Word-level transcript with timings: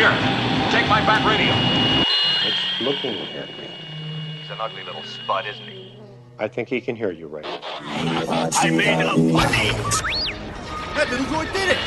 Here, 0.00 0.16
take 0.72 0.88
my 0.88 1.04
bat 1.04 1.20
radio. 1.28 1.52
It's 2.48 2.80
looking 2.80 3.20
at 3.36 3.48
me. 3.50 3.68
He's 4.40 4.50
an 4.50 4.56
ugly 4.58 4.82
little 4.82 5.02
spud, 5.02 5.44
isn't 5.46 5.62
he? 5.62 5.94
I 6.38 6.48
think 6.48 6.70
he 6.70 6.80
can 6.80 6.96
hear 6.96 7.10
you 7.10 7.26
right. 7.26 7.44
I 7.44 8.70
made 8.70 9.04
a 9.04 9.12
funny. 9.12 9.72
That 10.94 11.06
little 11.10 11.26
droid 11.26 11.52
did 11.52 11.68
it! 11.68 11.78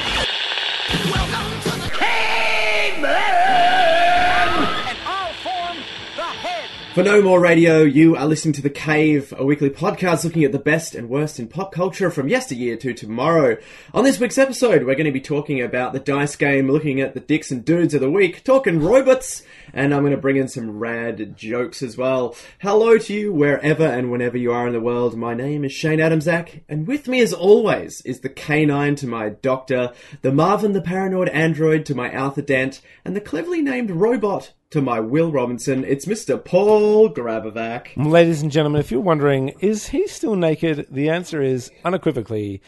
and 3.02 4.98
I'll 5.08 5.34
form 5.42 5.78
the 6.16 6.22
head. 6.22 6.70
For 6.94 7.02
No 7.02 7.24
More 7.24 7.40
Radio, 7.40 7.82
you 7.82 8.16
are 8.16 8.28
listening 8.28 8.54
to 8.54 8.62
The 8.62 8.70
Cave, 8.70 9.34
a 9.36 9.44
weekly 9.44 9.72
podcast 9.72 10.24
looking 10.24 10.44
at 10.44 10.52
the 10.52 10.60
best 10.60 10.94
and 10.94 11.10
worst 11.10 11.40
in 11.40 11.48
pop 11.48 11.72
culture 11.72 12.12
from 12.12 12.28
yesteryear 12.28 12.78
to 12.78 12.94
tomorrow. 12.94 13.58
On 13.96 14.04
this 14.04 14.20
week's 14.20 14.38
episode, 14.38 14.84
we're 14.84 14.94
going 14.94 15.08
to 15.08 15.12
be 15.12 15.20
talking 15.20 15.60
about 15.60 15.94
the 15.94 16.00
dice 16.00 16.36
game, 16.36 16.70
looking 16.70 17.02
at 17.02 17.16
the 17.16 17.20
dicks 17.20 17.50
and 17.50 17.66
dudes 17.66 17.96
of 17.96 18.02
the 18.02 18.12
week, 18.12 18.44
talking 18.44 18.80
robots, 18.80 19.42
and 19.74 19.92
I'm 19.92 20.04
going 20.04 20.12
to 20.12 20.22
bring 20.22 20.36
in 20.36 20.48
some 20.48 20.78
rad 20.78 21.36
jokes 21.36 21.82
as 21.82 21.98
well. 21.98 22.36
Hello 22.60 23.00
to 23.00 23.12
you 23.12 23.34
wherever 23.34 23.88
and 23.88 24.12
whenever 24.12 24.38
you 24.38 24.52
are 24.52 24.68
in 24.68 24.74
the 24.74 24.80
world. 24.80 25.18
My 25.18 25.34
name 25.34 25.66
is 25.66 25.72
Shane 25.72 25.98
Adamczak, 25.98 26.62
and 26.70 26.86
with 26.86 27.08
me 27.08 27.22
as 27.22 27.34
always 27.34 28.02
is 28.02 28.20
the 28.20 28.30
K-9 28.30 28.98
to 28.98 29.08
my 29.08 29.30
Doctor, 29.30 29.94
the 30.22 30.32
Marvin 30.32 30.74
the 30.74 30.82
Paranoid 30.82 31.30
Android 31.30 31.88
to 31.88 31.96
my 31.96 32.14
Arthur 32.14 32.44
Dent, 32.44 32.82
and 33.04 33.16
the 33.16 33.22
cleverly 33.22 33.64
named 33.64 33.90
Robot 33.90 34.54
to 34.74 34.82
my 34.82 35.00
Will 35.00 35.32
Robinson. 35.32 35.86
It's 35.86 36.06
Mr. 36.06 36.44
Paul 36.44 37.08
Grabovac. 37.14 37.90
Ladies 37.96 38.42
and 38.42 38.52
gentlemen, 38.52 38.80
if 38.80 38.90
you're 38.90 39.02
wondering, 39.02 39.50
is 39.60 39.90
he 39.90 40.08
still 40.08 40.36
naked? 40.36 40.88
The 40.90 41.10
answer 41.10 41.44
is 41.44 41.70
unequivocally 41.86 42.60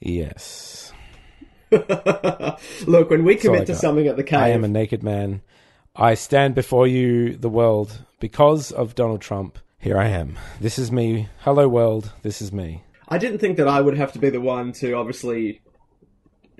yes. 0.00 0.94
Look, 1.70 3.10
when 3.10 3.24
we 3.24 3.36
commit 3.36 3.66
to 3.66 3.74
got. 3.74 3.80
something 3.82 4.06
at 4.06 4.16
the 4.16 4.24
cave, 4.24 4.38
I 4.38 4.48
am 4.48 4.64
a 4.64 4.68
naked 4.68 5.02
man. 5.02 5.42
I 5.94 6.14
stand 6.14 6.54
before 6.54 6.86
you, 6.86 7.36
the 7.36 7.50
world, 7.50 8.02
because 8.18 8.72
of 8.72 8.94
Donald 8.94 9.20
Trump. 9.20 9.58
Here 9.78 9.98
I 9.98 10.08
am. 10.08 10.38
This 10.58 10.78
is 10.78 10.90
me. 10.90 11.28
Hello, 11.40 11.68
world. 11.68 12.12
This 12.22 12.40
is 12.40 12.50
me. 12.50 12.82
I 13.10 13.18
didn't 13.18 13.40
think 13.40 13.58
that 13.58 13.68
I 13.68 13.82
would 13.82 13.98
have 13.98 14.12
to 14.12 14.18
be 14.18 14.30
the 14.30 14.40
one 14.40 14.72
to 14.72 14.94
obviously 14.94 15.60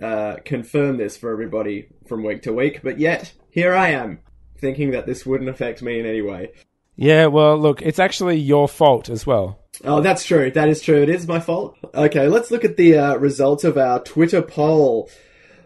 uh, 0.02 0.36
confirm 0.44 0.98
this 0.98 1.16
for 1.16 1.32
everybody 1.32 1.88
from 2.06 2.22
week 2.22 2.42
to 2.42 2.52
week, 2.52 2.80
but 2.82 2.98
yet 2.98 3.32
here 3.48 3.74
I 3.74 3.88
am, 3.88 4.18
thinking 4.62 4.92
that 4.92 5.04
this 5.04 5.26
wouldn't 5.26 5.50
affect 5.50 5.82
me 5.82 6.00
in 6.00 6.06
any 6.06 6.22
way. 6.22 6.52
Yeah, 6.96 7.26
well, 7.26 7.58
look, 7.58 7.82
it's 7.82 7.98
actually 7.98 8.38
your 8.38 8.68
fault 8.68 9.10
as 9.10 9.26
well. 9.26 9.58
Oh, 9.84 10.00
that's 10.00 10.24
true. 10.24 10.50
That 10.50 10.68
is 10.68 10.80
true. 10.80 11.02
It 11.02 11.08
is 11.08 11.26
my 11.26 11.40
fault. 11.40 11.76
Okay, 11.94 12.28
let's 12.28 12.50
look 12.50 12.64
at 12.64 12.76
the 12.76 12.96
uh, 12.96 13.16
results 13.16 13.64
of 13.64 13.76
our 13.76 14.02
Twitter 14.02 14.40
poll 14.40 15.10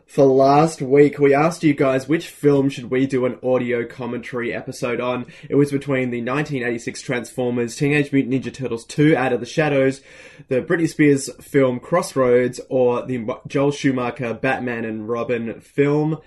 for 0.07 0.25
last 0.25 0.81
week. 0.81 1.19
We 1.19 1.35
asked 1.35 1.65
you 1.65 1.75
guys 1.75 2.09
which 2.09 2.29
film 2.29 2.71
should 2.71 2.91
we 2.91 3.07
do 3.07 3.27
an 3.27 3.39
audio 3.43 3.85
commentary 3.85 4.55
episode 4.55 5.01
on. 5.01 5.27
It 5.51 5.57
was 5.57 5.73
between 5.73 6.11
the 6.11 6.23
1986 6.23 7.03
Transformers, 7.03 7.77
Teenage 7.77 8.13
Mutant 8.13 8.35
Ninja 8.35 8.55
Turtles 8.55 8.85
2 8.87 9.17
Out 9.17 9.33
of 9.33 9.41
the 9.41 9.47
Shadows, 9.47 10.01
the 10.49 10.63
Britney 10.63 10.89
Spears 10.89 11.29
film 11.43 11.81
Crossroads, 11.81 12.61
or 12.71 13.05
the 13.05 13.27
Joel 13.47 13.73
Schumacher 13.73 14.33
Batman 14.33 14.85
and 14.85 15.09
Robin 15.09 15.61
film. 15.61 16.21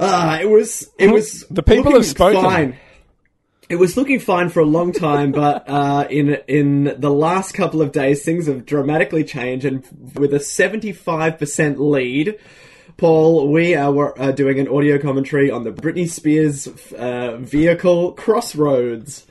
Ah, 0.00 0.40
it 0.40 0.48
was 0.48 0.90
it 0.98 1.08
was 1.08 1.44
The 1.50 1.62
people 1.62 1.84
looking 1.84 1.96
have 1.96 2.06
spoken. 2.06 2.42
Fine. 2.42 2.76
It 3.68 3.76
was 3.76 3.96
looking 3.96 4.18
fine 4.18 4.48
for 4.48 4.60
a 4.60 4.64
long 4.64 4.92
time, 4.92 5.30
but 5.30 5.68
uh, 5.68 6.06
in 6.10 6.38
in 6.48 6.96
the 6.98 7.10
last 7.10 7.52
couple 7.52 7.80
of 7.82 7.92
days, 7.92 8.24
things 8.24 8.46
have 8.46 8.66
dramatically 8.66 9.22
changed, 9.22 9.64
and 9.64 9.84
with 10.14 10.34
a 10.34 10.40
seventy 10.40 10.92
five 10.92 11.38
percent 11.38 11.78
lead, 11.78 12.36
Paul, 12.96 13.52
we 13.52 13.74
are 13.76 14.20
uh, 14.20 14.32
doing 14.32 14.58
an 14.58 14.66
audio 14.66 14.98
commentary 14.98 15.50
on 15.50 15.62
the 15.64 15.70
Britney 15.70 16.08
Spears 16.08 16.66
uh, 16.94 17.36
vehicle 17.36 18.12
Crossroads. 18.12 19.26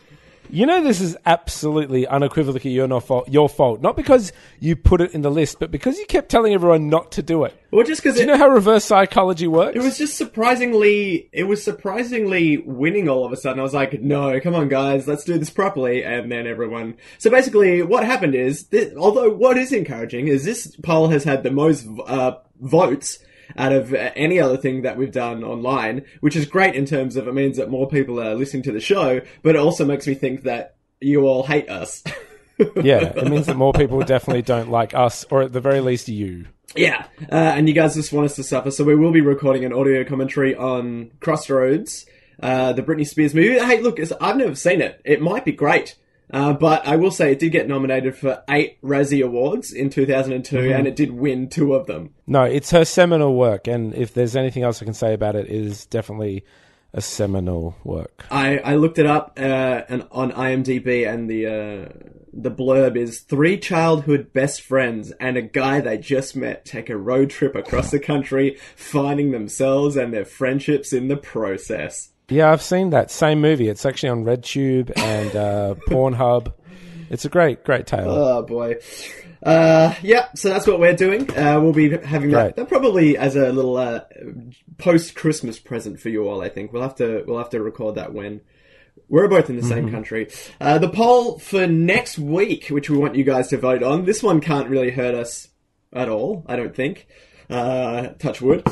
You 0.52 0.66
know, 0.66 0.84
this 0.84 1.00
is 1.00 1.16
absolutely 1.28 2.08
unequivocally 2.08 2.72
your, 2.72 2.88
no 2.88 3.00
fault, 3.00 3.30
your 3.30 3.48
fault. 3.48 3.82
Not 3.82 3.96
because 3.96 4.34
you 4.60 4.76
put 4.76 5.00
it 5.00 5.14
in 5.14 5.22
the 5.22 5.30
list, 5.30 5.60
but 5.60 5.70
because 5.70 6.00
you 6.00 6.06
kept 6.08 6.30
telling 6.30 6.54
everyone 6.54 6.90
not 6.90 7.12
to 7.14 7.22
do 7.22 7.44
it. 7.44 7.56
Well, 7.72 7.86
just 7.86 8.02
because 8.02 8.16
Do 8.16 8.22
you 8.22 8.28
know 8.28 8.38
how 8.38 8.50
reverse 8.50 8.84
psychology 8.84 9.48
works? 9.48 9.76
It 9.76 9.84
was 9.84 9.98
just 9.98 10.18
surprisingly, 10.18 11.30
it 11.32 11.44
was 11.44 11.64
surprisingly 11.64 12.58
winning 12.58 13.08
all 13.08 13.26
of 13.26 13.32
a 13.32 13.38
sudden. 13.38 13.60
I 13.60 13.64
was 13.64 13.76
like, 13.76 14.02
no, 14.02 14.40
come 14.40 14.56
on 14.56 14.70
guys, 14.70 15.08
let's 15.08 15.24
do 15.24 15.38
this 15.38 15.52
properly. 15.52 16.04
And 16.04 16.32
then 16.32 16.48
everyone, 16.48 16.98
so 17.20 17.30
basically 17.30 17.84
what 17.84 18.04
happened 18.04 18.34
is, 18.34 18.68
this, 18.68 18.92
although 18.98 19.30
what 19.30 19.56
is 19.58 19.72
encouraging 19.72 20.30
is 20.30 20.46
this 20.46 20.76
poll 20.78 21.10
has 21.10 21.24
had 21.24 21.44
the 21.44 21.52
most, 21.52 21.88
uh, 22.08 22.38
votes 22.60 23.20
out 23.58 23.72
of 23.72 23.94
uh, 23.94 24.12
any 24.16 24.40
other 24.40 24.58
thing 24.58 24.84
that 24.84 24.98
we've 24.98 25.12
done 25.12 25.44
online, 25.44 26.06
which 26.22 26.36
is 26.36 26.46
great 26.46 26.76
in 26.76 26.86
terms 26.86 27.16
of 27.16 27.28
it 27.28 27.34
means 27.34 27.58
that 27.58 27.70
more 27.70 27.88
people 27.88 28.22
are 28.22 28.36
listening 28.36 28.64
to 28.64 28.72
the 28.72 28.80
show, 28.80 29.22
but 29.44 29.56
it 29.56 29.60
also 29.60 29.86
makes 29.86 30.08
me 30.08 30.14
think 30.14 30.44
that 30.44 30.76
you 31.00 31.26
all 31.26 31.44
hate 31.44 31.70
us. 31.70 32.04
yeah, 32.84 33.14
it 33.16 33.28
means 33.28 33.46
that 33.46 33.56
more 33.56 33.74
people 33.74 34.02
definitely 34.02 34.42
don't 34.42 34.70
like 34.70 34.94
us, 34.94 35.26
or 35.30 35.42
at 35.42 35.54
the 35.54 35.62
very 35.62 35.82
least, 35.82 36.10
you. 36.10 36.46
Yeah, 36.76 37.06
uh, 37.32 37.36
and 37.36 37.68
you 37.68 37.74
guys 37.74 37.96
just 37.96 38.14
want 38.14 38.26
us 38.26 38.36
to 38.36 38.44
suffer, 38.44 38.72
so 38.72 38.84
we 38.84 38.96
will 38.96 39.12
be 39.12 39.22
recording 39.22 39.66
an 39.66 39.74
audio 39.74 40.04
commentary 40.04 40.56
on 40.56 41.12
Crossroads, 41.20 42.06
uh, 42.42 42.74
the 42.74 42.84
Britney 42.84 43.08
Spears 43.08 43.34
movie. 43.34 43.60
Hey, 43.60 43.82
look, 43.82 43.98
it's, 43.98 44.12
I've 44.22 44.38
never 44.38 44.56
seen 44.56 44.82
it. 44.82 45.02
It 45.04 45.22
might 45.22 45.46
be 45.46 45.52
great. 45.52 45.96
Uh, 46.32 46.54
but 46.54 46.88
I 46.88 46.96
will 46.96 47.12
say 47.12 47.32
it 47.32 47.40
did 47.40 47.52
get 47.52 47.68
nominated 47.68 48.16
for 48.16 48.44
eight 48.50 48.82
Razzie 48.82 49.26
Awards 49.26 49.74
in 49.74 49.90
2002, 49.90 50.72
and 50.72 50.88
it 50.88 50.96
did 50.96 51.12
win 51.12 51.50
two 51.50 51.74
of 51.74 51.88
them. 51.88 52.14
No, 52.28 52.44
it's 52.44 52.72
her 52.72 52.86
seminal 52.86 53.36
work, 53.36 53.68
and 53.68 53.96
if 53.96 54.14
there's 54.14 54.36
anything 54.36 54.64
else 54.64 54.82
I 54.82 54.86
can 54.86 54.94
say 54.94 55.14
about 55.14 55.36
it, 55.36 55.48
it 55.48 55.52
is 55.52 55.86
definitely 55.88 56.46
a 56.94 57.02
seminal 57.02 57.76
work. 57.84 58.26
I, 58.32 58.58
I 58.60 58.76
looked 58.76 59.00
it 59.00 59.06
up 59.06 59.34
uh, 59.38 59.84
and 59.90 60.08
on 60.12 60.32
IMDb, 60.32 61.12
and 61.12 61.30
the 61.30 61.48
uh, 61.48 62.10
the 62.34 62.52
blurb 62.52 62.96
is 62.96 63.20
three 63.20 63.58
childhood 63.58 64.34
best 64.34 64.62
friends 64.62 65.12
and 65.20 65.38
a 65.38 65.42
guy 65.42 65.82
they 65.82 65.98
just 65.98 66.36
met 66.36 66.66
take 66.66 66.90
a 66.90 66.98
road 66.98 67.30
trip 67.30 67.56
across 67.56 67.92
the 67.92 68.00
country, 68.00 68.58
finding 68.76 69.32
themselves 69.32 69.96
and 69.96 70.14
their 70.14 70.26
friendships 70.26 70.94
in 70.94 71.08
the 71.08 71.18
process. 71.18 72.10
Yeah, 72.30 72.52
I've 72.52 72.62
seen 72.62 72.92
that 72.92 73.10
same 73.12 73.42
movie. 73.42 73.68
It's 73.68 73.86
actually 73.86 74.10
on 74.10 74.24
RedTube 74.24 74.98
and 74.98 75.36
uh, 75.36 75.76
Pornhub. 75.88 76.54
It's 77.10 77.26
a 77.26 77.30
great, 77.30 77.64
great 77.64 77.88
tale. 77.88 78.10
Oh 78.10 78.44
boy. 78.44 78.76
Uh, 79.42 79.96
yeah, 80.04 80.28
so 80.36 80.50
that's 80.50 80.68
what 80.68 80.80
we're 80.80 80.96
doing. 80.96 81.30
Uh, 81.36 81.60
we'll 81.62 81.74
be 81.74 81.98
having 81.98 82.32
that, 82.32 82.56
that 82.58 82.68
probably 82.68 83.18
as 83.18 83.36
a 83.36 83.52
little 83.52 83.78
uh, 83.78 84.02
post 84.78 85.16
Christmas 85.16 85.58
present 85.58 86.00
for 86.00 86.10
you 86.10 86.28
all. 86.28 86.42
I 86.42 86.50
think 86.50 86.74
we'll 86.74 86.82
have 86.82 86.96
to 86.96 87.24
we'll 87.26 87.38
have 87.38 87.50
to 87.52 87.62
record 87.62 87.96
that 87.96 88.14
when 88.14 88.42
we're 89.08 89.28
both 89.28 89.50
in 89.50 89.56
the 89.56 89.64
same 89.64 89.90
country. 89.92 90.30
Uh, 90.62 90.78
the 90.78 90.90
poll 90.90 91.40
for 91.40 91.66
next 91.66 92.20
week, 92.20 92.68
which 92.68 92.90
we 92.90 92.98
want 92.98 93.16
you 93.16 93.24
guys 93.24 93.48
to 93.48 93.58
vote 93.58 93.82
on. 93.82 94.06
This 94.06 94.22
one 94.22 94.40
can't 94.42 94.70
really 94.70 94.92
hurt 94.92 95.16
us 95.16 95.48
at 95.94 96.10
all. 96.10 96.46
I 96.48 96.56
don't 96.58 96.76
think. 96.76 97.08
Uh, 97.50 98.10
touch 98.20 98.42
wood. 98.42 98.68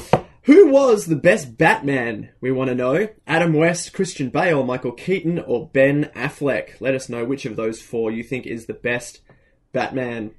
Who 0.48 0.70
was 0.70 1.08
the 1.08 1.18
best 1.18 1.58
Batman? 1.58 2.30
We 2.40 2.54
want 2.54 2.70
to 2.70 2.76
know. 2.76 3.10
Adam 3.28 3.52
West, 3.52 3.92
Christian 3.92 4.30
Bale, 4.30 4.64
Michael 4.64 4.94
Keaton, 4.94 5.40
or 5.40 5.68
Ben 5.68 6.06
Affleck? 6.16 6.80
Let 6.80 6.96
us 6.96 7.10
know 7.10 7.26
which 7.26 7.46
of 7.46 7.58
those 7.58 7.82
four 7.82 8.12
you 8.12 8.24
think 8.24 8.48
is 8.48 8.66
the 8.66 8.74
best 8.74 9.20
Batman. 9.74 10.32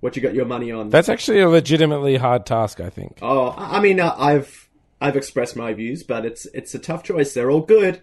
What 0.00 0.16
you 0.16 0.22
got 0.22 0.34
your 0.34 0.46
money 0.46 0.72
on? 0.72 0.88
That's 0.88 1.10
actually 1.10 1.40
a 1.40 1.50
legitimately 1.50 2.16
hard 2.16 2.46
task, 2.46 2.80
I 2.80 2.88
think. 2.88 3.18
oh, 3.20 3.54
I 3.54 3.78
mean, 3.80 4.00
uh, 4.00 4.14
I've 4.16 4.70
I've 5.02 5.16
expressed 5.16 5.54
my 5.54 5.74
views, 5.74 6.02
but 6.02 6.24
it's 6.24 6.46
it's 6.46 6.74
a 6.74 6.78
tough 6.78 7.02
choice. 7.02 7.34
They're 7.34 7.50
all 7.50 7.60
good, 7.60 8.00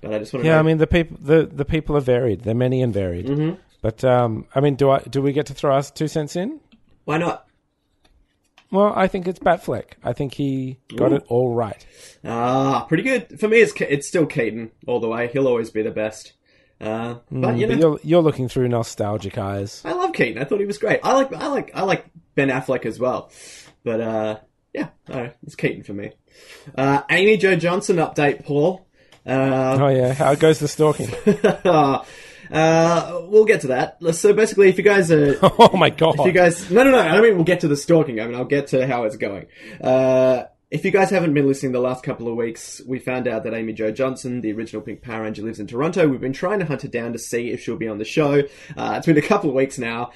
but 0.00 0.14
I 0.14 0.18
just 0.20 0.32
want 0.32 0.44
to. 0.44 0.48
Yeah, 0.48 0.54
know. 0.54 0.60
I 0.60 0.62
mean 0.62 0.78
the 0.78 0.86
people 0.86 1.18
the, 1.20 1.44
the 1.44 1.66
people 1.66 1.98
are 1.98 2.00
varied. 2.00 2.44
They're 2.44 2.54
many 2.54 2.80
and 2.80 2.94
varied. 2.94 3.26
Mm-hmm. 3.26 3.60
But 3.82 4.02
um, 4.04 4.46
I 4.54 4.60
mean, 4.60 4.76
do 4.76 4.88
I 4.88 5.00
do 5.00 5.20
we 5.20 5.34
get 5.34 5.46
to 5.46 5.54
throw 5.54 5.76
us 5.76 5.90
two 5.90 6.08
cents 6.08 6.34
in? 6.34 6.60
why 7.04 7.18
not? 7.18 7.46
Well, 8.72 8.92
I 8.96 9.06
think 9.06 9.28
it's 9.28 9.38
Batfleck. 9.38 9.92
I 10.02 10.12
think 10.14 10.34
he 10.34 10.78
got 10.96 11.12
Ooh. 11.12 11.16
it 11.16 11.24
all 11.28 11.54
right. 11.54 11.84
Ah, 12.24 12.84
pretty 12.88 13.02
good 13.04 13.38
for 13.38 13.46
me. 13.48 13.58
It's 13.60 13.72
it's 13.80 14.08
still 14.08 14.26
Keaton 14.26 14.70
all 14.86 14.98
the 14.98 15.08
way. 15.08 15.28
He'll 15.32 15.46
always 15.46 15.70
be 15.70 15.82
the 15.82 15.90
best. 15.90 16.32
Uh, 16.80 17.16
but 17.30 17.56
you 17.56 17.66
know, 17.68 17.74
Mm, 17.74 17.76
But 17.76 17.78
you're 17.78 18.00
you're 18.02 18.22
looking 18.22 18.48
through 18.48 18.68
nostalgic 18.68 19.38
eyes. 19.38 19.82
I 19.84 19.92
love 19.92 20.12
Keaton. 20.14 20.40
I 20.42 20.44
thought 20.46 20.58
he 20.58 20.66
was 20.66 20.78
great. 20.78 21.00
I 21.04 21.12
like 21.12 21.32
I 21.32 21.46
like 21.48 21.70
I 21.74 21.82
like 21.82 22.06
Ben 22.34 22.48
Affleck 22.48 22.86
as 22.86 22.98
well. 22.98 23.30
But 23.84 24.00
uh, 24.00 24.38
yeah, 24.72 24.88
no, 25.08 25.30
it's 25.44 25.54
Keaton 25.54 25.82
for 25.84 25.92
me. 25.92 26.12
Uh, 26.76 27.02
Amy 27.10 27.36
Jo 27.36 27.54
Johnson 27.56 27.96
update, 27.96 28.44
Paul. 28.44 28.86
Uh, 29.24 29.78
Oh 29.80 29.88
yeah, 29.88 30.12
how 30.14 30.34
goes 30.34 30.58
the 30.58 30.66
stalking? 30.66 31.08
uh, 32.52 33.22
we'll 33.24 33.44
get 33.44 33.62
to 33.62 33.68
that. 33.68 33.98
So 34.14 34.32
basically, 34.32 34.68
if 34.68 34.78
you 34.78 34.84
guys 34.84 35.10
are 35.10 35.38
oh 35.42 35.76
my 35.76 35.90
god! 35.90 36.18
if 36.18 36.26
you 36.26 36.32
guys 36.32 36.70
no 36.70 36.84
no 36.84 36.90
no 36.90 36.98
i 36.98 37.12
don't 37.12 37.22
mean 37.22 37.34
we'll 37.34 37.44
get 37.44 37.60
to 37.60 37.68
the 37.68 37.76
stalking 37.76 38.20
i 38.20 38.26
mean 38.26 38.34
i'll 38.34 38.44
get 38.44 38.68
to 38.68 38.86
how 38.86 39.04
it's 39.04 39.16
going 39.16 39.46
uh 39.80 40.44
if 40.72 40.86
you 40.86 40.90
guys 40.90 41.10
haven't 41.10 41.34
been 41.34 41.46
listening 41.46 41.72
the 41.72 41.80
last 41.80 42.02
couple 42.02 42.28
of 42.28 42.34
weeks, 42.34 42.80
we 42.86 42.98
found 42.98 43.28
out 43.28 43.44
that 43.44 43.52
Amy 43.52 43.74
Jo 43.74 43.92
Johnson, 43.92 44.40
the 44.40 44.52
original 44.52 44.80
Pink 44.80 45.02
Power 45.02 45.24
Ranger, 45.24 45.42
lives 45.42 45.60
in 45.60 45.66
Toronto. 45.66 46.08
We've 46.08 46.18
been 46.18 46.32
trying 46.32 46.60
to 46.60 46.64
hunt 46.64 46.80
her 46.80 46.88
down 46.88 47.12
to 47.12 47.18
see 47.18 47.50
if 47.50 47.60
she'll 47.60 47.76
be 47.76 47.88
on 47.88 47.98
the 47.98 48.06
show. 48.06 48.40
Uh, 48.74 48.94
it's 48.96 49.04
been 49.04 49.18
a 49.18 49.22
couple 49.22 49.50
of 49.50 49.54
weeks 49.54 49.76
now. 49.76 50.12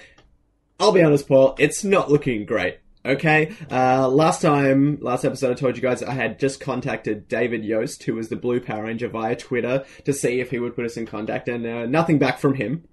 I'll 0.80 0.92
be 0.92 1.02
honest, 1.02 1.28
Paul, 1.28 1.56
it's 1.58 1.84
not 1.84 2.10
looking 2.10 2.46
great. 2.46 2.78
Okay. 3.06 3.54
Uh, 3.70 4.08
last 4.08 4.42
time, 4.42 4.98
last 5.00 5.24
episode, 5.24 5.52
I 5.52 5.54
told 5.54 5.76
you 5.76 5.82
guys 5.82 6.02
I 6.02 6.12
had 6.12 6.38
just 6.40 6.60
contacted 6.60 7.28
David 7.28 7.64
Yost, 7.64 8.02
who 8.02 8.14
was 8.14 8.28
the 8.28 8.36
Blue 8.36 8.60
Power 8.60 8.84
Ranger, 8.84 9.08
via 9.08 9.36
Twitter 9.36 9.84
to 10.04 10.12
see 10.12 10.40
if 10.40 10.50
he 10.50 10.58
would 10.58 10.74
put 10.74 10.84
us 10.84 10.96
in 10.96 11.06
contact, 11.06 11.48
and 11.48 11.64
uh, 11.66 11.86
nothing 11.86 12.18
back 12.18 12.38
from 12.38 12.54
him. 12.54 12.84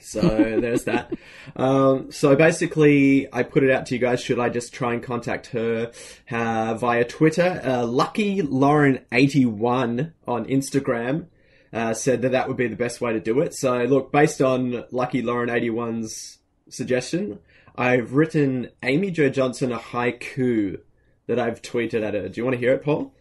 So 0.00 0.20
there's 0.60 0.84
that. 0.84 1.12
Um, 1.56 2.12
so 2.12 2.36
basically, 2.36 3.32
I 3.32 3.42
put 3.42 3.64
it 3.64 3.70
out 3.70 3.86
to 3.86 3.94
you 3.94 4.00
guys. 4.00 4.20
Should 4.20 4.38
I 4.38 4.50
just 4.50 4.74
try 4.74 4.92
and 4.92 5.02
contact 5.02 5.48
her 5.48 5.90
uh, 6.30 6.74
via 6.74 7.04
Twitter? 7.04 7.62
Uh, 7.64 7.86
Lucky 7.86 8.42
Lauren 8.42 9.00
eighty 9.10 9.46
one 9.46 10.12
on 10.28 10.44
Instagram 10.44 11.26
uh, 11.72 11.94
said 11.94 12.22
that 12.22 12.32
that 12.32 12.48
would 12.48 12.56
be 12.56 12.68
the 12.68 12.76
best 12.76 13.00
way 13.00 13.12
to 13.12 13.20
do 13.20 13.40
it. 13.40 13.54
So 13.54 13.84
look, 13.84 14.12
based 14.12 14.42
on 14.42 14.84
Lucky 14.90 15.22
Lauren 15.22 15.48
81's 15.48 16.38
suggestion, 16.68 17.38
I've 17.80 18.12
written 18.12 18.68
Amy 18.82 19.10
Jo 19.10 19.30
Johnson 19.30 19.72
a 19.72 19.78
haiku 19.78 20.80
that 21.26 21.38
I've 21.38 21.62
tweeted 21.62 22.02
at 22.02 22.12
her. 22.12 22.28
Do 22.28 22.38
you 22.38 22.44
want 22.44 22.54
to 22.54 22.60
hear 22.60 22.74
it, 22.74 22.84
Paul? 22.84 23.14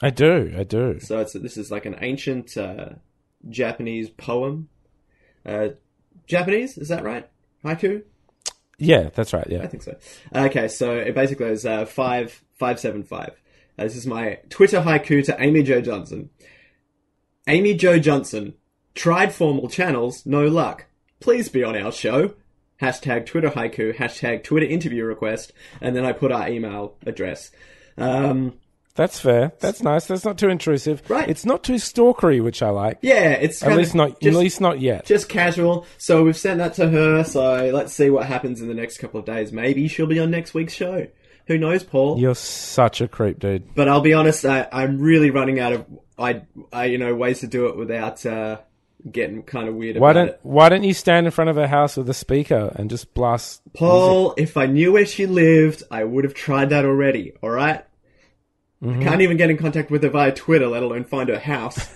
I 0.00 0.08
do, 0.08 0.54
I 0.56 0.64
do. 0.64 0.98
So 0.98 1.20
it's 1.20 1.34
this 1.34 1.58
is 1.58 1.70
like 1.70 1.84
an 1.84 1.96
ancient 2.00 2.56
uh, 2.56 2.94
Japanese 3.50 4.08
poem. 4.08 4.70
Uh, 5.44 5.68
Japanese, 6.26 6.78
is 6.78 6.88
that 6.88 7.04
right? 7.04 7.28
Haiku? 7.64 8.02
Yeah, 8.78 9.10
that's 9.14 9.34
right. 9.34 9.46
Yeah, 9.46 9.62
I 9.62 9.66
think 9.66 9.82
so. 9.82 9.96
Okay, 10.34 10.68
so 10.68 10.92
it 10.96 11.14
basically 11.14 11.50
is 11.50 11.66
uh, 11.66 11.84
five 11.84 12.42
five 12.54 12.80
seven 12.80 13.02
five. 13.02 13.38
Uh, 13.78 13.84
this 13.84 13.96
is 13.96 14.06
my 14.06 14.38
Twitter 14.48 14.80
haiku 14.80 15.22
to 15.26 15.36
Amy 15.38 15.62
Jo 15.62 15.82
Johnson. 15.82 16.30
Amy 17.46 17.74
Jo 17.74 17.98
Johnson 17.98 18.54
tried 18.94 19.34
formal 19.34 19.68
channels, 19.68 20.24
no 20.24 20.46
luck. 20.46 20.86
Please 21.20 21.50
be 21.50 21.62
on 21.62 21.76
our 21.76 21.92
show. 21.92 22.34
Hashtag 22.80 23.26
Twitter 23.26 23.50
haiku. 23.50 23.94
Hashtag 23.96 24.44
Twitter 24.44 24.66
interview 24.66 25.04
request, 25.04 25.52
and 25.80 25.96
then 25.96 26.04
I 26.04 26.12
put 26.12 26.32
our 26.32 26.48
email 26.48 26.96
address. 27.06 27.50
Um, 27.98 28.54
That's 28.94 29.18
fair. 29.20 29.52
That's 29.60 29.82
nice. 29.82 30.06
That's 30.06 30.24
not 30.24 30.38
too 30.38 30.48
intrusive. 30.48 31.02
Right. 31.08 31.28
It's 31.28 31.44
not 31.46 31.62
too 31.62 31.74
stalkery, 31.74 32.42
which 32.42 32.62
I 32.62 32.70
like. 32.70 32.98
yeah, 33.02 33.30
it's 33.32 33.62
At 33.62 33.76
least 33.76 33.94
not. 33.94 34.20
just- 34.20 34.36
at 34.36 34.40
least 34.40 34.60
not 34.60 34.80
yet. 34.80 35.04
just 35.06 35.28
casual. 35.28 35.86
So 35.98 36.22
we've 36.24 36.36
sent 36.36 36.58
that 36.58 36.74
to 36.74 36.88
her. 36.88 37.24
So 37.24 37.70
let's 37.72 37.92
see 37.92 38.10
what 38.10 38.26
happens 38.26 38.60
in 38.60 38.68
the 38.68 38.74
next 38.74 38.98
couple 38.98 39.20
of 39.20 39.26
days. 39.26 39.52
Maybe 39.52 39.88
she'll 39.88 40.06
be 40.06 40.18
on 40.18 40.30
next 40.30 40.54
week's 40.54 40.72
show. 40.74 41.06
Who 41.46 41.58
knows, 41.58 41.84
Paul? 41.84 42.18
You're 42.18 42.34
such 42.34 43.00
a 43.00 43.06
creep, 43.08 43.38
dude. 43.38 43.74
But 43.74 43.88
I'll 43.88 44.00
be 44.00 44.14
honest, 44.14 44.44
I, 44.44 44.66
I'm 44.72 44.98
really 44.98 45.30
running 45.30 45.60
out 45.60 45.72
of 45.74 45.86
I, 46.18 46.42
I 46.72 46.86
you 46.86 46.96
know 46.98 47.14
ways 47.14 47.40
to 47.40 47.46
do 47.46 47.66
it 47.66 47.76
without 47.76 48.24
uh, 48.26 48.58
getting 49.10 49.42
kind 49.42 49.68
of 49.68 49.74
weird 49.74 49.96
Why 49.96 50.10
about 50.10 50.20
don't 50.20 50.28
it. 50.28 50.40
Why 50.42 50.68
don't 50.68 50.84
you 50.84 50.94
stand 50.94 51.26
in 51.26 51.32
front 51.32 51.50
of 51.50 51.56
her 51.56 51.66
house 51.66 51.96
with 51.96 52.08
a 52.08 52.14
speaker 52.14 52.72
and 52.76 52.90
just 52.90 53.14
blast? 53.14 53.62
Paul, 53.74 54.34
if 54.36 54.56
I 54.56 54.66
knew 54.66 54.92
where 54.92 55.06
she 55.06 55.26
lived, 55.26 55.82
I 55.90 56.04
would 56.04 56.24
have 56.24 56.34
tried 56.34 56.70
that 56.70 56.84
already. 56.84 57.32
All 57.42 57.50
right? 57.50 57.84
Mm-hmm. 58.82 59.00
I 59.00 59.04
can't 59.04 59.20
even 59.22 59.36
get 59.36 59.50
in 59.50 59.56
contact 59.56 59.90
with 59.90 60.02
her 60.02 60.10
via 60.10 60.32
Twitter, 60.32 60.66
let 60.66 60.82
alone 60.82 61.04
find 61.04 61.28
her 61.28 61.38
house. 61.38 61.78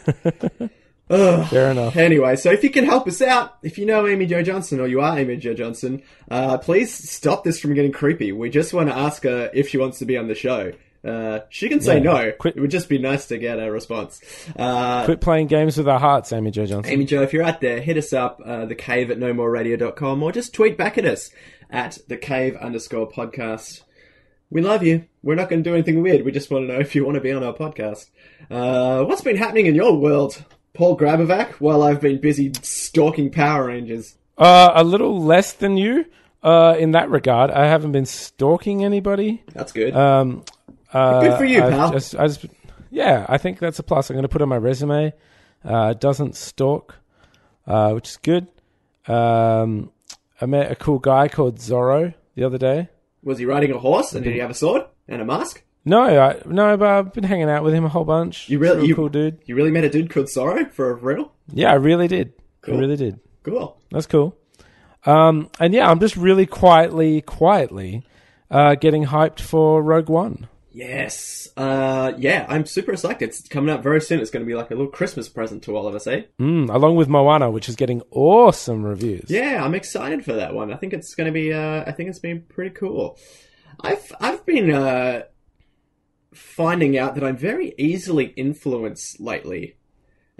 Fair 1.10 1.72
enough. 1.72 1.96
Anyway, 1.96 2.36
so 2.36 2.52
if 2.52 2.62
you 2.62 2.70
can 2.70 2.84
help 2.84 3.08
us 3.08 3.20
out, 3.20 3.58
if 3.62 3.78
you 3.78 3.84
know 3.84 4.06
Amy 4.06 4.26
Jo 4.26 4.42
Johnson 4.42 4.78
or 4.78 4.86
you 4.86 5.00
are 5.00 5.18
Amy 5.18 5.36
Jo 5.36 5.54
Johnson, 5.54 6.02
uh, 6.30 6.56
please 6.58 6.92
stop 7.10 7.42
this 7.42 7.58
from 7.58 7.74
getting 7.74 7.90
creepy. 7.90 8.30
We 8.30 8.48
just 8.48 8.72
want 8.72 8.88
to 8.88 8.96
ask 8.96 9.24
her 9.24 9.50
if 9.52 9.68
she 9.68 9.76
wants 9.76 9.98
to 9.98 10.04
be 10.04 10.16
on 10.16 10.28
the 10.28 10.36
show. 10.36 10.72
Uh, 11.04 11.40
she 11.48 11.68
can 11.68 11.80
say 11.80 11.94
Yeah, 11.96 12.02
no. 12.02 12.32
quit- 12.32 12.56
It 12.56 12.60
would 12.60 12.70
just 12.70 12.88
be 12.88 12.98
nice 12.98 13.26
to 13.28 13.38
get 13.38 13.58
a 13.58 13.70
response. 13.70 14.20
Uh, 14.56 15.04
Quit 15.06 15.20
playing 15.20 15.46
games 15.46 15.76
with 15.78 15.88
our 15.88 15.98
hearts, 15.98 16.32
Amy 16.32 16.50
Jo 16.50 16.66
Johnson. 16.66 16.92
Amy 16.92 17.04
Joe, 17.06 17.22
if 17.22 17.32
you're 17.32 17.42
out 17.42 17.60
there, 17.60 17.80
hit 17.80 17.96
us 17.96 18.12
up, 18.12 18.40
uh, 18.44 18.66
the 18.66 18.74
cave 18.74 19.10
at 19.10 19.18
nomoreradio.com 19.18 20.22
or 20.22 20.32
just 20.32 20.52
tweet 20.54 20.76
back 20.76 20.98
at 20.98 21.04
us 21.06 21.30
at 21.70 21.98
the 22.08 22.16
cave 22.16 22.56
underscore 22.56 23.08
podcast. 23.10 23.82
We 24.50 24.60
love 24.62 24.82
you. 24.82 25.04
We're 25.22 25.36
not 25.36 25.48
going 25.48 25.62
to 25.62 25.70
do 25.70 25.74
anything 25.74 26.02
weird. 26.02 26.24
We 26.24 26.32
just 26.32 26.50
want 26.50 26.66
to 26.68 26.74
know 26.74 26.80
if 26.80 26.94
you 26.94 27.04
want 27.04 27.14
to 27.14 27.20
be 27.20 27.32
on 27.32 27.44
our 27.44 27.54
podcast. 27.54 28.10
Uh, 28.50 29.04
what's 29.04 29.20
been 29.22 29.36
happening 29.36 29.66
in 29.66 29.74
your 29.74 29.96
world, 29.96 30.42
Paul 30.74 30.98
Grabovac, 30.98 31.52
while 31.60 31.82
I've 31.82 32.00
been 32.00 32.20
busy 32.20 32.52
stalking 32.62 33.30
Power 33.30 33.66
Rangers? 33.66 34.16
Uh, 34.36 34.72
a 34.74 34.82
little 34.84 35.22
less 35.22 35.52
than 35.52 35.76
you. 35.76 36.04
Uh, 36.42 36.74
in 36.78 36.92
that 36.92 37.10
regard, 37.10 37.50
I 37.50 37.66
haven't 37.66 37.92
been 37.92 38.06
stalking 38.06 38.82
anybody. 38.82 39.42
That's 39.52 39.72
good. 39.72 39.94
Um, 39.94 40.42
uh, 40.92 41.20
Good 41.20 41.38
for 41.38 41.44
you, 41.44 41.62
I've 41.62 41.72
pal. 41.72 41.92
Just, 41.92 42.16
I 42.16 42.26
just, 42.26 42.46
yeah, 42.90 43.26
I 43.28 43.38
think 43.38 43.58
that's 43.58 43.78
a 43.78 43.82
plus. 43.82 44.10
I'm 44.10 44.14
going 44.14 44.22
to 44.22 44.28
put 44.28 44.42
on 44.42 44.48
my 44.48 44.56
resume. 44.56 45.12
Uh, 45.64 45.92
doesn't 45.94 46.36
stalk, 46.36 46.96
uh, 47.66 47.92
which 47.92 48.10
is 48.10 48.16
good. 48.16 48.46
Um, 49.06 49.90
I 50.40 50.46
met 50.46 50.70
a 50.70 50.76
cool 50.76 50.98
guy 50.98 51.28
called 51.28 51.56
Zorro 51.56 52.14
the 52.34 52.44
other 52.44 52.58
day. 52.58 52.88
Was 53.22 53.38
he 53.38 53.44
riding 53.44 53.70
a 53.72 53.78
horse 53.78 54.14
and 54.14 54.24
did 54.24 54.32
he 54.32 54.38
have 54.38 54.50
a 54.50 54.54
sword 54.54 54.84
and 55.06 55.20
a 55.20 55.24
mask? 55.24 55.62
No, 55.84 56.02
I, 56.02 56.40
no, 56.46 56.76
but 56.76 56.88
I've 56.88 57.12
been 57.12 57.24
hanging 57.24 57.48
out 57.48 57.64
with 57.64 57.74
him 57.74 57.84
a 57.84 57.88
whole 57.88 58.04
bunch. 58.04 58.48
You 58.48 58.58
really, 58.58 58.78
real 58.78 58.86
you, 58.86 58.94
cool 58.94 59.08
dude. 59.08 59.38
You 59.46 59.54
really 59.54 59.70
met 59.70 59.84
a 59.84 59.90
dude 59.90 60.10
called 60.10 60.28
Sorrow 60.28 60.66
for 60.66 60.94
real? 60.96 61.32
Yeah, 61.52 61.70
I 61.70 61.74
really 61.74 62.08
did. 62.08 62.32
Cool. 62.60 62.76
I 62.76 62.80
really 62.80 62.96
did. 62.96 63.18
Cool. 63.42 63.78
That's 63.90 64.06
cool. 64.06 64.36
Um, 65.06 65.50
and 65.58 65.72
yeah, 65.72 65.90
I'm 65.90 66.00
just 66.00 66.16
really 66.16 66.44
quietly, 66.44 67.22
quietly 67.22 68.04
uh, 68.50 68.74
getting 68.74 69.06
hyped 69.06 69.40
for 69.40 69.82
Rogue 69.82 70.10
One. 70.10 70.48
Yes. 70.72 71.48
Uh, 71.56 72.12
yeah, 72.16 72.46
I'm 72.48 72.64
super 72.64 72.92
psyched. 72.92 73.22
It's 73.22 73.46
coming 73.48 73.74
out 73.74 73.82
very 73.82 74.00
soon. 74.00 74.20
It's 74.20 74.30
going 74.30 74.44
to 74.44 74.48
be 74.48 74.54
like 74.54 74.70
a 74.70 74.74
little 74.74 74.90
Christmas 74.90 75.28
present 75.28 75.64
to 75.64 75.76
all 75.76 75.86
of 75.86 75.94
us, 75.94 76.06
eh? 76.06 76.22
Mm, 76.40 76.72
along 76.72 76.96
with 76.96 77.08
Moana, 77.08 77.50
which 77.50 77.68
is 77.68 77.76
getting 77.76 78.02
awesome 78.10 78.84
reviews. 78.84 79.28
Yeah, 79.28 79.64
I'm 79.64 79.74
excited 79.74 80.24
for 80.24 80.34
that 80.34 80.54
one. 80.54 80.72
I 80.72 80.76
think 80.76 80.92
it's 80.92 81.14
going 81.14 81.26
to 81.26 81.32
be. 81.32 81.52
Uh, 81.52 81.84
I 81.86 81.92
think 81.92 82.08
it's 82.08 82.18
been 82.20 82.42
pretty 82.42 82.70
cool. 82.70 83.18
I've 83.80 84.12
I've 84.20 84.44
been 84.46 84.70
uh, 84.70 85.22
finding 86.32 86.96
out 86.98 87.14
that 87.16 87.24
I'm 87.24 87.36
very 87.36 87.74
easily 87.76 88.26
influenced 88.26 89.20
lately. 89.20 89.76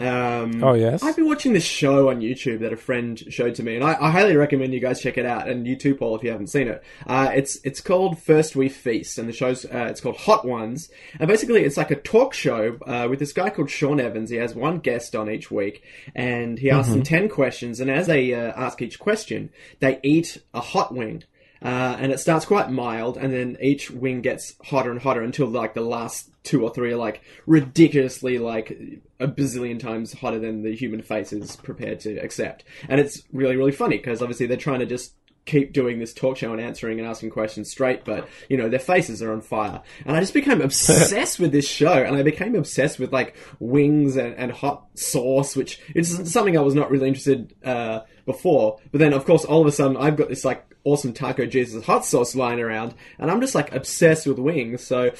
Um, 0.01 0.65
Oh, 0.65 0.73
yes? 0.73 1.03
I've 1.03 1.15
been 1.15 1.27
watching 1.27 1.53
this 1.53 1.65
show 1.65 2.09
on 2.09 2.21
YouTube 2.21 2.61
that 2.61 2.73
a 2.73 2.77
friend 2.77 3.19
showed 3.29 3.55
to 3.57 3.63
me, 3.63 3.77
and 3.77 3.85
I, 3.85 3.97
I 4.01 4.11
highly 4.11 4.35
recommend 4.35 4.73
you 4.73 4.81
guys 4.81 5.01
check 5.01 5.19
it 5.19 5.27
out. 5.27 5.49
And 5.49 5.67
you 5.67 5.77
too, 5.77 5.95
Paul, 5.95 6.17
if 6.17 6.23
you 6.23 6.31
haven't 6.31 6.47
seen 6.49 6.69
it. 6.69 6.83
Uh, 7.07 7.31
it's 7.35 7.59
it's 7.65 7.81
called 7.81 8.19
First 8.19 8.57
We 8.57 8.69
Feast, 8.69 9.19
and 9.19 9.29
the 9.29 9.33
show's 9.33 9.65
uh, 9.67 9.89
it's 9.91 10.01
called 10.01 10.17
Hot 10.17 10.47
Ones. 10.47 10.91
And 11.19 11.29
basically, 11.29 11.65
it's 11.65 11.77
like 11.77 11.91
a 11.91 11.97
talk 11.97 12.33
show 12.33 12.79
uh, 12.87 13.09
with 13.11 13.19
this 13.19 13.33
guy 13.33 13.51
called 13.51 13.71
Sean 13.71 14.01
Evans. 14.01 14.31
He 14.31 14.37
has 14.37 14.55
one 14.55 14.79
guest 14.79 15.15
on 15.15 15.31
each 15.31 15.51
week, 15.51 15.83
and 16.15 16.59
he 16.59 16.71
asks 16.71 16.91
them 16.93 17.03
ten 17.03 17.29
questions. 17.29 17.81
And 17.81 17.91
as 17.91 18.07
they 18.07 18.33
uh, 18.33 18.53
ask 18.57 18.81
each 18.81 18.99
question, 18.99 19.51
they 19.81 20.01
eat 20.03 20.39
a 20.55 20.61
hot 20.61 20.95
wing. 20.95 21.25
Uh, 21.63 21.97
and 21.99 22.11
it 22.11 22.19
starts 22.19 22.47
quite 22.47 22.71
mild, 22.71 23.17
and 23.17 23.33
then 23.33 23.57
each 23.61 23.91
wing 23.91 24.23
gets 24.23 24.55
hotter 24.65 24.91
and 24.91 25.03
hotter 25.03 25.23
until 25.23 25.47
like 25.47 25.75
the 25.75 25.81
last 25.81 26.31
two 26.43 26.63
or 26.63 26.73
three 26.73 26.93
are 26.93 26.97
like 26.97 27.23
ridiculously 27.47 28.39
like 28.39 28.71
a 29.19 29.29
bazillion 29.29 29.79
times 29.79 30.15
hotter 30.15 30.39
than 30.39 30.63
the 30.63 30.75
human 30.75 31.03
face 31.03 31.33
is 31.33 31.57
prepared 31.57 32.01
to 32.01 32.17
accept. 32.17 32.65
And 32.89 32.99
it's 32.99 33.23
really 33.33 33.57
really 33.57 33.73
funny 33.73 33.99
because 33.99 34.23
obviously 34.23 34.47
they're 34.47 34.57
trying 34.57 34.81
to 34.81 34.87
just 34.87 35.13
keep 35.47 35.73
doing 35.73 35.99
this 35.99 36.13
talk 36.15 36.37
show 36.37 36.53
and 36.53 36.61
answering 36.61 36.99
and 36.99 37.09
asking 37.09 37.31
questions 37.31 37.71
straight, 37.71 38.05
but 38.05 38.29
you 38.49 38.57
know 38.57 38.69
their 38.69 38.79
faces 38.79 39.23
are 39.23 39.33
on 39.33 39.41
fire. 39.41 39.83
And 40.07 40.17
I 40.17 40.21
just 40.21 40.35
became 40.35 40.61
obsessed 40.61 41.39
with 41.39 41.53
this 41.53 41.69
show, 41.69 41.93
and 41.93 42.17
I 42.17 42.23
became 42.23 42.55
obsessed 42.55 42.99
with 42.99 43.13
like 43.13 43.37
wings 43.59 44.17
and, 44.17 44.35
and 44.35 44.53
hot 44.53 44.87
sauce, 44.95 45.57
which 45.57 45.81
is 45.95 46.33
something 46.33 46.57
I 46.57 46.63
was 46.63 46.75
not 46.75 46.91
really 46.91 47.09
interested 47.09 47.55
uh, 47.65 48.01
before. 48.27 48.79
But 48.93 48.99
then 48.99 49.13
of 49.13 49.25
course 49.25 49.45
all 49.45 49.61
of 49.61 49.67
a 49.67 49.73
sudden 49.73 49.97
I've 49.97 50.17
got 50.17 50.29
this 50.29 50.45
like 50.45 50.65
awesome 50.85 51.13
taco 51.13 51.47
Jesus 51.47 51.85
hot 51.85 52.05
sauce 52.05 52.35
lying 52.35 52.61
around, 52.61 52.95
and 53.19 53.31
I'm 53.31 53.41
just 53.41 53.55
like 53.55 53.75
obsessed 53.75 54.27
with 54.27 54.39
wings. 54.39 54.83
So 54.85 55.13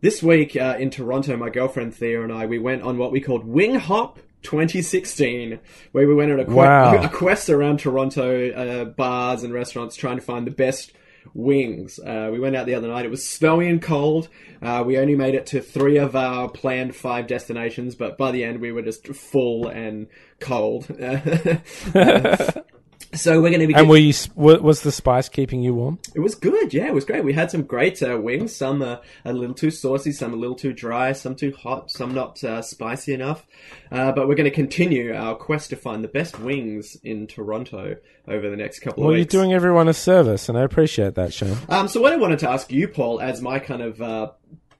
this 0.00 0.22
week 0.22 0.56
uh, 0.56 0.76
in 0.78 0.90
Toronto, 0.90 1.36
my 1.36 1.50
girlfriend 1.50 1.94
Thea 1.94 2.22
and 2.22 2.32
I 2.32 2.46
we 2.46 2.58
went 2.58 2.82
on 2.82 2.98
what 2.98 3.12
we 3.12 3.20
called 3.20 3.44
Wing 3.46 3.76
Hop 3.76 4.18
2016, 4.42 5.58
where 5.92 6.06
we 6.06 6.14
went 6.14 6.32
on 6.32 6.40
a, 6.40 6.44
Wow. 6.44 7.02
a 7.02 7.08
quest 7.08 7.50
around 7.50 7.80
Toronto 7.80 8.50
uh, 8.50 8.84
bars 8.84 9.42
and 9.42 9.52
restaurants 9.52 9.96
trying 9.96 10.16
to 10.16 10.22
find 10.22 10.46
the 10.46 10.52
best 10.52 10.92
wings. 11.34 11.98
Uh, 11.98 12.28
we 12.32 12.38
went 12.38 12.54
out 12.54 12.66
the 12.66 12.74
other 12.74 12.88
night. 12.88 13.04
It 13.04 13.10
was 13.10 13.28
snowy 13.28 13.68
and 13.68 13.82
cold. 13.82 14.28
Uh, 14.62 14.84
we 14.86 14.98
only 14.98 15.16
made 15.16 15.34
it 15.34 15.46
to 15.46 15.60
three 15.60 15.98
of 15.98 16.14
our 16.14 16.48
planned 16.48 16.94
five 16.94 17.26
destinations, 17.26 17.94
but 17.96 18.16
by 18.16 18.30
the 18.30 18.44
end 18.44 18.60
we 18.60 18.70
were 18.72 18.82
just 18.82 19.08
full 19.08 19.66
and 19.66 20.06
cold. 20.38 20.86
so 23.16 23.40
we're 23.40 23.50
going 23.50 23.60
to 23.60 23.66
be. 23.66 23.74
And 23.74 23.88
were 23.88 23.96
you, 23.96 24.14
was 24.34 24.82
the 24.82 24.92
spice 24.92 25.28
keeping 25.28 25.62
you 25.62 25.74
warm? 25.74 25.98
It 26.14 26.20
was 26.20 26.34
good, 26.34 26.72
yeah, 26.72 26.86
it 26.86 26.94
was 26.94 27.04
great. 27.04 27.24
We 27.24 27.32
had 27.32 27.50
some 27.50 27.62
great 27.62 28.02
uh, 28.02 28.18
wings. 28.18 28.54
Some 28.54 28.82
uh, 28.82 28.98
a 29.24 29.32
little 29.32 29.54
too 29.54 29.70
saucy, 29.70 30.12
some 30.12 30.32
a 30.32 30.36
little 30.36 30.54
too 30.56 30.72
dry, 30.72 31.12
some 31.12 31.34
too 31.34 31.52
hot, 31.52 31.90
some 31.90 32.14
not 32.14 32.42
uh, 32.44 32.62
spicy 32.62 33.14
enough. 33.14 33.46
Uh, 33.90 34.12
but 34.12 34.28
we're 34.28 34.34
going 34.34 34.44
to 34.44 34.50
continue 34.50 35.14
our 35.14 35.34
quest 35.34 35.70
to 35.70 35.76
find 35.76 36.04
the 36.04 36.08
best 36.08 36.38
wings 36.38 36.96
in 37.02 37.26
Toronto 37.26 37.96
over 38.28 38.50
the 38.50 38.56
next 38.56 38.80
couple 38.80 39.02
Well, 39.02 39.12
of 39.12 39.16
weeks. 39.16 39.34
Well, 39.34 39.42
you're 39.42 39.46
doing 39.46 39.54
everyone 39.54 39.88
a 39.88 39.94
service, 39.94 40.48
and 40.48 40.58
I 40.58 40.62
appreciate 40.62 41.14
that, 41.14 41.32
Sean. 41.32 41.56
Um, 41.68 41.88
so 41.88 42.00
what 42.00 42.12
I 42.12 42.16
wanted 42.16 42.40
to 42.40 42.50
ask 42.50 42.70
you, 42.70 42.88
Paul, 42.88 43.20
as 43.20 43.40
my 43.40 43.58
kind 43.58 43.82
of 43.82 44.00
uh, 44.00 44.30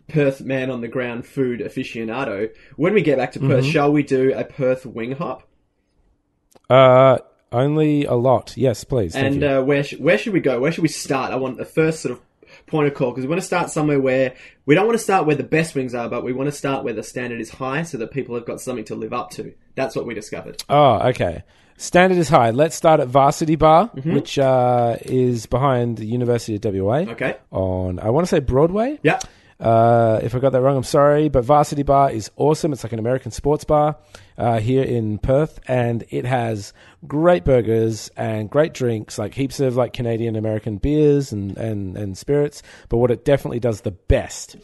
Perth 0.08 0.40
man 0.40 0.70
on 0.70 0.80
the 0.80 0.88
ground 0.88 1.26
food 1.26 1.60
aficionado, 1.60 2.50
when 2.76 2.94
we 2.94 3.02
get 3.02 3.18
back 3.18 3.32
to 3.32 3.40
Perth, 3.40 3.64
shall 3.64 3.92
we 3.92 4.02
do 4.02 4.32
a 4.34 4.44
Perth 4.44 4.86
wing 4.86 5.12
hop? 5.12 5.48
Uh, 6.68 7.18
only 7.56 8.04
a 8.04 8.14
lot. 8.14 8.54
Yes, 8.56 8.84
please. 8.84 9.12
Thank 9.12 9.26
And 9.26 9.42
you. 9.42 9.48
uh, 9.48 9.62
where 9.62 9.82
sh- 9.82 9.94
where 9.98 10.18
should 10.18 10.32
we 10.32 10.40
go? 10.40 10.60
Where 10.60 10.72
should 10.72 10.82
we 10.82 10.88
start? 10.88 11.32
I 11.32 11.36
want 11.36 11.56
the 11.58 11.64
first 11.64 12.00
sort 12.00 12.12
of 12.12 12.20
point 12.66 12.88
of 12.88 12.94
call 12.94 13.10
because 13.10 13.24
we 13.24 13.28
want 13.28 13.40
to 13.40 13.46
start 13.46 13.70
somewhere 13.70 14.00
where 14.00 14.34
we 14.64 14.74
don't 14.74 14.86
want 14.86 14.98
to 14.98 15.02
start 15.04 15.26
where 15.26 15.36
the 15.36 15.42
best 15.44 15.74
wings 15.74 15.94
are, 15.94 16.08
but 16.08 16.24
we 16.24 16.32
want 16.32 16.48
to 16.48 16.52
start 16.52 16.84
where 16.84 16.94
the 16.94 17.02
standard 17.02 17.40
is 17.40 17.50
high 17.50 17.82
so 17.82 17.98
that 17.98 18.10
people 18.10 18.34
have 18.34 18.44
got 18.46 18.60
something 18.60 18.84
to 18.86 18.94
live 18.94 19.12
up 19.12 19.30
to. 19.30 19.52
That's 19.74 19.94
what 19.94 20.06
we 20.06 20.14
discovered. 20.14 20.62
Oh, 20.68 21.08
okay. 21.08 21.44
Standard 21.78 22.16
is 22.18 22.28
high. 22.30 22.50
Let's 22.50 22.74
start 22.74 23.00
at 23.00 23.08
Varsity 23.08 23.54
Bar, 23.56 23.88
which 24.02 24.38
uh, 24.38 24.96
is 25.02 25.44
behind 25.44 25.98
the 25.98 26.06
University 26.06 26.56
of 26.56 26.74
WA. 26.74 27.00
Okay. 27.12 27.36
On, 27.50 27.98
I 28.00 28.08
want 28.10 28.26
to 28.26 28.28
say 28.30 28.38
Broadway. 28.40 28.98
Yeah. 29.02 29.18
Uh, 29.58 30.20
if 30.22 30.34
I 30.34 30.38
got 30.38 30.52
that 30.52 30.60
wrong, 30.60 30.76
I'm 30.76 30.84
sorry. 30.84 31.28
But 31.28 31.44
Varsity 31.44 31.82
Bar 31.82 32.10
is 32.10 32.30
awesome. 32.36 32.72
It's 32.72 32.84
like 32.84 32.92
an 32.92 32.98
American 32.98 33.30
sports 33.30 33.64
bar 33.64 33.96
uh, 34.36 34.60
here 34.60 34.82
in 34.82 35.18
Perth, 35.18 35.60
and 35.66 36.04
it 36.10 36.24
has 36.24 36.72
great 37.06 37.44
burgers 37.44 38.10
and 38.16 38.50
great 38.50 38.74
drinks, 38.74 39.18
like 39.18 39.34
heaps 39.34 39.60
of 39.60 39.76
like 39.76 39.92
Canadian 39.92 40.36
American 40.36 40.76
beers 40.76 41.32
and, 41.32 41.56
and, 41.56 41.96
and 41.96 42.18
spirits. 42.18 42.62
But 42.88 42.98
what 42.98 43.10
it 43.10 43.24
definitely 43.24 43.60
does 43.60 43.80
the 43.82 43.92
best 43.92 44.56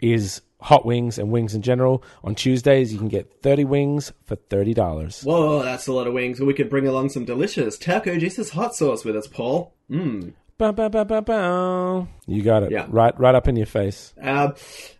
is 0.00 0.40
hot 0.60 0.84
wings 0.84 1.18
and 1.18 1.30
wings 1.30 1.54
in 1.54 1.62
general. 1.62 2.02
On 2.24 2.34
Tuesdays, 2.34 2.92
you 2.92 2.98
can 2.98 3.08
get 3.08 3.42
30 3.42 3.64
wings 3.64 4.12
for 4.24 4.36
$30. 4.36 5.24
Whoa, 5.24 5.62
that's 5.62 5.86
a 5.86 5.92
lot 5.92 6.06
of 6.06 6.14
wings. 6.14 6.40
We 6.40 6.54
could 6.54 6.70
bring 6.70 6.86
along 6.86 7.10
some 7.10 7.24
delicious 7.24 7.78
Taco 7.78 8.18
Jesus 8.18 8.50
hot 8.50 8.74
sauce 8.74 9.04
with 9.04 9.16
us, 9.16 9.26
Paul. 9.26 9.74
Mmm. 9.90 10.32
Ba, 10.58 10.72
ba, 10.72 10.90
ba, 10.90 11.04
ba, 11.04 11.22
ba. 11.22 12.08
You 12.26 12.42
got 12.42 12.64
it. 12.64 12.72
Yeah. 12.72 12.86
Right, 12.88 13.18
right 13.18 13.34
up 13.36 13.46
in 13.46 13.54
your 13.54 13.66
face. 13.66 14.12
Uh, 14.20 14.50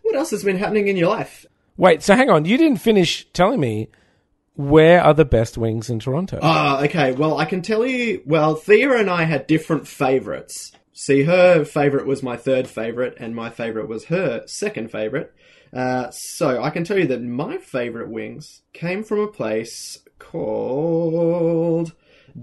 what 0.03 0.15
else 0.15 0.31
has 0.31 0.41
been 0.41 0.57
happening 0.57 0.87
in 0.87 0.95
your 0.95 1.09
life? 1.09 1.45
Wait, 1.75 2.01
so 2.01 2.15
hang 2.15 2.29
on. 2.29 2.45
You 2.45 2.57
didn't 2.57 2.79
finish 2.79 3.27
telling 3.33 3.59
me 3.59 3.89
where 4.55 5.01
are 5.03 5.13
the 5.13 5.25
best 5.25 5.57
wings 5.57 5.89
in 5.89 5.99
Toronto? 5.99 6.39
Ah, 6.41 6.81
okay. 6.83 7.11
Well, 7.11 7.37
I 7.37 7.43
can 7.43 7.61
tell 7.61 7.85
you. 7.85 8.21
Well, 8.25 8.55
Thea 8.55 8.97
and 8.97 9.09
I 9.09 9.23
had 9.23 9.47
different 9.47 9.85
favorites. 9.85 10.71
See, 10.93 11.23
her 11.23 11.65
favorite 11.65 12.05
was 12.05 12.23
my 12.23 12.37
third 12.37 12.67
favorite, 12.67 13.17
and 13.19 13.35
my 13.35 13.49
favorite 13.49 13.89
was 13.89 14.05
her 14.05 14.43
second 14.47 14.91
favorite. 14.91 15.33
Uh, 15.73 16.09
so 16.11 16.63
I 16.63 16.69
can 16.69 16.85
tell 16.85 16.97
you 16.97 17.07
that 17.07 17.21
my 17.21 17.57
favorite 17.57 18.09
wings 18.09 18.61
came 18.71 19.03
from 19.03 19.19
a 19.19 19.27
place 19.27 19.99
called 20.19 21.93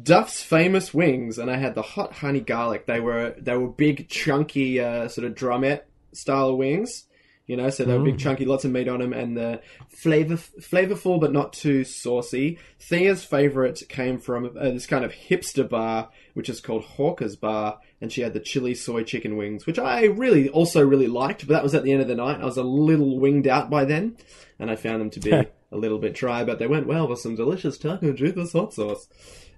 Duff's 0.02 0.42
Famous 0.42 0.92
Wings, 0.92 1.38
and 1.38 1.50
I 1.50 1.56
had 1.56 1.74
the 1.74 1.82
hot 1.82 2.12
honey 2.12 2.40
garlic. 2.40 2.86
They 2.86 3.00
were 3.00 3.34
they 3.38 3.56
were 3.56 3.68
big, 3.68 4.08
chunky, 4.08 4.80
uh, 4.80 5.08
sort 5.08 5.26
of 5.26 5.34
drumette 5.34 5.82
style 6.12 6.56
wings. 6.56 7.04
You 7.46 7.56
know, 7.56 7.70
so 7.70 7.84
they 7.84 7.96
were 7.96 8.04
big, 8.04 8.18
chunky, 8.18 8.44
lots 8.44 8.64
of 8.64 8.72
meat 8.72 8.88
on 8.88 8.98
them, 8.98 9.12
and 9.12 9.36
the 9.36 9.60
flavor 9.88 10.34
flavorful 10.34 11.20
but 11.20 11.32
not 11.32 11.52
too 11.52 11.84
saucy. 11.84 12.58
Thea's 12.80 13.24
favorite 13.24 13.84
came 13.88 14.18
from 14.18 14.46
uh, 14.58 14.70
this 14.70 14.86
kind 14.86 15.04
of 15.04 15.12
hipster 15.12 15.68
bar, 15.68 16.10
which 16.34 16.48
is 16.48 16.60
called 16.60 16.82
Hawker's 16.84 17.36
Bar, 17.36 17.78
and 18.00 18.12
she 18.12 18.20
had 18.20 18.32
the 18.32 18.40
chili 18.40 18.74
soy 18.74 19.02
chicken 19.02 19.36
wings, 19.36 19.66
which 19.66 19.78
I 19.78 20.04
really 20.04 20.48
also 20.48 20.84
really 20.84 21.08
liked. 21.08 21.46
But 21.46 21.54
that 21.54 21.62
was 21.62 21.74
at 21.74 21.82
the 21.82 21.92
end 21.92 22.02
of 22.02 22.08
the 22.08 22.14
night. 22.14 22.40
I 22.40 22.44
was 22.44 22.56
a 22.56 22.62
little 22.62 23.18
winged 23.18 23.46
out 23.46 23.70
by 23.70 23.84
then, 23.84 24.16
and 24.58 24.70
I 24.70 24.76
found 24.76 25.00
them 25.00 25.10
to 25.10 25.20
be 25.20 25.32
a 25.72 25.76
little 25.76 25.98
bit 25.98 26.14
dry, 26.14 26.44
but 26.44 26.58
they 26.58 26.66
went 26.66 26.86
well 26.86 27.08
with 27.08 27.20
some 27.20 27.34
delicious 27.34 27.78
taco 27.78 28.12
Jesus 28.12 28.52
hot 28.52 28.74
sauce. 28.74 29.08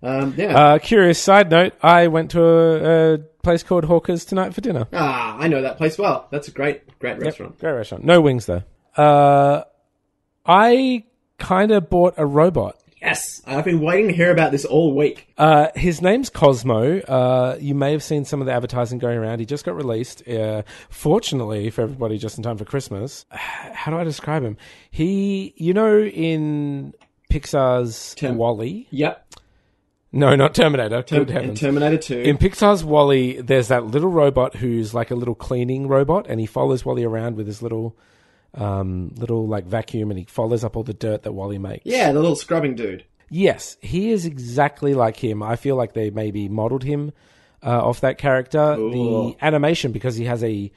Um, 0.02 0.34
yeah. 0.36 0.56
Uh, 0.56 0.78
curious 0.78 1.20
side 1.20 1.50
note: 1.50 1.74
I 1.82 2.06
went 2.08 2.30
to 2.32 2.42
a, 2.42 3.14
a 3.14 3.18
place 3.42 3.62
called 3.62 3.84
Hawkers 3.84 4.24
tonight 4.24 4.54
for 4.54 4.60
dinner. 4.60 4.86
ah, 4.92 5.36
I 5.38 5.48
know 5.48 5.62
that 5.62 5.76
place 5.76 5.98
well. 5.98 6.28
That's 6.30 6.48
a 6.48 6.52
great, 6.52 6.98
great 6.98 7.18
restaurant. 7.18 7.58
Great 7.58 7.72
restaurant. 7.72 8.04
No 8.04 8.20
wings 8.20 8.46
though. 8.46 8.62
Uh, 8.96 9.64
I 10.46 11.04
kind 11.38 11.72
of 11.72 11.90
bought 11.90 12.14
a 12.16 12.26
robot. 12.26 12.77
Yes, 13.00 13.40
I've 13.46 13.64
been 13.64 13.80
waiting 13.80 14.08
to 14.08 14.14
hear 14.14 14.32
about 14.32 14.50
this 14.50 14.64
all 14.64 14.94
week. 14.94 15.32
Uh, 15.38 15.68
his 15.76 16.02
name's 16.02 16.30
Cozmo. 16.30 16.98
Uh, 17.00 17.56
you 17.60 17.74
may 17.74 17.92
have 17.92 18.02
seen 18.02 18.24
some 18.24 18.40
of 18.40 18.46
the 18.46 18.52
advertising 18.52 18.98
going 18.98 19.16
around. 19.18 19.38
He 19.38 19.46
just 19.46 19.64
got 19.64 19.76
released. 19.76 20.26
Uh, 20.28 20.62
fortunately 20.90 21.70
for 21.70 21.82
everybody, 21.82 22.18
just 22.18 22.38
in 22.38 22.42
time 22.42 22.56
for 22.58 22.64
Christmas. 22.64 23.24
How 23.30 23.92
do 23.92 23.98
I 23.98 24.04
describe 24.04 24.42
him? 24.42 24.56
He, 24.90 25.54
you 25.56 25.72
know, 25.74 26.00
in 26.00 26.92
Pixar's 27.30 28.14
Term- 28.16 28.36
WALL-E. 28.36 28.88
Yep, 28.90 29.34
No, 30.12 30.34
not 30.34 30.54
Terminator. 30.54 31.02
Good 31.02 31.20
and 31.20 31.30
heavens. 31.30 31.60
Terminator 31.60 31.98
Two. 31.98 32.18
In 32.18 32.36
Pixar's 32.36 32.82
WALL-E, 32.84 33.42
there's 33.42 33.68
that 33.68 33.84
little 33.86 34.10
robot 34.10 34.56
who's 34.56 34.92
like 34.92 35.10
a 35.12 35.14
little 35.14 35.34
cleaning 35.36 35.86
robot, 35.86 36.26
and 36.28 36.40
he 36.40 36.46
follows 36.46 36.84
WALL-E 36.84 37.04
around 37.04 37.36
with 37.36 37.46
his 37.46 37.62
little, 37.62 37.96
um, 38.54 39.12
little 39.16 39.46
like 39.46 39.64
vacuum, 39.64 40.10
and 40.10 40.18
he 40.18 40.24
follows 40.24 40.64
up 40.64 40.76
all 40.76 40.82
the 40.82 40.94
dirt 40.94 41.22
that 41.22 41.32
WALL-E 41.32 41.58
makes. 41.58 41.86
yeah, 41.86 42.12
the 42.12 42.20
little 42.20 42.36
scrubbing 42.36 42.74
dude. 42.74 43.04
Yes, 43.30 43.76
he 43.80 44.10
is 44.10 44.24
exactly 44.24 44.94
like 44.94 45.16
him. 45.16 45.42
I 45.42 45.56
feel 45.56 45.76
like 45.76 45.92
they 45.92 46.10
maybe 46.10 46.48
modeled 46.48 46.82
him 46.84 47.12
uh, 47.62 47.86
off 47.86 48.00
that 48.00 48.16
character. 48.18 48.74
Cool. 48.76 49.32
The 49.32 49.44
animation, 49.44 49.92
because 49.92 50.16
he 50.16 50.24
has 50.24 50.42
a 50.42 50.72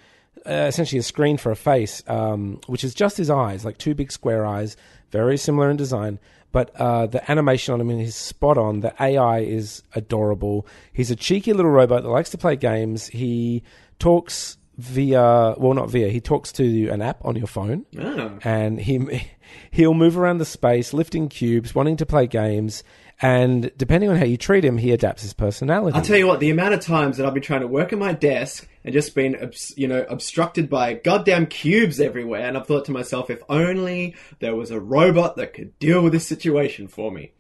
uh, 0.45 0.65
essentially 0.67 0.99
a 0.99 1.03
screen 1.03 1.37
for 1.37 1.51
a 1.51 1.55
face, 1.55 2.03
um, 2.07 2.59
which 2.67 2.83
is 2.83 2.93
just 2.93 3.17
his 3.17 3.29
eyes, 3.29 3.63
like 3.63 3.77
two 3.77 3.93
big 3.93 4.11
square 4.11 4.45
eyes, 4.45 4.75
very 5.11 5.37
similar 5.37 5.69
in 5.69 5.77
design. 5.77 6.19
But 6.51 6.75
uh, 6.75 7.05
the 7.07 7.31
animation 7.31 7.73
on 7.73 7.79
him 7.79 7.89
is 7.91 8.15
spot 8.15 8.57
on. 8.57 8.81
The 8.81 8.93
AI 9.01 9.39
is 9.39 9.83
adorable. 9.95 10.67
He's 10.91 11.09
a 11.11 11.15
cheeky 11.15 11.53
little 11.53 11.71
robot 11.71 12.03
that 12.03 12.09
likes 12.09 12.31
to 12.31 12.37
play 12.37 12.57
games. 12.57 13.07
He 13.07 13.63
talks 13.99 14.57
via, 14.81 15.55
well, 15.57 15.73
not 15.73 15.89
via. 15.89 16.09
He 16.09 16.19
talks 16.19 16.51
to 16.53 16.87
an 16.89 17.01
app 17.01 17.23
on 17.23 17.35
your 17.35 17.47
phone 17.47 17.85
Oh. 17.99 18.39
and 18.43 18.79
he 18.79 19.27
he'll 19.71 19.93
move 19.93 20.17
around 20.17 20.39
the 20.39 20.45
space, 20.45 20.93
lifting 20.93 21.29
cubes, 21.29 21.75
wanting 21.75 21.97
to 21.97 22.05
play 22.05 22.27
games, 22.27 22.83
and 23.21 23.71
depending 23.77 24.09
on 24.09 24.15
how 24.17 24.25
you 24.25 24.37
treat 24.37 24.65
him, 24.65 24.77
he 24.79 24.91
adapts 24.91 25.21
his 25.21 25.33
personality. 25.33 25.95
I'll 25.95 26.03
tell 26.03 26.17
you 26.17 26.25
what, 26.25 26.39
the 26.39 26.49
amount 26.49 26.73
of 26.73 26.79
times 26.79 27.17
that 27.17 27.25
I've 27.27 27.33
been 27.35 27.43
trying 27.43 27.61
to 27.61 27.67
work 27.67 27.93
at 27.93 27.99
my 27.99 28.13
desk 28.13 28.67
and 28.83 28.93
just 28.93 29.13
been, 29.13 29.51
you 29.75 29.87
know, 29.87 30.03
obstructed 30.09 30.69
by 30.69 30.95
goddamn 30.95 31.45
cubes 31.45 31.99
everywhere, 31.99 32.47
and 32.47 32.57
I've 32.57 32.65
thought 32.65 32.85
to 32.85 32.91
myself, 32.91 33.29
if 33.29 33.41
only 33.47 34.15
there 34.39 34.55
was 34.55 34.71
a 34.71 34.79
robot 34.79 35.35
that 35.35 35.53
could 35.53 35.77
deal 35.77 36.01
with 36.01 36.13
this 36.13 36.27
situation 36.27 36.87
for 36.87 37.11
me. 37.11 37.33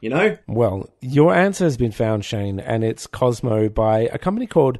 You 0.00 0.10
know? 0.10 0.38
well, 0.46 0.88
your 1.00 1.34
answer 1.34 1.64
has 1.64 1.76
been 1.76 1.90
found, 1.90 2.24
Shane, 2.24 2.60
and 2.60 2.84
it's 2.84 3.08
Cozmo 3.08 3.68
by 3.68 4.02
a 4.12 4.16
company 4.18 4.46
called 4.46 4.78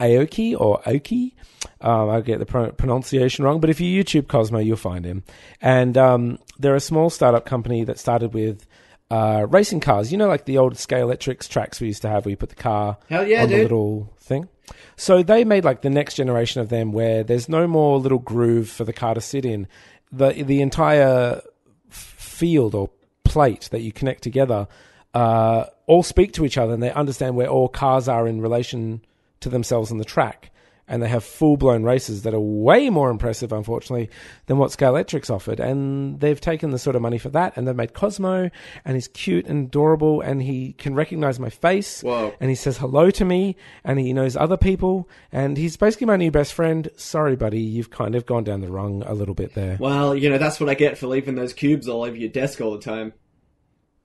Aoki 0.00 0.58
or 0.58 0.80
Oki. 0.86 1.34
Um, 1.80 2.10
I 2.10 2.20
get 2.20 2.38
the 2.38 2.46
pro- 2.46 2.72
pronunciation 2.72 3.44
wrong, 3.44 3.60
but 3.60 3.70
if 3.70 3.80
you 3.80 4.04
YouTube 4.04 4.28
Cozmo, 4.28 4.58
you'll 4.58 4.76
find 4.76 5.04
him. 5.04 5.22
And 5.60 5.96
um, 5.96 6.38
they're 6.58 6.74
a 6.74 6.80
small 6.80 7.10
startup 7.10 7.46
company 7.46 7.84
that 7.84 7.98
started 7.98 8.34
with 8.34 8.66
uh, 9.10 9.46
racing 9.48 9.80
cars. 9.80 10.10
You 10.10 10.18
know, 10.18 10.28
like 10.28 10.44
the 10.44 10.58
old 10.58 10.74
Scalextrics 10.74 11.48
tracks 11.48 11.80
we 11.80 11.88
used 11.88 12.02
to 12.02 12.08
have, 12.08 12.24
where 12.24 12.30
you 12.30 12.36
put 12.36 12.50
the 12.50 12.54
car 12.54 12.98
Hell 13.08 13.26
yeah, 13.26 13.42
on 13.42 13.48
the 13.50 13.62
little 13.62 14.12
thing. 14.18 14.48
So 14.96 15.22
they 15.22 15.44
made 15.44 15.64
like 15.64 15.82
the 15.82 15.90
next 15.90 16.14
generation 16.14 16.60
of 16.60 16.68
them, 16.68 16.92
where 16.92 17.22
there's 17.22 17.48
no 17.48 17.66
more 17.66 17.98
little 17.98 18.18
groove 18.18 18.68
for 18.68 18.84
the 18.84 18.92
car 18.92 19.14
to 19.14 19.20
sit 19.20 19.44
in. 19.44 19.68
The 20.12 20.42
the 20.42 20.60
entire 20.60 21.42
field 21.88 22.74
or 22.74 22.90
plate 23.24 23.68
that 23.70 23.80
you 23.82 23.92
connect 23.92 24.22
together 24.22 24.66
uh, 25.14 25.66
all 25.86 26.02
speak 26.02 26.32
to 26.32 26.44
each 26.44 26.56
other 26.56 26.72
and 26.72 26.82
they 26.82 26.92
understand 26.92 27.36
where 27.36 27.48
all 27.48 27.68
cars 27.68 28.08
are 28.08 28.26
in 28.26 28.40
relation 28.40 29.04
to 29.40 29.48
themselves 29.48 29.90
on 29.90 29.98
the 29.98 30.04
track. 30.04 30.50
And 30.88 31.00
they 31.00 31.08
have 31.08 31.22
full 31.22 31.56
blown 31.56 31.84
races 31.84 32.22
that 32.22 32.34
are 32.34 32.40
way 32.40 32.90
more 32.90 33.10
impressive, 33.10 33.52
unfortunately, 33.52 34.10
than 34.46 34.58
what 34.58 34.72
Scalextrics 34.72 35.30
offered. 35.30 35.60
And 35.60 36.18
they've 36.18 36.40
taken 36.40 36.70
the 36.70 36.80
sort 36.80 36.96
of 36.96 37.02
money 37.02 37.16
for 37.16 37.28
that 37.28 37.56
and 37.56 37.68
they've 37.68 37.76
made 37.76 37.94
Cozmo 37.94 38.50
and 38.84 38.96
he's 38.96 39.06
cute 39.06 39.46
and 39.46 39.68
adorable 39.68 40.20
and 40.20 40.42
he 40.42 40.72
can 40.72 40.96
recognize 40.96 41.38
my 41.38 41.48
face 41.48 42.02
Whoa. 42.02 42.34
and 42.40 42.50
he 42.50 42.56
says 42.56 42.78
hello 42.78 43.08
to 43.12 43.24
me 43.24 43.54
and 43.84 44.00
he 44.00 44.12
knows 44.12 44.36
other 44.36 44.56
people 44.56 45.08
and 45.30 45.56
he's 45.56 45.76
basically 45.76 46.08
my 46.08 46.16
new 46.16 46.32
best 46.32 46.54
friend. 46.54 46.88
Sorry, 46.96 47.36
buddy, 47.36 47.60
you've 47.60 47.90
kind 47.90 48.16
of 48.16 48.26
gone 48.26 48.42
down 48.42 48.60
the 48.60 48.72
rung 48.72 49.04
a 49.04 49.14
little 49.14 49.36
bit 49.36 49.54
there. 49.54 49.76
Well, 49.78 50.16
you 50.16 50.28
know, 50.28 50.38
that's 50.38 50.58
what 50.58 50.68
I 50.68 50.74
get 50.74 50.98
for 50.98 51.06
leaving 51.06 51.36
those 51.36 51.52
cubes 51.52 51.88
all 51.88 52.02
over 52.02 52.16
your 52.16 52.30
desk 52.30 52.60
all 52.60 52.72
the 52.72 52.82
time. 52.82 53.12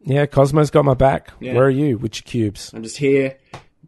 Yeah, 0.01 0.27
Cozmo's 0.27 0.69
got 0.69 0.85
my 0.85 0.93
back. 0.93 1.31
Yeah. 1.39 1.55
Where 1.55 1.65
are 1.65 1.69
you? 1.71 1.97
Which 1.97 2.25
cubes? 2.25 2.71
I'm 2.75 2.83
just 2.83 2.97
here 2.97 3.39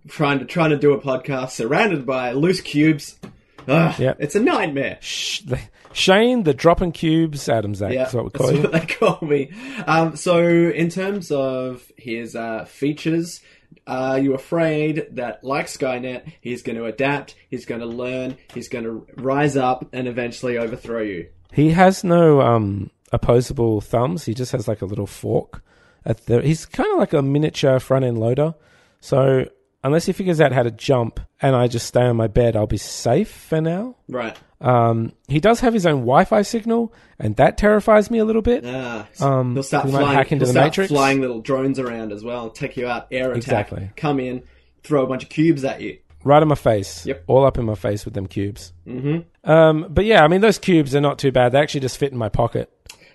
trying 0.07 0.39
to 0.39 0.45
trying 0.45 0.69
to 0.71 0.77
do 0.77 0.93
a 0.93 1.01
podcast 1.01 1.51
surrounded 1.51 2.05
by 2.05 2.31
loose 2.31 2.61
cubes. 2.61 3.19
Ugh, 3.67 3.99
Yep. 3.99 4.17
It's 4.19 4.35
a 4.35 4.39
nightmare. 4.39 4.97
Sh- 5.01 5.41
the- 5.41 5.59
Shane, 5.93 6.43
the 6.43 6.53
dropping 6.53 6.91
cubes, 6.91 7.47
Adamczak. 7.47 7.91
Yeah, 7.91 8.03
That's 8.03 8.13
what 8.13 8.25
we 8.25 8.29
that's 8.29 8.41
call 8.45 8.53
you. 8.53 8.61
what 8.61 8.71
they 8.71 8.85
call 8.85 9.19
me. 9.27 9.51
Um, 9.87 10.15
so, 10.15 10.37
in 10.45 10.89
terms 10.89 11.31
of 11.31 11.91
his 11.97 12.35
uh, 12.35 12.65
features, 12.65 13.41
are 13.87 14.19
you 14.19 14.35
afraid 14.35 15.07
that, 15.13 15.43
like 15.43 15.65
Skynet, 15.65 16.31
he's 16.39 16.61
going 16.61 16.77
to 16.77 16.85
adapt, 16.85 17.35
he's 17.49 17.65
going 17.65 17.81
to 17.81 17.87
learn, 17.87 18.37
he's 18.53 18.69
going 18.69 18.83
to 18.83 19.07
rise 19.15 19.57
up, 19.57 19.87
and 19.91 20.07
eventually 20.07 20.57
overthrow 20.57 21.01
you? 21.01 21.29
He 21.51 21.71
has 21.71 22.03
no 22.03 22.41
um, 22.41 22.91
opposable 23.11 23.81
thumbs. 23.81 24.25
He 24.25 24.33
just 24.35 24.51
has 24.51 24.67
like 24.67 24.81
a 24.81 24.85
little 24.85 25.07
fork. 25.07 25.63
At 26.05 26.25
the, 26.27 26.41
he's 26.41 26.65
kind 26.65 26.91
of 26.93 26.99
like 26.99 27.13
a 27.13 27.21
miniature 27.23 27.79
front 27.79 28.05
end 28.05 28.19
loader. 28.19 28.53
So 29.01 29.49
unless 29.87 30.05
he 30.05 30.13
figures 30.13 30.39
out 30.39 30.51
how 30.51 30.61
to 30.63 30.71
jump 30.71 31.19
and 31.41 31.55
I 31.55 31.67
just 31.67 31.87
stay 31.87 32.01
on 32.03 32.15
my 32.15 32.27
bed, 32.27 32.55
I'll 32.55 32.67
be 32.67 32.77
safe 32.77 33.31
for 33.31 33.59
now. 33.59 33.95
Right. 34.07 34.37
Um, 34.61 35.13
he 35.27 35.39
does 35.39 35.59
have 35.61 35.73
his 35.73 35.85
own 35.85 36.01
Wi-Fi 36.01 36.41
signal, 36.43 36.93
and 37.19 37.35
that 37.37 37.57
terrifies 37.57 38.09
me 38.11 38.17
a 38.19 38.25
little 38.25 38.41
bit. 38.41 38.63
Ah, 38.65 39.07
Um, 39.19 39.53
he'll 39.53 39.63
start 39.63 39.85
he 39.85 39.91
flying. 39.91 40.07
hack 40.15 40.31
into 40.31 40.45
he'll 40.45 40.53
the 40.53 40.59
start 40.59 40.65
Matrix. 40.67 40.91
flying 40.91 41.21
little 41.21 41.41
drones 41.41 41.79
around 41.79 42.11
as 42.11 42.23
well, 42.23 42.49
take 42.49 42.77
you 42.77 42.87
out, 42.87 43.07
air 43.11 43.31
attack, 43.31 43.37
Exactly. 43.37 43.89
come 43.95 44.19
in, 44.19 44.43
throw 44.83 45.03
a 45.03 45.07
bunch 45.07 45.23
of 45.23 45.29
cubes 45.29 45.63
at 45.63 45.81
you. 45.81 45.97
right 46.23 46.41
in 46.41 46.47
my 46.49 46.55
face. 46.55 47.05
Yep. 47.05 47.23
All 47.27 47.45
up 47.45 47.57
in 47.57 47.65
my 47.65 47.75
face 47.75 48.03
with 48.03 48.13
them 48.13 48.27
cubes. 48.27 48.73
Mm-hmm. 48.87 49.49
Um, 49.49 49.85
but 49.89 50.03
yeah, 50.05 50.23
I 50.23 50.27
mean, 50.27 50.41
those 50.41 50.57
cubes 50.57 50.93
are 50.95 51.01
not 51.01 51.19
too 51.19 51.31
bad. 51.31 51.51
They 51.53 51.59
actually 51.59 51.81
just 51.81 51.97
fit 51.97 52.11
in 52.11 52.17
my 52.17 52.27
pocket. 52.29 52.69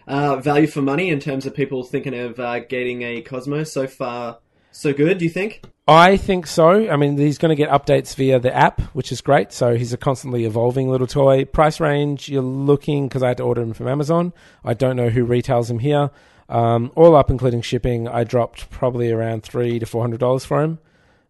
Uh, 0.06 0.36
value 0.36 0.66
for 0.66 0.80
money 0.82 1.10
in 1.10 1.20
terms 1.20 1.44
of 1.44 1.54
people 1.54 1.82
thinking 1.84 2.14
of 2.14 2.38
uh, 2.40 2.60
getting 2.60 3.02
a 3.02 3.20
Cozmo 3.20 3.64
so 3.64 3.86
far, 3.86 4.38
so 4.72 4.92
good. 4.92 5.18
Do 5.18 5.24
you 5.24 5.30
think? 5.30 5.64
I 5.86 6.16
think 6.16 6.46
so. 6.46 6.88
I 6.90 6.96
mean, 6.96 7.18
he's 7.18 7.38
going 7.38 7.50
to 7.50 7.56
get 7.56 7.70
updates 7.70 8.14
via 8.14 8.38
the 8.38 8.54
app, 8.54 8.80
which 8.94 9.10
is 9.10 9.20
great. 9.20 9.52
So 9.52 9.74
he's 9.74 9.92
a 9.92 9.96
constantly 9.96 10.44
evolving 10.44 10.88
little 10.88 11.06
toy. 11.06 11.44
Price 11.44 11.80
range, 11.80 12.28
you're 12.28 12.42
looking, 12.42 13.08
because 13.08 13.22
I 13.22 13.28
had 13.28 13.36
to 13.38 13.42
order 13.42 13.62
him 13.62 13.72
from 13.72 13.88
Amazon. 13.88 14.32
I 14.64 14.74
don't 14.74 14.96
know 14.96 15.08
who 15.08 15.24
retails 15.24 15.70
him 15.70 15.80
here. 15.80 16.10
Um, 16.48 16.92
all 16.94 17.16
up, 17.16 17.30
including 17.30 17.62
shipping, 17.62 18.06
I 18.06 18.24
dropped 18.24 18.70
probably 18.70 19.10
around 19.10 19.42
three 19.42 19.78
to 19.78 19.86
four 19.86 20.02
hundred 20.02 20.20
dollars 20.20 20.44
for 20.44 20.62
him. 20.62 20.78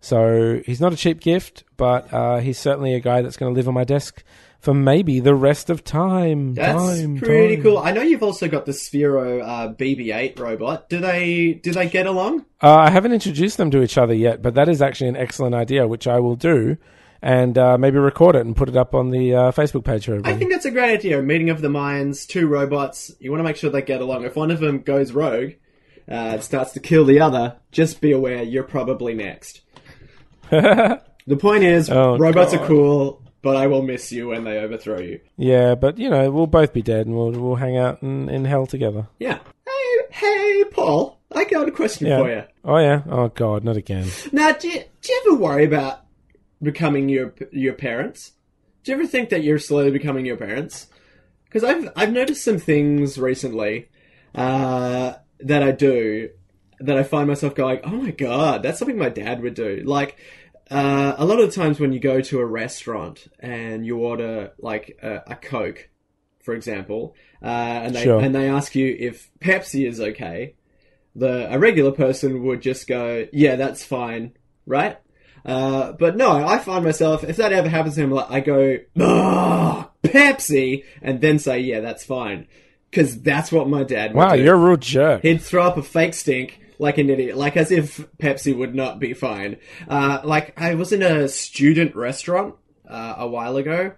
So 0.01 0.61
he's 0.67 0.81
not 0.81 0.93
a 0.93 0.97
cheap 0.97 1.21
gift, 1.21 1.63
but 1.77 2.13
uh, 2.13 2.39
he's 2.39 2.59
certainly 2.59 2.95
a 2.95 3.01
guy 3.01 3.23
that's 3.23 3.37
going 3.37 3.55
to 3.55 3.57
live 3.57 3.69
on 3.69 3.75
my 3.75 3.85
desk 3.85 4.25
for 4.63 4.73
maybe 4.73 5.19
the 5.19 5.35
rest 5.35 5.71
of 5.71 5.83
time. 5.83 6.55
That's 6.55 7.01
time, 7.01 7.19
pretty 7.19 7.57
time. 7.57 7.63
cool. 7.65 7.79
I 7.79 7.91
know 7.91 8.01
you've 8.03 8.23
also 8.23 8.49
got 8.49 8.65
the 8.65 8.71
Sphero 8.73 9.43
uh, 9.43 9.75
BB-8 9.75 10.39
robot. 10.39 10.89
Do 10.89 11.01
they 11.01 11.55
do 11.55 11.73
they 11.73 11.89
get 11.89 12.07
along? 12.07 12.47
Uh, 12.63 12.77
I 12.77 12.91
haven't 12.91 13.13
introduced 13.13 13.57
them 13.59 13.71
to 13.73 13.83
each 13.83 13.99
other 13.99 14.15
yet, 14.15 14.41
but 14.41 14.55
that 14.55 14.69
is 14.69 14.81
actually 14.81 15.09
an 15.09 15.17
excellent 15.17 15.55
idea, 15.57 15.87
which 15.89 16.07
I 16.07 16.21
will 16.21 16.37
do, 16.37 16.77
and 17.21 17.59
uh, 17.59 17.77
maybe 17.77 17.99
record 17.99 18.37
it 18.37 18.47
and 18.47 18.57
put 18.57 18.69
it 18.69 18.77
up 18.77 18.95
on 18.95 19.11
the 19.11 19.35
uh, 19.35 19.51
Facebook 19.51 19.85
page 19.85 20.07
for 20.07 20.13
everybody. 20.13 20.33
I 20.35 20.39
think 20.39 20.53
that's 20.53 20.65
a 20.65 20.71
great 20.71 20.93
idea. 20.95 21.21
Meeting 21.21 21.51
of 21.51 21.61
the 21.61 21.69
minds, 21.69 22.25
two 22.25 22.47
robots. 22.47 23.11
You 23.19 23.31
want 23.33 23.41
to 23.41 23.45
make 23.45 23.57
sure 23.57 23.69
they 23.69 23.83
get 23.83 24.01
along. 24.01 24.25
If 24.25 24.37
one 24.37 24.53
of 24.53 24.61
them 24.61 24.81
goes 24.83 25.11
rogue, 25.11 25.55
uh, 26.09 26.13
and 26.15 26.43
starts 26.45 26.73
to 26.73 26.81
kill 26.81 27.05
the 27.05 27.19
other, 27.21 27.57
just 27.73 28.01
be 28.01 28.13
aware 28.13 28.43
you're 28.45 28.63
probably 28.65 29.15
next. 29.15 29.61
the 30.51 31.01
point 31.39 31.65
is, 31.65 31.89
Oh, 31.91 32.17
robots 32.19 32.53
God. 32.53 32.63
are 32.63 32.67
cool, 32.67 33.22
but 33.43 33.57
I 33.57 33.67
will 33.67 33.83
miss 33.83 34.11
you 34.13 34.29
when 34.29 34.45
they 34.45 34.59
overthrow 34.59 35.01
you. 35.01 35.21
yeah, 35.37 35.75
but 35.75 35.99
you 35.99 36.09
know, 36.09 36.31
we'll 36.31 36.47
both 36.47 36.73
be 36.73 36.83
dead, 36.83 37.07
and 37.07 37.15
we'll 37.17 37.33
we'll 37.33 37.57
hang 37.57 37.77
out 37.77 38.03
in, 38.03 38.29
in 38.29 38.45
hell 38.45 38.67
together. 38.67 39.09
Yeah. 39.19 39.39
Hey, 39.67 39.99
hey, 40.11 40.65
Paul. 40.71 41.19
I 41.35 41.45
got 41.45 41.67
a 41.69 41.73
question 41.73 42.07
Yeah. 42.07 42.19
for 42.19 42.31
you. 42.31 42.43
Oh 42.65 42.79
yeah. 42.79 43.03
Oh 43.11 43.29
god, 43.29 43.65
not 43.65 43.77
again. 43.77 44.07
Now, 44.33 44.53
do 44.53 44.69
you, 44.69 44.81
do 45.01 45.13
you 45.13 45.23
ever 45.27 45.37
worry 45.37 45.65
about 45.65 46.01
becoming 46.63 47.09
your 47.09 47.35
your 47.51 47.75
parents? 47.75 48.33
Do 48.85 48.93
you 48.93 48.99
ever 48.99 49.07
think 49.07 49.31
that 49.31 49.43
you're 49.43 49.59
slowly 49.59 49.91
becoming 49.91 50.27
your 50.27 50.37
parents? 50.37 50.89
Because 51.45 51.65
I've 51.65 51.89
I've 51.97 52.13
noticed 52.13 52.45
some 52.45 52.59
things 52.59 53.19
recently 53.19 53.89
uh, 54.35 55.15
that 55.41 55.63
I 55.63 55.71
do 55.73 56.31
that 56.81 56.97
I 56.99 57.03
find 57.05 57.29
myself 57.29 57.55
going, 57.55 57.81
oh 57.85 57.91
my 57.91 58.11
god, 58.11 58.63
that's 58.63 58.79
something 58.79 58.99
my 58.99 59.09
dad 59.09 59.41
would 59.43 59.55
do. 59.55 59.83
Like 59.85 60.17
uh, 60.71 61.15
a 61.19 61.25
lot 61.25 61.41
of 61.41 61.47
the 61.51 61.55
times 61.55 61.79
when 61.81 61.93
you 61.93 62.01
go 62.01 62.21
to 62.21 62.39
a 62.41 62.47
restaurant 62.47 63.27
and 63.41 63.85
you 63.85 63.99
order 63.99 64.53
like 64.59 64.99
a, 65.03 65.23
a 65.33 65.37
Coke, 65.37 65.89
for 66.43 66.55
example, 66.55 67.15
uh, 67.43 67.47
and 67.47 67.95
they 67.95 68.05
Sure. 68.05 68.21
and 68.21 68.35
they 68.35 68.49
ask 68.49 68.75
you 68.75 68.97
if 68.99 69.31
Pepsi 69.41 69.87
is 69.87 70.01
okay, 70.01 70.55
the 71.15 71.53
a 71.53 71.59
regular 71.59 71.93
person 71.93 72.43
would 72.45 72.63
just 72.63 72.87
go, 72.87 73.27
yeah, 73.33 73.57
that's 73.57 73.85
fine, 73.85 74.33
right? 74.67 74.99
Uh, 75.45 75.93
but 75.93 76.17
no, 76.17 76.31
I 76.31 76.59
find 76.59 76.85
myself 76.85 77.25
if 77.25 77.37
that 77.37 77.53
ever 77.53 77.69
happens 77.69 77.97
to 77.97 78.03
him, 78.03 78.13
like, 78.13 78.31
I 78.31 78.41
go, 78.41 78.79
ah, 79.01 79.91
Pepsi, 80.05 80.85
and 81.03 81.21
then 81.21 81.39
say, 81.41 81.59
yeah, 81.61 81.81
that's 81.81 82.05
fine, 82.05 82.47
because 82.91 83.21
that's 83.21 83.51
what 83.51 83.69
my 83.69 83.83
dad. 83.83 84.15
Would 84.15 84.19
Wow, 84.21 84.37
do. 84.37 84.43
you're 84.43 84.55
a 84.55 84.59
real 84.59 84.77
jerk. 84.77 85.23
He'd 85.23 85.43
throw 85.43 85.65
up 85.67 85.77
a 85.77 85.83
fake 85.83 86.15
stink 86.15 86.61
like 86.83 86.99
an 86.99 87.09
idiot, 87.09 87.37
like 87.37 87.57
as 87.57 87.71
if 87.71 87.99
Pepsi 88.19 88.55
would 88.57 88.75
not 88.75 88.99
be 88.99 89.15
fine. 89.15 89.57
Uh, 89.89 90.21
like 90.25 90.61
I 90.61 90.75
was 90.75 90.93
in 90.93 91.03
a 91.03 91.29
student 91.29 91.95
restaurant 91.95 92.57
uh, 92.89 93.15
a 93.19 93.29
while 93.29 93.57
ago, 93.57 93.93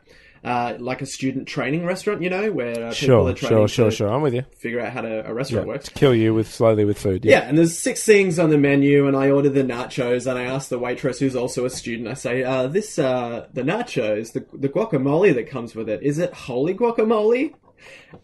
uh, 0.44 0.74
like 0.78 1.00
a 1.00 1.06
student 1.06 1.48
training 1.48 1.86
restaurant, 1.86 2.20
you 2.22 2.28
know, 2.28 2.52
where 2.52 2.72
uh, 2.74 2.76
people 2.76 2.92
Sure, 2.92 3.30
are 3.30 3.32
training 3.32 3.56
sure, 3.58 3.68
sure, 3.68 3.90
to 3.90 3.96
sure. 3.96 4.08
I'm 4.12 4.20
with 4.20 4.34
you. 4.34 4.42
figure 4.58 4.80
out 4.80 4.92
how 4.92 5.00
to, 5.00 5.26
a 5.26 5.32
restaurant 5.32 5.66
works. 5.66 5.86
To 5.86 5.94
kill 5.94 6.14
you 6.14 6.34
with 6.34 6.52
slowly 6.52 6.84
with 6.84 6.98
food. 6.98 7.24
Yeah, 7.24 7.40
and 7.40 7.56
there's 7.56 7.76
six 7.78 8.04
things 8.04 8.38
on 8.38 8.50
the 8.50 8.58
menu, 8.58 9.08
and 9.08 9.16
I 9.16 9.30
ordered 9.30 9.54
the 9.54 9.62
nachos, 9.64 10.26
and 10.26 10.38
I 10.38 10.42
asked 10.44 10.68
the 10.68 10.78
waitress, 10.78 11.18
who's 11.18 11.34
also 11.34 11.64
a 11.64 11.70
student, 11.70 12.08
I 12.08 12.14
say, 12.14 12.44
uh, 12.44 12.66
this, 12.66 12.98
uh, 12.98 13.46
the 13.54 13.62
nachos, 13.62 14.34
the, 14.34 14.44
the 14.52 14.68
guacamole 14.68 15.34
that 15.34 15.48
comes 15.48 15.74
with 15.74 15.88
it, 15.88 16.02
is 16.02 16.18
it 16.18 16.34
holy 16.34 16.74
guacamole? 16.74 17.54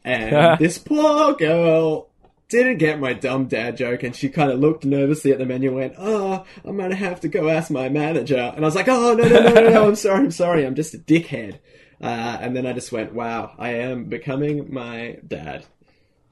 And 0.05 0.59
this 0.59 0.77
poor 0.77 1.35
girl 1.35 2.10
didn't 2.51 2.79
get 2.79 3.01
my 3.01 3.13
dumb 3.15 3.47
dad 3.47 3.77
joke, 3.77 4.03
and 4.03 4.15
she 4.15 4.29
kind 4.29 4.51
of 4.51 4.59
looked 4.61 4.85
nervously 4.85 5.33
at 5.33 5.39
the 5.39 5.47
menu 5.47 5.69
and 5.71 5.77
went, 5.79 5.95
oh, 5.99 6.45
I'm 6.65 6.77
gonna 6.77 6.95
have 6.95 7.21
to 7.21 7.29
go 7.29 7.49
ask 7.49 7.71
my 7.71 7.89
manager. 7.89 8.53
And 8.55 8.65
I 8.65 8.69
was 8.69 8.75
like, 8.75 8.89
oh, 8.89 9.15
no, 9.15 9.27
no, 9.29 9.41
no, 9.41 9.55
no, 9.55 9.71
no, 9.71 9.87
I'm 9.89 9.95
sorry, 9.95 10.19
I'm 10.25 10.31
sorry, 10.31 10.67
I'm 10.67 10.75
just 10.75 10.93
a 10.95 10.99
dickhead. 10.99 11.59
Uh, 12.03 12.39
and 12.41 12.57
then 12.57 12.67
I 12.67 12.73
just 12.73 12.93
went, 12.93 13.13
wow, 13.15 13.53
I 13.59 13.71
am 13.75 14.05
becoming 14.05 14.73
my 14.73 15.19
dad. 15.27 15.65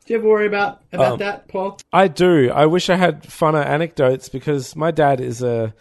Do 0.06 0.14
you 0.14 0.18
ever 0.20 0.28
worry 0.28 0.46
about, 0.46 0.80
about 0.92 1.12
Um, 1.12 1.18
that, 1.18 1.48
Paul? 1.48 1.78
I 1.92 2.08
do. 2.08 2.50
I 2.50 2.64
wish 2.66 2.88
I 2.88 2.96
had 2.96 3.22
funner 3.24 3.64
anecdotes 3.64 4.28
because 4.30 4.74
my 4.74 4.90
dad 4.90 5.20
is 5.20 5.42
a, 5.42 5.74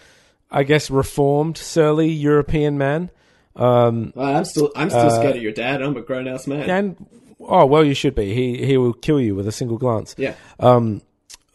I 0.52 0.64
guess, 0.64 0.90
reformed, 0.92 1.58
surly 1.58 2.10
European 2.10 2.78
man. 2.78 3.10
Um, 3.56 4.12
Well, 4.16 4.36
I'm 4.36 4.44
still 4.46 4.72
I'm 4.76 4.90
still 4.90 5.10
scared 5.10 5.38
of 5.38 5.42
your 5.42 5.54
dad. 5.54 5.82
I'm 5.82 5.96
a 5.96 6.02
grown 6.02 6.28
ass 6.28 6.46
man. 6.46 6.70
and 6.70 7.06
oh 7.40 7.66
well, 7.66 7.84
you 7.84 7.94
should 7.94 8.16
be. 8.16 8.34
He 8.34 8.66
he 8.66 8.78
will 8.78 8.94
kill 8.94 9.20
you 9.20 9.36
with 9.36 9.48
a 9.48 9.52
single 9.52 9.78
glance. 9.78 10.16
yeah. 10.18 10.36
Um 10.60 11.02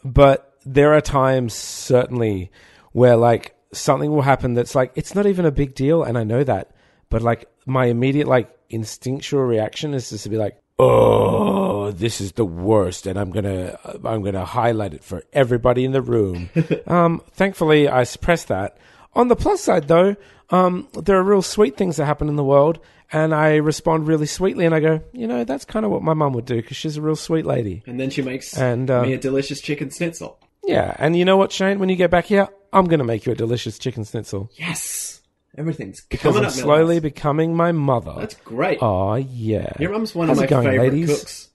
but 0.03 0.53
there 0.65 0.93
are 0.93 1.01
times 1.01 1.53
certainly 1.53 2.51
where 2.91 3.15
like 3.15 3.55
something 3.71 4.11
will 4.11 4.21
happen 4.21 4.53
that's 4.53 4.75
like 4.75 4.91
it's 4.95 5.15
not 5.15 5.25
even 5.25 5.45
a 5.45 5.51
big 5.51 5.73
deal 5.73 6.03
and 6.03 6.17
i 6.17 6.23
know 6.23 6.43
that 6.43 6.71
but 7.09 7.21
like 7.21 7.49
my 7.65 7.85
immediate 7.85 8.27
like 8.27 8.55
instinctual 8.69 9.41
reaction 9.41 9.93
is 9.93 10.09
just 10.09 10.23
to 10.23 10.29
be 10.29 10.37
like 10.37 10.57
oh 10.79 11.91
this 11.91 12.21
is 12.21 12.33
the 12.33 12.45
worst 12.45 13.07
and 13.07 13.17
i'm 13.19 13.31
gonna 13.31 13.77
i'm 14.05 14.21
gonna 14.23 14.45
highlight 14.45 14.93
it 14.93 15.03
for 15.03 15.23
everybody 15.33 15.83
in 15.85 15.91
the 15.91 16.01
room 16.01 16.49
um 16.87 17.21
thankfully 17.31 17.87
i 17.87 18.03
suppress 18.03 18.45
that 18.45 18.77
on 19.13 19.27
the 19.27 19.35
plus 19.35 19.61
side 19.61 19.87
though 19.87 20.15
um 20.51 20.87
there 21.03 21.17
are 21.17 21.23
real 21.23 21.41
sweet 21.41 21.75
things 21.75 21.97
that 21.97 22.05
happen 22.05 22.29
in 22.29 22.35
the 22.35 22.43
world 22.43 22.79
and 23.13 23.33
i 23.33 23.55
respond 23.55 24.07
really 24.07 24.25
sweetly 24.25 24.65
and 24.65 24.73
i 24.75 24.79
go 24.81 24.99
you 25.13 25.27
know 25.27 25.43
that's 25.45 25.63
kind 25.65 25.85
of 25.85 25.91
what 25.91 26.01
my 26.01 26.13
mum 26.13 26.33
would 26.33 26.45
do 26.45 26.55
because 26.57 26.75
she's 26.75 26.97
a 26.97 27.01
real 27.01 27.15
sweet 27.15 27.45
lady 27.45 27.81
And 27.85 27.99
then 27.99 28.09
she 28.09 28.21
makes 28.21 28.57
And, 28.57 28.89
uh, 28.91 29.03
me 29.03 29.13
a 29.13 29.17
delicious 29.17 29.61
chicken 29.61 29.89
schnitzel. 29.89 30.39
yeah, 30.65 30.95
and 30.99 31.15
you 31.15 31.23
know 31.25 31.37
what, 31.37 31.51
Shane? 31.51 31.79
When 31.79 31.89
you 31.89 31.95
get 31.95 32.09
back 32.11 32.25
here, 32.25 32.47
I'm 32.73 32.85
going 32.85 32.99
to 32.99 33.05
make 33.05 33.25
you 33.25 33.31
a 33.31 33.35
delicious 33.35 33.77
chicken 33.79 34.03
schnitzel 34.03 34.49
Yes, 34.55 35.21
everything's 35.57 36.01
because 36.09 36.33
coming 36.33 36.39
I'm 36.43 36.45
up. 36.47 36.53
slowly 36.53 36.99
becoming 36.99 37.55
my 37.55 37.71
mother. 37.71 38.15
That's 38.17 38.35
great. 38.43 38.79
Oh 38.81 39.15
yeah. 39.15 39.71
Your 39.79 39.91
mum's 39.91 40.15
one 40.15 40.27
How's 40.29 40.37
of 40.39 40.43
my 40.43 40.47
going, 40.47 40.67
favorite 40.67 40.83
ladies? 40.91 41.09
cooks. 41.19 41.49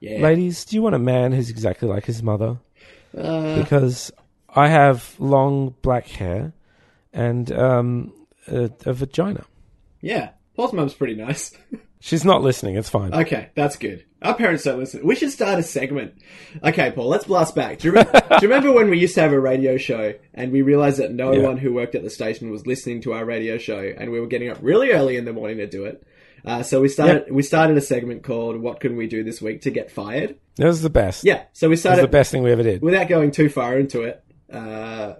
Yeah. 0.00 0.18
Ladies, 0.18 0.64
do 0.64 0.76
you 0.76 0.82
want 0.82 0.94
a 0.96 0.98
man 0.98 1.32
who's 1.32 1.48
exactly 1.48 1.88
like 1.88 2.04
his 2.04 2.22
mother? 2.22 2.58
Uh, 3.16 3.56
Because 3.62 4.10
I 4.54 4.68
have 4.68 5.14
long 5.18 5.74
black 5.80 6.06
hair 6.08 6.52
and 7.12 7.50
um, 7.52 8.12
a, 8.48 8.68
a 8.84 8.92
vagina. 8.92 9.44
yeah. 10.00 10.30
Paul's 10.56 10.72
mum's 10.72 10.94
pretty 10.94 11.14
nice. 11.14 11.52
She's 12.00 12.24
not 12.24 12.42
listening. 12.42 12.74
It's 12.76 12.88
fine. 12.88 13.14
okay, 13.14 13.50
that's 13.54 13.76
good. 13.76 14.04
Our 14.22 14.34
parents 14.34 14.64
don't 14.64 14.78
listen. 14.78 15.06
We 15.06 15.14
should 15.14 15.30
start 15.30 15.58
a 15.60 15.62
segment. 15.62 16.14
Okay, 16.62 16.90
Paul, 16.90 17.08
let's 17.08 17.24
blast 17.24 17.54
back. 17.54 17.78
Do 17.78 17.88
you, 17.88 17.92
remember, 17.92 18.20
do 18.20 18.26
you 18.42 18.48
remember 18.48 18.72
when 18.72 18.90
we 18.90 18.98
used 18.98 19.14
to 19.16 19.20
have 19.20 19.32
a 19.32 19.38
radio 19.40 19.76
show 19.76 20.14
and 20.34 20.50
we 20.52 20.62
realized 20.62 20.98
that 20.98 21.12
no 21.12 21.32
Yeah. 21.32 21.42
one 21.42 21.58
who 21.58 21.72
worked 21.72 21.94
at 21.94 22.02
the 22.02 22.10
station 22.10 22.50
was 22.50 22.66
listening 22.66 23.02
to 23.02 23.12
our 23.12 23.24
radio 23.24 23.56
show 23.58 23.78
and 23.80 24.10
we 24.10 24.18
were 24.20 24.26
getting 24.26 24.48
up 24.50 24.58
really 24.60 24.90
early 24.90 25.16
in 25.16 25.24
the 25.24 25.32
morning 25.32 25.58
to 25.58 25.66
do 25.68 25.84
it? 25.84 26.04
Uh, 26.44 26.62
so 26.64 26.80
we 26.80 26.88
started 26.88 27.30
we 27.30 27.42
started 27.42 27.76
a 27.76 27.80
segment 27.80 28.24
called 28.24 28.56
"What 28.60 28.80
Can 28.80 28.96
We 28.96 29.06
Do 29.06 29.22
This 29.22 29.40
Week 29.40 29.62
to 29.62 29.70
Get 29.70 29.92
Fired?" 29.92 30.36
That 30.56 30.66
was 30.66 30.82
the 30.82 30.90
best. 30.90 31.22
Yeah, 31.24 31.44
so 31.52 31.68
we 31.68 31.76
started 31.76 32.02
the 32.02 32.08
best 32.08 32.32
thing 32.32 32.42
we 32.42 32.50
ever 32.50 32.64
did. 32.64 32.82
without 32.82 33.06
going 33.08 33.30
too 33.30 33.48
far 33.48 33.78
into 33.78 34.02
it, 34.02 34.24
uh, 34.52 35.14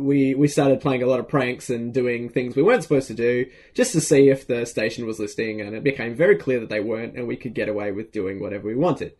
we 0.00 0.34
we 0.34 0.48
started 0.48 0.80
playing 0.80 1.02
a 1.02 1.06
lot 1.06 1.20
of 1.20 1.28
pranks 1.28 1.70
and 1.70 1.92
doing 1.92 2.28
things 2.28 2.56
we 2.56 2.62
weren't 2.62 2.82
supposed 2.82 3.08
to 3.08 3.14
do 3.14 3.46
just 3.74 3.92
to 3.92 4.00
see 4.00 4.28
if 4.28 4.46
the 4.46 4.64
station 4.66 5.06
was 5.06 5.18
listening, 5.18 5.60
and 5.60 5.74
it 5.74 5.84
became 5.84 6.14
very 6.14 6.36
clear 6.36 6.60
that 6.60 6.68
they 6.68 6.80
weren't, 6.80 7.16
and 7.16 7.26
we 7.26 7.36
could 7.36 7.54
get 7.54 7.68
away 7.68 7.92
with 7.92 8.12
doing 8.12 8.40
whatever 8.40 8.68
we 8.68 8.74
wanted. 8.74 9.12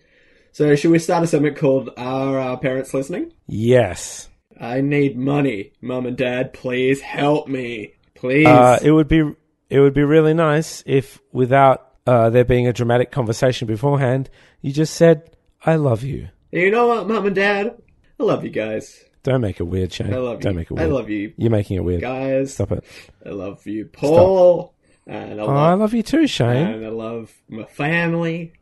So, 0.53 0.75
should 0.75 0.90
we 0.90 0.99
start 0.99 1.23
a 1.25 1.27
segment 1.27 1.57
called 1.57 1.90
"Are 1.97 2.38
Our 2.38 2.59
Parents 2.59 2.93
Listening?" 2.93 3.33
Yes. 3.47 4.29
I 4.61 4.83
need 4.83 5.16
money, 5.16 5.73
mum 5.81 6.05
and 6.05 6.16
dad. 6.16 6.53
Please 6.53 7.01
help 7.01 7.49
me, 7.49 7.95
please. 8.14 8.47
Uh, 8.47 8.79
it 8.83 8.90
would 8.90 9.09
be 9.09 9.23
it 9.71 9.81
would 9.81 9.95
be 9.95 10.03
really 10.03 10.35
nice 10.35 10.83
if 10.87 11.21
without 11.33 11.95
uh, 12.07 12.31
there 12.31 12.45
being 12.45 12.66
a 12.66 12.73
dramatic 12.73 13.11
conversation 13.11 13.66
beforehand, 13.66 14.29
you 14.61 14.73
just 14.73 14.95
said, 14.95 15.37
"I 15.64 15.77
love 15.77 16.03
you." 16.03 16.29
you 16.51 16.71
know 16.71 16.88
what, 16.88 17.09
mum 17.09 17.27
and 17.27 17.35
dad? 17.35 17.81
I 18.19 18.23
love 18.23 18.45
you 18.45 18.51
guys. 18.51 19.05
Don't 19.22 19.40
make 19.42 19.61
a 19.61 19.64
weird, 19.64 19.92
Shane. 19.92 20.12
I 20.14 20.18
love 20.18 20.40
Don't 20.40 20.52
you. 20.54 20.59
make 20.59 20.70
it 20.70 20.78
I 20.78 20.85
love 20.87 21.11
you, 21.11 21.33
You're 21.37 21.50
making 21.50 21.76
it 21.76 21.85
weird. 21.85 22.00
guys. 22.00 22.54
Stop 22.54 22.72
it. 22.72 22.85
I 23.24 23.30
love 23.30 23.66
you, 23.66 23.85
Paul. 23.87 24.74
And 25.06 25.40
I 25.40 25.44
Oh, 25.44 25.48
I 25.50 25.70
love 25.70 25.80
love 25.80 25.94
you 25.94 26.02
too, 26.02 26.26
Shane. 26.26 26.48
and 26.66 26.87
I 26.87 26.88
love 26.88 27.33
my 27.48 27.64
family. 27.64 28.52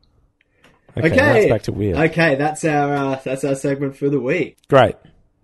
Okay, 0.96 1.06
Okay, 1.08 1.16
that's 1.16 1.48
back 1.50 1.62
to 1.62 1.72
weird. 1.72 1.96
Okay, 1.96 2.34
that's 2.34 2.64
our 2.64 2.92
uh, 2.94 3.20
that's 3.24 3.44
our 3.44 3.54
segment 3.54 3.96
for 3.96 4.08
the 4.08 4.18
week. 4.20 4.56
Great. 4.68 4.96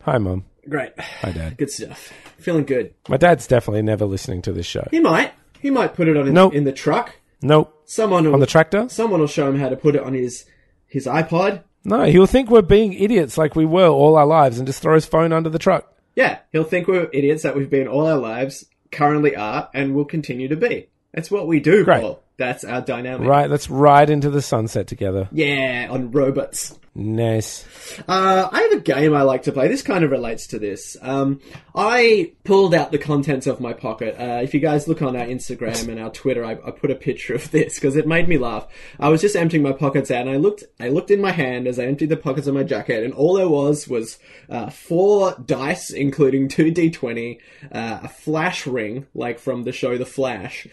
Hi, 0.03 0.18
mum. 0.18 0.44
Great. 0.68 0.98
Hi, 0.98 1.31
Dad. 1.31 1.59
Good 1.59 1.70
stuff. 1.70 2.12
Feeling 2.38 2.64
good. 2.64 2.94
My 3.09 3.16
dad's 3.16 3.46
definitely 3.46 3.83
never 3.83 4.05
listening 4.07 4.42
to 4.42 4.53
this 4.53 4.66
show. 4.66 4.87
He 4.90 4.98
might. 5.00 5.33
He 5.61 5.70
might 5.70 5.94
put 5.94 6.09
it 6.09 6.16
on 6.16 6.27
in, 6.29 6.35
Nope. 6.35 6.55
in 6.55 6.64
the 6.64 6.72
truck. 6.72 7.14
Nope. 7.42 7.83
Someone 7.85 8.24
will, 8.24 8.35
On 8.35 8.40
the 8.40 8.46
tractor? 8.46 8.88
Someone 8.88 9.20
will 9.20 9.27
show 9.27 9.48
him 9.48 9.59
how 9.59 9.68
to 9.68 9.77
put 9.77 9.94
it 9.94 10.03
on 10.03 10.14
his 10.14 10.46
his 10.87 11.07
iPod. 11.07 11.62
No, 11.85 12.05
he'll 12.05 12.27
think 12.27 12.51
we're 12.51 12.62
being 12.62 12.94
idiots 12.94 13.37
like 13.37 13.55
we 13.55 13.66
were 13.66 13.88
all 13.88 14.16
our 14.16 14.27
lives 14.27 14.59
and 14.59 14.66
just 14.66 14.81
throw 14.81 14.94
his 14.94 15.07
phone 15.07 15.33
under 15.33 15.51
the 15.51 15.59
truck. 15.59 15.92
Yeah, 16.16 16.38
he'll 16.53 16.64
think 16.64 16.88
we're 16.88 17.11
idiots 17.12 17.42
that 17.42 17.57
we've 17.57 17.70
been 17.70 17.88
all 17.88 18.07
our 18.07 18.16
lives, 18.16 18.64
currently 18.90 19.37
are, 19.37 19.68
and 19.75 19.94
will 19.94 20.05
continue 20.05 20.49
to 20.49 20.57
be. 20.57 20.88
That's 21.12 21.31
what 21.31 21.47
we 21.47 21.61
do, 21.61 21.85
Great. 21.85 22.01
Paul. 22.01 22.20
That's 22.37 22.64
our 22.64 22.81
dynamic. 22.81 23.29
Right, 23.29 23.51
let's 23.51 23.70
ride 23.70 24.11
into 24.11 24.31
the 24.31 24.42
sunset 24.42 24.87
together. 24.87 25.29
Yeah, 25.31 25.88
on 25.90 26.11
robots. 26.11 26.79
Nice. 26.97 27.65
Uh, 28.07 28.49
I 28.53 28.63
have 28.63 28.73
a 28.73 28.81
game 28.81 29.15
I 29.15 29.23
like 29.23 29.43
to 29.45 29.53
play. 29.53 29.67
This 29.67 29.83
kind 29.83 30.05
of 30.05 30.13
relates 30.13 30.47
to 30.49 30.61
this. 30.61 30.97
Um, 31.03 31.41
I 31.75 32.35
pulled 32.45 32.73
out 32.73 32.93
the 32.93 32.99
contents 32.99 33.49
of 33.49 33.59
my 33.59 33.73
pocket. 33.73 34.15
Uh, 34.17 34.43
if 34.43 34.55
you 34.55 34.61
guys 34.61 34.87
look 34.87 35.03
on 35.03 35.17
our 35.17 35.27
Instagram 35.27 35.89
and 35.89 35.99
our 35.99 36.11
Twitter, 36.11 36.45
I, 36.45 36.53
I 36.53 36.71
put 36.71 36.93
a 36.93 36.95
picture 36.95 37.35
of 37.35 37.51
this 37.51 37.75
because 37.75 37.97
it 37.97 38.07
made 38.07 38.29
me 38.29 38.39
laugh. 38.39 38.69
I 39.01 39.09
was 39.09 39.21
just 39.21 39.35
emptying 39.35 39.65
my 39.65 39.73
pockets 39.73 40.13
out, 40.13 40.29
and 40.29 40.31
I 40.31 40.37
looked. 40.37 40.63
I 40.79 40.89
looked 40.89 41.11
in 41.11 41.21
my 41.21 41.33
hand 41.33 41.67
as 41.67 41.81
I 41.81 41.87
emptied 41.87 42.11
the 42.11 42.17
pockets 42.17 42.47
of 42.47 42.55
my 42.55 42.63
jacket, 42.63 43.03
and 43.03 43.13
all 43.13 43.35
there 43.35 43.49
was 43.49 43.89
was 43.89 44.19
uh, 44.49 44.71
four 44.71 45.35
dice, 45.45 45.91
including 45.91 46.47
two 46.47 46.71
d20, 46.71 47.41
uh, 47.73 48.01
a 48.05 48.09
flash 48.09 48.69
ring, 48.69 49.09
like 49.15 49.41
from 49.41 49.65
the 49.65 49.73
show 49.73 49.99
The 49.99 50.07
Flash, 50.07 50.69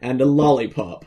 and 0.00 0.22
a 0.22 0.26
lollipop. 0.26 1.04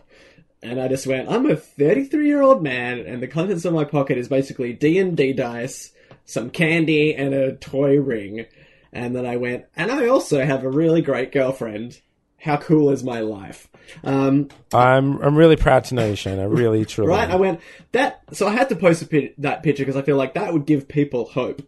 And 0.61 0.79
I 0.81 0.87
just 0.89 1.07
went, 1.07 1.29
I'm 1.29 1.45
a 1.49 1.55
33 1.55 2.27
year 2.27 2.41
old 2.41 2.61
man, 2.61 2.99
and 2.99 3.21
the 3.21 3.27
contents 3.27 3.63
of 3.65 3.73
my 3.73 3.85
pocket 3.85 4.17
is 4.17 4.27
basically 4.27 4.73
D 4.73 4.97
and 4.99 5.15
D 5.15 5.31
dice, 5.33 5.91
some 6.25 6.49
candy, 6.49 7.15
and 7.15 7.33
a 7.33 7.55
toy 7.55 7.97
ring. 7.99 8.45
And 8.91 9.15
then 9.15 9.25
I 9.25 9.37
went, 9.37 9.65
and 9.75 9.91
I 9.91 10.07
also 10.07 10.43
have 10.43 10.63
a 10.63 10.69
really 10.69 11.01
great 11.01 11.31
girlfriend. 11.31 12.01
How 12.41 12.57
cool 12.57 12.89
is 12.89 13.03
my 13.03 13.19
life? 13.19 13.67
Um, 14.03 14.47
I'm 14.73 15.21
I'm 15.21 15.35
really 15.35 15.55
proud 15.57 15.83
to 15.85 15.95
know 15.95 16.07
you, 16.09 16.15
Shane. 16.15 16.39
I 16.39 16.43
really 16.43 16.85
truly. 16.85 17.09
right? 17.09 17.29
I 17.29 17.35
went 17.35 17.59
that. 17.91 18.21
So 18.33 18.47
I 18.47 18.51
had 18.51 18.69
to 18.69 18.75
post 18.75 19.01
a 19.01 19.07
pi- 19.07 19.33
that 19.39 19.61
picture 19.63 19.83
because 19.83 19.97
I 19.97 20.03
feel 20.03 20.15
like 20.17 20.33
that 20.35 20.53
would 20.53 20.65
give 20.65 20.87
people 20.87 21.25
hope, 21.25 21.61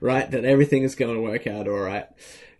right? 0.00 0.30
That 0.30 0.44
everything 0.44 0.82
is 0.82 0.94
going 0.94 1.14
to 1.14 1.20
work 1.22 1.46
out 1.46 1.66
all 1.66 1.78
right. 1.78 2.06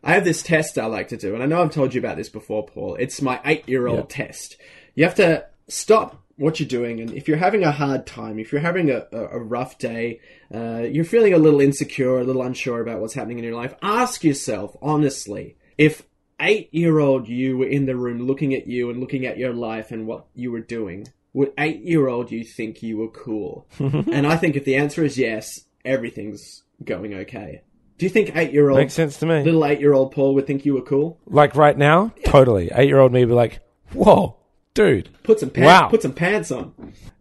I 0.03 0.15
have 0.15 0.25
this 0.25 0.43
test 0.43 0.79
I 0.79 0.87
like 0.87 1.09
to 1.09 1.17
do, 1.17 1.35
and 1.35 1.43
I 1.43 1.47
know 1.47 1.61
I've 1.63 1.71
told 1.73 1.93
you 1.95 1.99
about 2.01 2.17
this 2.17 2.29
before, 2.29 2.65
Paul. 2.67 2.95
It's 2.97 3.21
my 3.21 3.41
eight-year-old 3.45 3.99
Yeah. 3.99 4.25
test. 4.27 4.57
You 4.95 5.05
have 5.05 5.17
to 5.17 5.45
stop 5.69 6.25
what 6.37 6.61
you're 6.61 6.69
doing, 6.69 7.01
and 7.01 7.13
if 7.13 7.27
you're 7.27 7.37
having 7.37 7.65
a 7.65 7.73
hard 7.73 8.07
time, 8.07 8.39
if 8.39 8.53
you're 8.53 8.61
having 8.61 8.91
a, 8.91 9.07
a, 9.13 9.39
rough 9.41 9.77
day, 9.77 10.21
uh, 10.55 10.83
you're 10.83 11.05
feeling 11.05 11.35
a 11.35 11.39
little 11.39 11.61
insecure, 11.61 12.19
a 12.19 12.25
little 12.25 12.43
unsure 12.43 12.81
about 12.81 13.01
what's 13.01 13.15
happening 13.15 13.39
in 13.39 13.45
your 13.45 13.57
life, 13.57 13.75
ask 13.83 14.23
yourself 14.23 14.77
honestly 14.81 15.57
if 15.77 16.05
eight 16.41 16.73
year 16.73 16.99
old 17.01 17.29
you 17.29 17.59
were 17.59 17.67
in 17.67 17.87
the 17.87 17.97
room 17.97 18.27
looking 18.27 18.55
at 18.55 18.67
you 18.67 18.89
and 18.89 19.01
looking 19.01 19.27
at 19.27 19.37
your 19.37 19.53
life 19.53 19.91
and 19.91 20.07
what 20.07 20.27
you 20.35 20.53
were 20.53 20.61
doing, 20.61 21.09
would 21.33 21.53
eight 21.59 21.83
year 21.83 22.09
old 22.09 22.31
you 22.31 22.45
think 22.45 22.83
you 22.83 22.99
were 22.99 23.09
cool? 23.09 23.67
and 23.79 24.27
I 24.27 24.37
think 24.37 24.57
if 24.57 24.65
the 24.65 24.77
answer 24.77 25.05
is 25.05 25.19
yes, 25.19 25.65
everything's 25.85 26.63
going 26.85 27.15
okay. 27.15 27.63
Do 27.99 28.07
you 28.07 28.11
think 28.11 28.37
eight 28.37 28.53
year 28.53 28.71
old 28.71 28.79
Makes 28.79 28.95
sense 28.95 29.19
to 29.19 29.27
me. 29.27 29.43
little 29.43 29.65
eight 29.65 29.81
year 29.81 29.93
old 29.93 30.13
Paul 30.13 30.35
would 30.35 30.47
think 30.47 30.65
you 30.65 30.75
were 30.75 30.83
cool? 30.83 31.19
Like 31.27 31.57
right 31.57 31.77
now, 31.77 32.13
totally. 32.25 32.71
Eight 32.73 32.89
year 32.89 33.01
old 33.01 33.13
me 33.13 33.25
would 33.25 33.31
be 33.31 33.35
like, 33.35 33.61
"Whoa, 33.93 34.38
dude!" 34.79 35.09
Put 35.23 35.41
some 35.41 35.51
pants 35.51 35.67
Wow. 35.67 35.89
put 35.89 36.03
some 36.03 36.13
pants 36.13 36.51
on. 36.51 36.73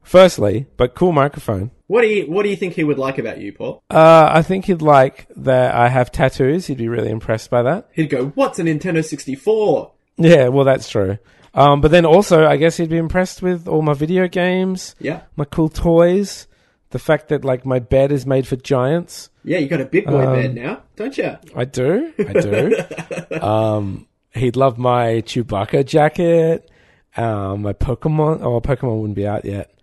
Firstly, 0.04 0.68
but 0.78 0.96
cool 0.96 1.12
microphone. 1.12 1.72
What 1.88 2.02
do 2.02 2.08
you 2.08 2.24
what 2.32 2.44
do 2.44 2.50
you 2.50 2.56
think 2.56 2.74
he 2.74 2.84
would 2.84 2.98
like 2.98 3.18
about 3.18 3.40
you, 3.42 3.52
Paul? 3.54 3.82
Uh, 3.90 4.30
I 4.32 4.42
think 4.42 4.66
he'd 4.66 4.82
like 4.82 5.28
that 5.36 5.76
I 5.76 5.90
have 5.90 6.12
tattoos. 6.12 6.68
He'd 6.68 6.78
be 6.78 6.88
really 6.90 7.10
impressed 7.12 7.50
by 7.50 7.62
that. 7.64 7.90
He'd 7.94 8.10
go, 8.10 8.28
"What's 8.36 8.60
a 8.60 8.64
Nintendo 8.64 9.04
64?" 9.04 9.92
Yeah, 10.18 10.48
well, 10.48 10.66
that's 10.66 10.90
true. 10.90 11.18
Um, 11.54 11.82
but 11.82 11.92
then 11.92 12.06
also, 12.06 12.46
I 12.46 12.58
guess 12.58 12.78
he'd 12.78 12.90
be 12.90 12.98
impressed 12.98 13.42
with 13.42 13.68
all 13.68 13.82
my 13.82 13.94
video 13.94 14.28
games, 14.28 14.96
Yeah. 15.00 15.22
my 15.36 15.46
cool 15.46 15.70
toys, 15.70 16.48
the 16.92 17.00
fact 17.00 17.30
that 17.30 17.44
like 17.44 17.66
my 17.66 17.80
bed 17.80 18.12
is 18.12 18.26
made 18.26 18.48
for 18.48 18.56
giants. 18.58 19.30
Yeah, 19.44 19.58
you 19.58 19.68
got 19.68 19.82
a 19.82 19.86
big 19.86 20.06
boy 20.06 20.26
Um, 20.28 20.34
bed 20.36 20.56
now, 20.56 20.82
don't 20.96 21.18
you? 21.18 21.36
I 21.56 21.66
do, 21.66 22.14
I 22.20 22.34
do. 22.34 23.42
um, 23.42 24.08
he'd 24.34 24.56
love 24.56 24.78
my 24.78 25.22
Chewbacca 25.26 25.86
jacket, 25.86 26.70
um, 27.18 27.64
my 27.64 27.74
Pokemon. 27.74 28.42
Oh, 28.42 28.62
Pokemon 28.62 29.00
wouldn't 29.00 29.16
be 29.16 29.28
out 29.28 29.46
yet. 29.46 29.74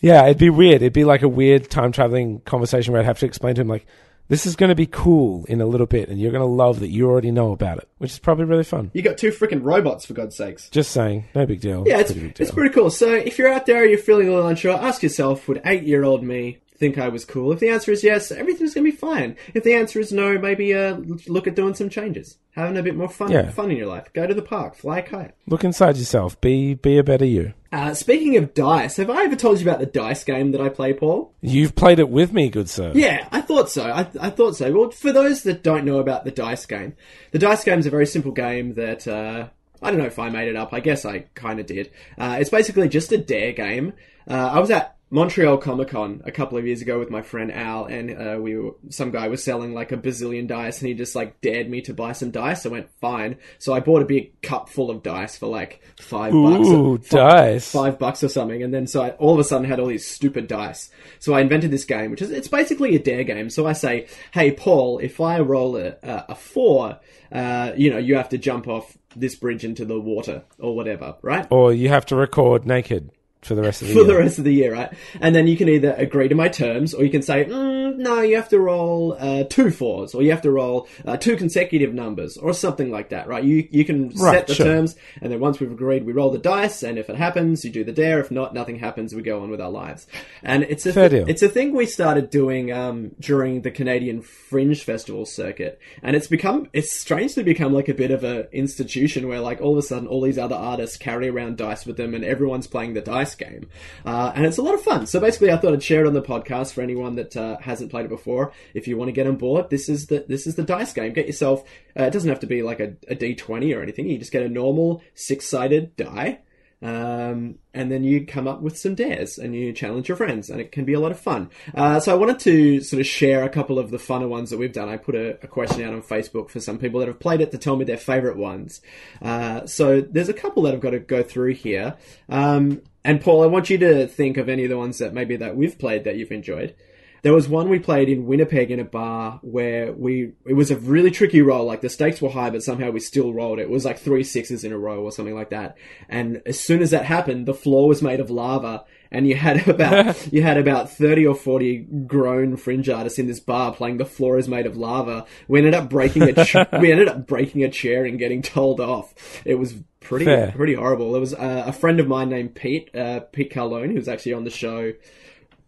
Yeah, 0.00 0.24
it'd 0.24 0.38
be 0.38 0.50
weird. 0.50 0.76
It'd 0.76 0.92
be 0.92 1.04
like 1.04 1.22
a 1.22 1.28
weird 1.28 1.70
time 1.70 1.92
traveling 1.92 2.40
conversation 2.40 2.92
where 2.92 3.02
I'd 3.02 3.06
have 3.06 3.18
to 3.18 3.26
explain 3.26 3.54
to 3.56 3.60
him 3.60 3.68
like, 3.68 3.86
this 4.28 4.46
is 4.46 4.54
going 4.54 4.68
to 4.68 4.76
be 4.76 4.86
cool 4.86 5.44
in 5.46 5.60
a 5.60 5.66
little 5.66 5.88
bit, 5.88 6.08
and 6.08 6.20
you're 6.20 6.30
going 6.30 6.40
to 6.40 6.46
love 6.46 6.78
that 6.80 6.88
you 6.88 7.08
already 7.10 7.32
know 7.32 7.50
about 7.50 7.78
it, 7.78 7.88
which 7.98 8.12
is 8.12 8.20
probably 8.20 8.44
really 8.44 8.62
fun. 8.62 8.92
You 8.94 9.02
got 9.02 9.18
two 9.18 9.30
freaking 9.30 9.58
robots 9.60 10.06
for 10.06 10.14
God's 10.14 10.36
sakes. 10.36 10.70
Just 10.70 10.92
saying, 10.92 11.24
no 11.34 11.46
big 11.46 11.60
deal. 11.60 11.82
Yeah, 11.84 11.98
it's, 11.98 12.12
Pretty 12.12 12.32
it's 12.38 12.52
pretty 12.52 12.72
cool. 12.72 12.90
So 12.90 13.12
if 13.12 13.38
you're 13.38 13.52
out 13.52 13.66
there, 13.66 13.82
and 13.82 13.90
you're 13.90 13.98
feeling 13.98 14.28
a 14.28 14.30
little 14.30 14.46
unsure, 14.46 14.78
ask 14.78 15.02
yourself, 15.02 15.48
would 15.48 15.60
eight 15.64 15.82
year 15.82 16.04
old 16.04 16.22
me 16.22 16.58
think 16.80 16.98
I 16.98 17.08
was 17.08 17.24
cool? 17.24 17.52
If 17.52 17.60
the 17.60 17.68
answer 17.68 17.92
is 17.92 18.02
yes, 18.02 18.32
everything's 18.32 18.74
gonna 18.74 18.84
be 18.84 18.90
fine. 18.90 19.36
If 19.54 19.62
the 19.62 19.74
answer 19.74 20.00
is 20.00 20.10
no, 20.12 20.38
maybe 20.38 20.74
uh, 20.74 20.96
look 21.28 21.46
at 21.46 21.54
doing 21.54 21.74
some 21.74 21.88
changes, 21.90 22.38
having 22.52 22.76
a 22.76 22.82
bit 22.82 22.96
more 22.96 23.08
fun, 23.08 23.30
Yeah. 23.30 23.50
fun 23.50 23.70
in 23.70 23.76
your 23.76 23.86
life. 23.86 24.08
Go 24.14 24.26
to 24.26 24.34
the 24.34 24.42
park, 24.42 24.74
fly 24.74 24.98
a 24.98 25.02
kite. 25.02 25.32
Look 25.46 25.62
inside 25.62 25.96
yourself. 25.98 26.40
Be 26.40 26.74
be 26.74 26.98
a 26.98 27.04
better 27.04 27.24
you. 27.26 27.52
Uh, 27.72 27.94
speaking 27.94 28.36
of 28.36 28.52
dice, 28.54 28.96
have 28.96 29.10
I 29.10 29.22
ever 29.24 29.36
told 29.36 29.60
you 29.60 29.68
about 29.68 29.78
the 29.78 29.86
dice 29.86 30.24
game 30.24 30.50
that 30.52 30.60
I 30.60 30.68
play, 30.70 30.92
Paul? 30.92 31.32
You've 31.40 31.76
played 31.76 32.00
it 32.00 32.08
with 32.08 32.32
me, 32.32 32.48
good 32.48 32.68
sir. 32.68 32.90
Yeah, 32.96 33.28
I 33.30 33.42
thought 33.42 33.70
so. 33.70 33.84
I, 33.84 34.08
I 34.20 34.30
thought 34.30 34.56
so. 34.56 34.72
Well, 34.72 34.90
for 34.90 35.12
those 35.12 35.44
that 35.44 35.62
don't 35.62 35.84
know 35.84 35.98
about 36.00 36.24
the 36.24 36.32
dice 36.32 36.66
game, 36.66 36.94
the 37.30 37.38
dice 37.38 37.62
game 37.62 37.78
is 37.78 37.86
a 37.86 37.90
very 37.90 38.06
simple 38.06 38.32
game 38.32 38.74
that 38.74 39.06
uh, 39.06 39.48
I 39.82 39.90
don't 39.90 40.00
know 40.00 40.06
if 40.06 40.18
I 40.18 40.30
made 40.30 40.48
it 40.48 40.56
up. 40.56 40.72
I 40.72 40.80
guess 40.80 41.04
I 41.04 41.26
kind 41.34 41.60
of 41.60 41.66
did. 41.66 41.90
Uh, 42.18 42.38
it's 42.40 42.50
basically 42.50 42.88
just 42.88 43.12
a 43.12 43.18
dare 43.18 43.52
game. 43.52 43.92
Uh, 44.28 44.50
I 44.52 44.58
was 44.58 44.70
at 44.72 44.96
Montreal 45.12 45.58
Comic 45.58 45.88
Con 45.88 46.22
a 46.24 46.30
couple 46.30 46.56
of 46.56 46.64
years 46.64 46.82
ago 46.82 47.00
with 47.00 47.10
my 47.10 47.20
friend 47.20 47.50
Al, 47.50 47.86
and 47.86 48.10
uh, 48.10 48.38
we 48.40 48.56
were, 48.56 48.76
some 48.90 49.10
guy 49.10 49.26
was 49.26 49.42
selling 49.42 49.74
like 49.74 49.90
a 49.90 49.96
bazillion 49.96 50.46
dice, 50.46 50.80
and 50.80 50.88
he 50.88 50.94
just 50.94 51.16
like 51.16 51.40
dared 51.40 51.68
me 51.68 51.80
to 51.82 51.92
buy 51.92 52.12
some 52.12 52.30
dice. 52.30 52.64
I 52.64 52.68
went 52.68 52.88
fine, 53.00 53.36
so 53.58 53.72
I 53.72 53.80
bought 53.80 54.02
a 54.02 54.06
big 54.06 54.40
cup 54.40 54.68
full 54.68 54.88
of 54.88 55.02
dice 55.02 55.36
for 55.36 55.48
like 55.48 55.82
five 56.00 56.32
bucks. 56.32 56.68
Ooh, 56.68 56.98
dice. 56.98 57.72
five 57.72 57.98
bucks 57.98 58.22
or 58.22 58.28
something, 58.28 58.62
and 58.62 58.72
then 58.72 58.86
so 58.86 59.02
I 59.02 59.10
all 59.10 59.34
of 59.34 59.40
a 59.40 59.44
sudden 59.44 59.68
had 59.68 59.80
all 59.80 59.88
these 59.88 60.06
stupid 60.06 60.46
dice. 60.46 60.90
So 61.18 61.34
I 61.34 61.40
invented 61.40 61.72
this 61.72 61.84
game, 61.84 62.12
which 62.12 62.22
is 62.22 62.30
it's 62.30 62.48
basically 62.48 62.94
a 62.94 63.00
dare 63.00 63.24
game. 63.24 63.50
So 63.50 63.66
I 63.66 63.72
say, 63.72 64.06
"Hey, 64.32 64.52
Paul, 64.52 65.00
if 65.00 65.20
I 65.20 65.40
roll 65.40 65.76
a, 65.76 65.96
a, 66.04 66.26
a 66.30 66.34
four, 66.36 67.00
uh, 67.32 67.72
you 67.76 67.90
know, 67.90 67.98
you 67.98 68.14
have 68.14 68.28
to 68.28 68.38
jump 68.38 68.68
off 68.68 68.96
this 69.16 69.34
bridge 69.34 69.64
into 69.64 69.84
the 69.84 69.98
water 69.98 70.44
or 70.60 70.76
whatever, 70.76 71.16
right?" 71.22 71.48
Or 71.50 71.72
you 71.72 71.88
have 71.88 72.06
to 72.06 72.16
record 72.16 72.64
naked 72.64 73.10
for 73.42 73.54
the 73.54 73.62
rest 73.62 73.82
of 73.82 73.88
the 73.88 73.94
for 73.94 74.00
year. 74.00 74.08
the 74.08 74.16
rest 74.16 74.38
of 74.38 74.44
the 74.44 74.52
year, 74.52 74.72
right? 74.72 74.92
And 75.20 75.34
then 75.34 75.46
you 75.46 75.56
can 75.56 75.68
either 75.68 75.94
agree 75.94 76.28
to 76.28 76.34
my 76.34 76.48
terms, 76.48 76.92
or 76.94 77.04
you 77.04 77.10
can 77.10 77.22
say, 77.22 77.44
mm, 77.46 77.96
no, 77.96 78.20
you 78.20 78.36
have 78.36 78.48
to 78.50 78.58
roll 78.60 79.16
uh, 79.18 79.44
two 79.44 79.70
fours, 79.70 80.14
or 80.14 80.22
you 80.22 80.30
have 80.30 80.42
to 80.42 80.50
roll 80.50 80.88
uh, 81.06 81.16
two 81.16 81.36
consecutive 81.36 81.92
numbers, 81.94 82.36
or 82.36 82.52
something 82.52 82.90
like 82.90 83.08
that, 83.10 83.28
right? 83.28 83.42
You 83.44 83.66
you 83.70 83.84
can 83.84 84.08
Right, 84.10 84.36
set 84.38 84.46
the 84.46 84.54
sure. 84.54 84.66
terms, 84.66 84.96
and 85.22 85.32
then 85.32 85.40
once 85.40 85.58
we've 85.60 85.70
agreed, 85.72 86.04
we 86.04 86.12
roll 86.12 86.30
the 86.30 86.38
dice, 86.38 86.82
and 86.82 86.98
if 86.98 87.08
it 87.10 87.16
happens, 87.16 87.64
you 87.64 87.70
do 87.70 87.84
the 87.84 87.92
dare. 87.92 88.20
If 88.20 88.30
not, 88.30 88.54
nothing 88.54 88.76
happens. 88.78 89.14
We 89.14 89.22
go 89.22 89.42
on 89.42 89.50
with 89.50 89.60
our 89.60 89.70
lives. 89.70 90.06
And 90.42 90.62
it's 90.64 90.84
a 90.86 91.08
deal. 91.08 91.28
it's 91.28 91.42
a 91.42 91.48
thing 91.48 91.74
we 91.74 91.86
started 91.86 92.30
doing 92.30 92.72
um, 92.72 93.12
during 93.20 93.62
the 93.62 93.70
Canadian 93.70 94.22
Fringe 94.22 94.82
Festival 94.82 95.26
circuit, 95.26 95.78
and 96.02 96.14
it's 96.16 96.26
become 96.26 96.68
it's 96.72 96.92
strangely 96.92 97.42
become 97.42 97.72
like 97.72 97.88
a 97.88 97.94
bit 97.94 98.10
of 98.10 98.22
a 98.24 98.50
institution 98.54 99.28
where 99.28 99.40
like 99.40 99.60
all 99.60 99.72
of 99.72 99.78
a 99.78 99.82
sudden 99.82 100.06
all 100.06 100.20
these 100.20 100.38
other 100.38 100.56
artists 100.56 100.96
carry 100.96 101.28
around 101.28 101.56
dice 101.56 101.86
with 101.86 101.96
them, 101.96 102.14
and 102.14 102.24
everyone's 102.24 102.66
playing 102.66 102.94
the 102.94 103.00
dice 103.00 103.29
game, 103.38 103.68
uh, 104.04 104.32
and 104.34 104.46
it's 104.46 104.58
a 104.58 104.62
lot 104.62 104.74
of 104.74 104.82
fun. 104.82 105.06
So 105.06 105.20
basically, 105.20 105.50
I 105.50 105.56
thought 105.56 105.72
I'd 105.72 105.82
share 105.82 106.04
it 106.04 106.06
on 106.06 106.14
the 106.14 106.22
podcast 106.22 106.72
for 106.72 106.82
anyone 106.82 107.16
that 107.16 107.36
uh, 107.36 107.58
hasn't 107.58 107.90
played 107.90 108.06
it 108.06 108.08
before. 108.08 108.52
If 108.74 108.88
you 108.88 108.96
want 108.96 109.08
to 109.08 109.12
get 109.12 109.26
on 109.26 109.36
board, 109.36 109.70
this 109.70 109.88
is 109.88 110.06
the 110.06 110.24
this 110.28 110.46
is 110.46 110.54
the 110.54 110.62
dice 110.62 110.92
game. 110.92 111.12
Get 111.12 111.26
yourself. 111.26 111.62
Uh, 111.98 112.04
it 112.04 112.12
doesn't 112.12 112.28
have 112.28 112.40
to 112.40 112.46
be 112.46 112.62
like 112.62 112.80
a, 112.80 112.94
a 113.08 113.14
D 113.14 113.34
twenty 113.34 113.72
or 113.74 113.82
anything. 113.82 114.08
You 114.08 114.18
just 114.18 114.32
get 114.32 114.42
a 114.42 114.48
normal 114.48 115.02
six 115.14 115.46
sided 115.46 115.96
die. 115.96 116.40
Um, 116.82 117.58
and 117.74 117.92
then 117.92 118.04
you 118.04 118.24
come 118.24 118.48
up 118.48 118.62
with 118.62 118.78
some 118.78 118.94
dares 118.94 119.36
and 119.36 119.54
you 119.54 119.70
challenge 119.74 120.08
your 120.08 120.16
friends, 120.16 120.48
and 120.48 120.62
it 120.62 120.72
can 120.72 120.86
be 120.86 120.94
a 120.94 120.98
lot 120.98 121.12
of 121.12 121.20
fun. 121.20 121.50
Uh, 121.74 122.00
so 122.00 122.10
I 122.10 122.14
wanted 122.14 122.38
to 122.38 122.80
sort 122.80 123.00
of 123.00 123.06
share 123.06 123.44
a 123.44 123.50
couple 123.50 123.78
of 123.78 123.90
the 123.90 123.98
funner 123.98 124.26
ones 124.26 124.48
that 124.48 124.58
we've 124.58 124.72
done. 124.72 124.88
I 124.88 124.96
put 124.96 125.14
a, 125.14 125.38
a 125.42 125.46
question 125.46 125.82
out 125.82 125.92
on 125.92 126.00
Facebook 126.00 126.48
for 126.48 126.58
some 126.58 126.78
people 126.78 127.00
that 127.00 127.08
have 127.08 127.20
played 127.20 127.42
it 127.42 127.50
to 127.50 127.58
tell 127.58 127.76
me 127.76 127.84
their 127.84 127.98
favorite 127.98 128.38
ones. 128.38 128.80
Uh, 129.20 129.66
so 129.66 130.00
there's 130.00 130.30
a 130.30 130.32
couple 130.32 130.62
that 130.62 130.72
I've 130.72 130.80
got 130.80 130.90
to 130.92 131.00
go 131.00 131.22
through 131.22 131.52
here. 131.52 131.98
Um, 132.30 132.80
and 133.04 133.20
Paul, 133.20 133.42
I 133.42 133.46
want 133.46 133.70
you 133.70 133.78
to 133.78 134.06
think 134.06 134.36
of 134.36 134.48
any 134.48 134.64
of 134.64 134.70
the 134.70 134.78
ones 134.78 134.98
that 134.98 135.14
maybe 135.14 135.36
that 135.36 135.56
we've 135.56 135.78
played 135.78 136.04
that 136.04 136.16
you've 136.16 136.32
enjoyed. 136.32 136.74
There 137.22 137.34
was 137.34 137.48
one 137.48 137.68
we 137.68 137.78
played 137.78 138.08
in 138.08 138.26
Winnipeg 138.26 138.70
in 138.70 138.80
a 138.80 138.84
bar 138.84 139.40
where 139.42 139.92
we 139.92 140.32
it 140.46 140.54
was 140.54 140.70
a 140.70 140.76
really 140.76 141.10
tricky 141.10 141.42
roll. 141.42 141.66
Like 141.66 141.82
the 141.82 141.90
stakes 141.90 142.22
were 142.22 142.30
high, 142.30 142.50
but 142.50 142.62
somehow 142.62 142.90
we 142.90 143.00
still 143.00 143.34
rolled 143.34 143.58
it. 143.58 143.62
It 143.62 143.70
was 143.70 143.84
like 143.84 143.98
three 143.98 144.24
sixes 144.24 144.64
in 144.64 144.72
a 144.72 144.78
row 144.78 145.02
or 145.02 145.12
something 145.12 145.34
like 145.34 145.50
that. 145.50 145.76
And 146.08 146.40
as 146.46 146.58
soon 146.58 146.80
as 146.80 146.90
that 146.92 147.04
happened, 147.04 147.46
the 147.46 147.54
floor 147.54 147.88
was 147.88 148.02
made 148.02 148.20
of 148.20 148.30
lava, 148.30 148.84
and 149.12 149.26
you 149.26 149.34
had 149.34 149.68
about 149.68 150.26
you 150.32 150.42
had 150.42 150.56
about 150.58 150.90
thirty 150.90 151.26
or 151.26 151.34
forty 151.34 151.78
grown 151.78 152.56
fringe 152.56 152.88
artists 152.88 153.18
in 153.18 153.26
this 153.26 153.40
bar 153.40 153.72
playing 153.74 153.96
"The 153.98 154.04
Floor 154.04 154.38
Is 154.38 154.48
Made 154.48 154.66
of 154.66 154.76
Lava." 154.76 155.26
We 155.48 155.58
ended 155.58 155.74
up 155.74 155.88
breaking 155.90 156.22
a 156.22 156.44
ch- 156.44 156.56
we 156.80 156.92
ended 156.92 157.08
up 157.08 157.26
breaking 157.26 157.64
a 157.64 157.70
chair 157.70 158.04
and 158.04 158.18
getting 158.18 158.42
told 158.42 158.80
off. 158.80 159.14
It 159.44 159.56
was 159.56 159.74
pretty 160.00 160.24
Fair. 160.24 160.52
pretty 160.52 160.74
horrible. 160.74 161.12
There 161.12 161.20
was 161.20 161.34
uh, 161.34 161.64
a 161.66 161.72
friend 161.72 162.00
of 162.00 162.08
mine 162.08 162.28
named 162.30 162.54
Pete 162.54 162.94
uh, 162.94 163.20
Pete 163.32 163.52
Carlone 163.52 163.88
who 163.90 163.96
was 163.96 164.08
actually 164.08 164.32
on 164.34 164.44
the 164.44 164.50
show 164.50 164.92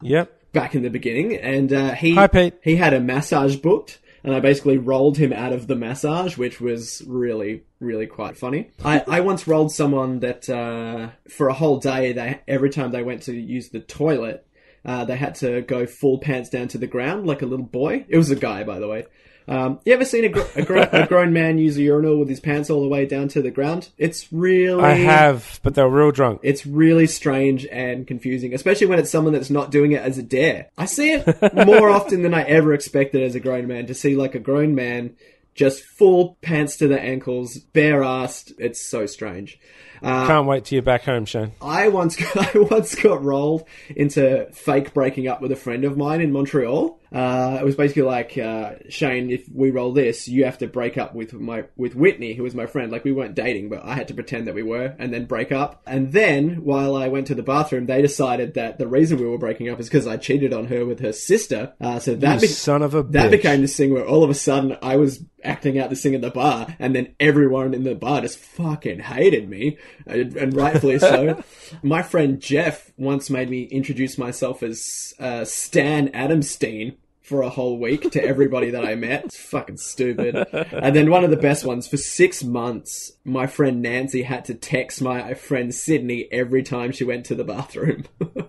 Yep. 0.01 0.53
back 0.53 0.75
in 0.75 0.83
the 0.83 0.91
beginning, 0.91 1.37
and 1.37 1.73
uh, 1.73 1.93
he 1.93 2.15
Hi, 2.15 2.27
Pete. 2.27 2.55
he 2.63 2.77
had 2.77 2.93
a 2.93 3.01
massage 3.01 3.57
booked, 3.57 3.99
and 4.25 4.35
I 4.35 4.41
basically 4.41 4.79
rolled 4.79 5.19
him 5.19 5.33
out 5.33 5.53
of 5.53 5.67
the 5.67 5.77
massage, 5.77 6.37
which 6.37 6.61
was 6.61 7.03
really 7.07 7.65
really 7.81 8.07
quite 8.07 8.37
funny. 8.37 8.71
I, 8.85 9.05
I 9.09 9.21
once 9.21 9.49
rolled 9.49 9.73
someone 9.73 10.21
that 10.21 10.49
uh, 10.49 11.11
for 11.29 11.49
a 11.49 11.55
whole 11.55 11.79
day 11.79 12.13
they 12.13 12.41
every 12.47 12.71
time 12.71 12.93
they 12.93 13.03
went 13.03 13.23
to 13.23 13.35
use 13.35 13.69
the 13.71 13.81
toilet. 13.81 14.47
Uh, 14.85 15.05
they 15.05 15.17
had 15.17 15.37
to 15.37 15.63
go 15.63 15.87
full 15.87 16.19
pants 16.19 16.51
down 16.51 16.67
to 16.67 16.77
the 16.77 16.89
ground 16.89 17.25
like 17.25 17.41
a 17.41 17.47
little 17.47 17.65
boy. 17.65 18.05
It 18.09 18.17
was 18.17 18.33
a 18.33 18.37
guy, 18.37 18.65
by 18.65 18.81
the 18.81 18.89
way. 18.89 19.07
Um, 19.49 19.81
you 19.85 19.93
ever 19.93 20.05
seen 20.05 20.25
a, 20.25 20.29
gr- 20.29 20.41
a, 20.55 20.63
gr- 20.65 20.79
a 20.93 21.07
grown 21.07 21.33
man 21.33 21.59
use 21.59 21.77
a 21.77 21.83
urinal 21.83 22.19
with 22.19 22.29
his 22.29 22.41
pants 22.41 22.71
all 22.71 22.81
the 22.83 22.89
way 22.89 23.07
down 23.07 23.29
to 23.29 23.43
the 23.43 23.51
ground? 23.51 23.89
It's 23.99 24.33
really 24.33 24.83
I 24.83 24.93
have, 24.93 25.61
but 25.63 25.75
they're 25.75 25.89
real 25.89 26.13
drunk. 26.13 26.41
it's 26.43 26.65
really 26.67 27.07
strange 27.07 27.67
and 27.67 28.07
confusing, 28.07 28.55
especially 28.55 28.87
when 28.87 28.99
it's 28.99 29.11
someone 29.11 29.33
that's 29.33 29.51
not 29.51 29.71
doing 29.71 29.93
it 29.93 30.03
as 30.03 30.19
a 30.19 30.23
dare. 30.23 30.69
I 30.79 30.85
see 30.87 31.13
it 31.13 31.27
more 31.67 31.89
often 31.99 32.23
than 32.23 32.35
I 32.35 32.43
ever 32.43 32.73
expected 32.73 33.23
as 33.23 33.35
a 33.35 33.41
grown 33.41 33.67
man 33.67 33.87
to 33.87 33.95
see 33.95 34.15
like 34.17 34.35
a 34.35 34.39
grown 34.41 34.75
man 34.75 35.17
just 35.55 35.83
full 35.83 36.39
pants 36.41 36.77
to 36.79 36.89
the 36.89 36.99
ankles, 36.99 37.59
bare 37.59 38.01
assed. 38.01 38.53
It's 38.59 38.81
so 38.81 39.05
strange. 39.07 39.59
Uh, 40.03 40.27
Can't 40.27 40.47
wait 40.47 40.65
till 40.65 40.77
you're 40.77 40.83
back 40.83 41.05
home, 41.05 41.25
Shane. 41.27 41.53
I 41.61 41.89
once 41.89 42.17
got, 42.17 42.37
I 42.57 42.59
once 42.59 42.95
got 42.95 43.23
rolled 43.23 43.65
into 43.95 44.49
fake 44.53 44.93
breaking 44.93 45.29
up 45.29 45.41
with 45.41 45.53
a 45.53 45.57
friend 45.57 45.85
of 45.85 45.97
mine 45.97 46.21
in 46.21 46.33
Montreal. 46.33 46.99
Uh, 47.13 47.59
it 47.61 47.65
was 47.65 47.77
basically 47.77 48.03
like 48.03 48.39
uh, 48.39 48.73
Shane, 48.89 49.31
if 49.31 49.47
we 49.53 49.71
roll 49.71 49.93
this, 49.93 50.29
you 50.29 50.47
have 50.47 50.57
to 50.59 50.67
break 50.67 50.97
up 50.97 51.15
with 51.15 51.35
my 51.35 51.65
with 51.77 51.95
Whitney, 51.95 52.33
who 52.33 52.43
was 52.43 52.55
my 52.55 52.65
friend. 52.65 52.91
Like 52.91 53.05
we 53.05 53.13
weren't 53.13 53.35
dating, 53.35 53.69
but 53.69 53.85
I 53.85 53.95
had 53.95 54.09
to 54.09 54.15
pretend 54.15 54.47
that 54.47 54.55
we 54.55 54.63
were, 54.63 54.97
and 54.99 55.13
then 55.13 55.27
break 55.27 55.53
up. 55.53 55.83
And 55.87 56.13
then 56.13 56.65
while 56.65 56.97
I 56.97 57.09
went 57.09 57.27
to 57.27 57.35
the 57.35 57.43
bathroom, 57.43 57.85
they 57.85 58.01
decided 58.01 58.55
that 58.55 58.79
the 58.79 58.89
reason 58.89 59.19
we 59.19 59.27
were 59.27 59.37
breaking 59.37 59.69
up 59.69 59.79
is 59.79 59.89
because 59.89 60.07
I 60.07 60.17
cheated 60.17 60.55
on 60.55 60.67
her 60.67 60.87
with 60.87 61.01
her 61.01 61.13
sister. 61.13 61.75
Uh, 61.83 61.99
so 61.99 62.15
that 62.15 62.41
be- 62.41 62.47
son 62.47 62.81
of 62.81 62.95
a 62.95 63.03
that 63.03 63.29
bitch. 63.29 63.33
became 63.33 63.61
this 63.61 63.77
thing 63.77 63.93
where 63.93 64.07
all 64.07 64.25
of 64.25 64.31
a 64.31 64.35
sudden 64.35 64.79
I 64.81 64.97
was 64.97 65.23
acting 65.45 65.79
out 65.79 65.91
this 65.91 66.03
thing 66.03 66.15
in 66.15 66.23
the 66.23 66.31
bar, 66.31 66.75
and 66.79 66.95
then 66.97 67.15
everyone 67.21 67.75
in 67.75 67.85
the 67.85 67.95
bar 67.95 68.23
just 68.23 68.39
fucking 68.39 69.01
hated 69.01 69.51
me, 69.51 69.77
and, 70.07 70.37
and 70.37 70.55
rightfully 70.55 70.99
so. 70.99 71.43
My 71.83 72.03
friend 72.03 72.41
Jeff 72.41 72.93
once 72.97 73.31
made 73.31 73.51
me 73.51 73.65
introduce 73.65 74.19
myself 74.19 74.63
as 74.63 75.15
uh, 75.19 75.45
Stan 75.45 76.09
Adamstein 76.09 76.97
for 77.23 77.43
a 77.43 77.49
whole 77.49 77.79
week 77.79 78.11
to 78.11 78.23
everybody 78.23 78.71
that 78.71 78.85
I 78.85 78.95
met. 78.95 79.27
It's 79.27 79.37
fucking 79.37 79.79
stupid. 79.79 80.35
And 80.53 80.95
then 80.95 81.11
one 81.11 81.25
of 81.25 81.31
the 81.31 81.37
best 81.37 81.65
ones 81.65 81.87
for 81.87 81.97
six 81.97 82.43
months, 82.43 83.13
my 83.25 83.47
friend 83.47 83.81
Nancy 83.81 84.23
had 84.23 84.45
to 84.47 84.55
text 84.55 85.01
my 85.01 85.35
friend 85.35 85.75
Sydney 85.75 86.29
every 86.33 86.63
time 86.63 86.93
she 86.93 87.05
went 87.05 87.27
to 87.27 87.35
the 87.35 87.45
bathroom. 87.45 88.05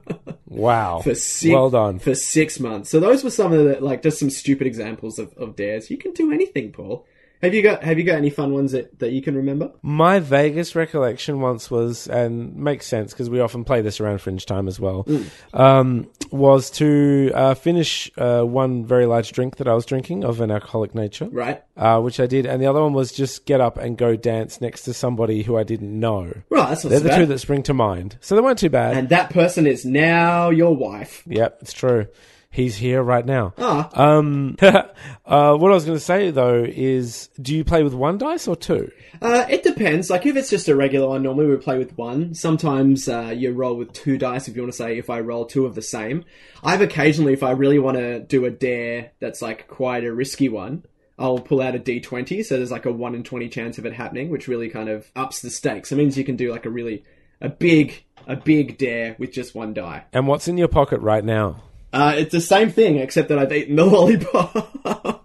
Wow. 0.53 0.99
for 0.99 1.15
six, 1.15 1.51
well 1.51 1.71
done. 1.71 1.97
for 1.97 2.13
six 2.13 2.60
months. 2.60 2.89
So 2.91 2.99
those 2.99 3.23
were 3.23 3.32
some 3.32 3.53
of 3.53 3.65
the 3.65 3.82
like 3.84 4.03
just 4.03 4.19
some 4.19 4.29
stupid 4.29 4.67
examples 4.67 5.17
of, 5.17 5.34
of 5.34 5.56
dares. 5.56 5.89
You 5.89 5.97
can 5.97 6.12
do 6.13 6.32
anything, 6.32 6.71
Paul. 6.71 7.08
Have 7.43 7.53
you 7.53 7.62
got 7.62 7.84
Have 7.84 7.97
you 7.99 8.06
got 8.06 8.15
any 8.15 8.29
fun 8.29 8.53
ones 8.53 8.71
that, 8.71 8.97
that 8.99 9.12
you 9.12 9.21
can 9.21 9.36
remember? 9.36 9.71
My 9.82 10.19
Vegas 10.19 10.75
recollection 10.75 11.41
once 11.41 11.69
was, 11.69 12.08
and 12.08 12.56
makes 12.56 12.88
sense 12.88 13.12
because 13.12 13.29
we 13.29 13.39
often 13.41 13.63
play 13.65 13.82
this 13.82 13.99
around 13.99 14.19
Fringe 14.19 14.45
Time 14.45 14.67
as 14.67 14.79
well, 14.79 15.06
um, 15.53 16.08
was 16.32 16.71
to 16.71 17.32
uh, 17.36 17.53
finish 17.53 18.10
uh, 18.17 18.43
one 18.43 18.86
very 18.86 19.06
large 19.06 19.32
drink 19.34 19.58
that 19.58 19.67
I 19.67 19.73
was 19.73 19.86
drinking 19.86 20.23
of 20.23 20.39
an 20.41 20.51
alcoholic 20.51 20.95
nature, 20.95 21.25
Right, 21.25 21.62
uh, 21.77 21.99
which 21.99 22.19
I 22.19 22.25
did, 22.27 22.45
and 22.45 22.62
the 22.62 22.67
other 22.67 22.82
one 22.82 22.93
was 22.93 23.12
just 23.12 23.45
get 23.45 23.60
up 23.62 23.77
and 23.77 23.97
go 23.97 24.15
dance 24.15 24.62
next 24.62 24.84
to 24.84 24.93
somebody 24.93 25.43
who 25.43 25.58
I 25.58 25.63
didn't 25.63 25.99
know. 25.99 26.34
right. 26.49 26.69
That's 26.69 26.84
They're 26.84 26.99
the 27.01 27.10
bad. 27.10 27.17
two 27.17 27.25
that 27.27 27.39
spring 27.39 27.62
to 27.63 27.73
mind, 27.73 28.17
so 28.21 28.36
they 28.36 28.41
weren't 28.41 28.58
too 28.60 28.69
bad. 28.69 28.95
and 28.97 29.10
that 29.10 29.29
person 29.32 29.67
is 29.67 29.84
now 29.86 30.49
your 30.49 30.75
wife. 30.75 31.23
Yep, 31.27 31.58
it's 31.62 31.73
true. 31.73 32.08
He's 32.54 32.76
here 32.78 33.02
right 33.02 33.26
now. 33.26 33.56
Ah, 33.58 33.89
Um, 33.94 34.56
uh, 34.62 35.56
what 35.58 35.72
I 35.72 35.74
was 35.74 35.86
going 35.86 35.98
to 35.98 36.04
say 36.04 36.30
though 36.30 36.63
is, 36.63 37.30
do 37.42 37.56
you 37.56 37.63
play 37.63 37.82
with 37.82 37.96
one 37.96 38.20
dice 38.20 38.48
or 38.48 38.56
two? 38.56 38.92
uh, 39.24 39.46
it 39.50 39.63
depends. 39.63 40.12
Like 40.12 40.28
if 40.28 40.36
it's 40.36 40.52
just 40.52 40.68
a 40.68 40.76
regular 40.76 41.08
one, 41.08 41.24
normally 41.24 41.48
we 41.48 41.58
play 41.58 41.80
with 41.80 41.98
one. 41.98 42.36
Sometimes 42.36 43.10
uh, 43.10 43.34
you 43.36 43.54
roll 43.54 43.76
with 43.76 43.92
two 43.92 44.20
dice. 44.20 44.48
If 44.48 44.56
you 44.56 44.62
want 44.62 44.72
to 44.72 44.78
say 44.78 45.00
if 45.00 45.10
I 45.10 45.20
roll 45.22 45.46
two 45.46 45.66
of 45.66 45.74
the 45.74 45.82
same, 45.82 46.26
I've 46.63 46.82
occasionally, 46.82 47.34
if 47.34 47.42
I 47.42 47.52
really 47.52 47.80
want 47.80 47.98
to 47.98 48.20
do 48.20 48.46
a 48.46 48.52
dare 48.52 49.13
that's 49.20 49.42
like 49.42 49.68
quite 49.68 50.04
a 50.04 50.13
risky 50.13 50.48
one. 50.48 50.86
I'll 51.18 51.39
pull 51.39 51.62
out 51.62 51.76
a 51.76 51.80
d20, 51.80 52.44
so 52.44 52.58
there's 52.58 52.72
like 52.72 52.86
a 52.88 52.92
1 52.92 53.16
in 53.16 53.24
20 53.24 53.48
chance 53.50 53.78
of 53.78 53.86
it 53.86 53.94
happening, 53.94 54.30
which 54.30 54.48
really 54.48 54.68
kind 54.70 54.89
of 54.89 55.12
ups 55.16 55.42
the 55.42 55.52
stakes. 55.52 55.92
It 55.92 55.96
means 55.96 56.18
you 56.18 56.24
can 56.24 56.36
do 56.36 56.52
like 56.52 56.66
a 56.66 56.72
really, 56.72 57.04
a 57.39 57.50
big, 57.50 58.04
a 58.28 58.36
big 58.36 58.80
dare 58.80 59.16
with 59.20 59.32
just 59.32 59.54
one 59.54 59.74
die. 59.76 60.06
And 60.12 60.28
what's 60.28 60.48
in 60.48 60.58
your 60.58 60.68
pocket 60.68 61.00
right 61.02 61.24
now? 61.24 61.62
Uh, 61.93 62.15
it's 62.17 62.32
the 62.32 62.41
same 62.41 62.71
thing, 62.71 62.97
except 62.97 63.29
that 63.29 63.38
I've 63.38 63.53
eaten 63.53 63.75
the 63.75 63.86
lollipop. 63.86 65.23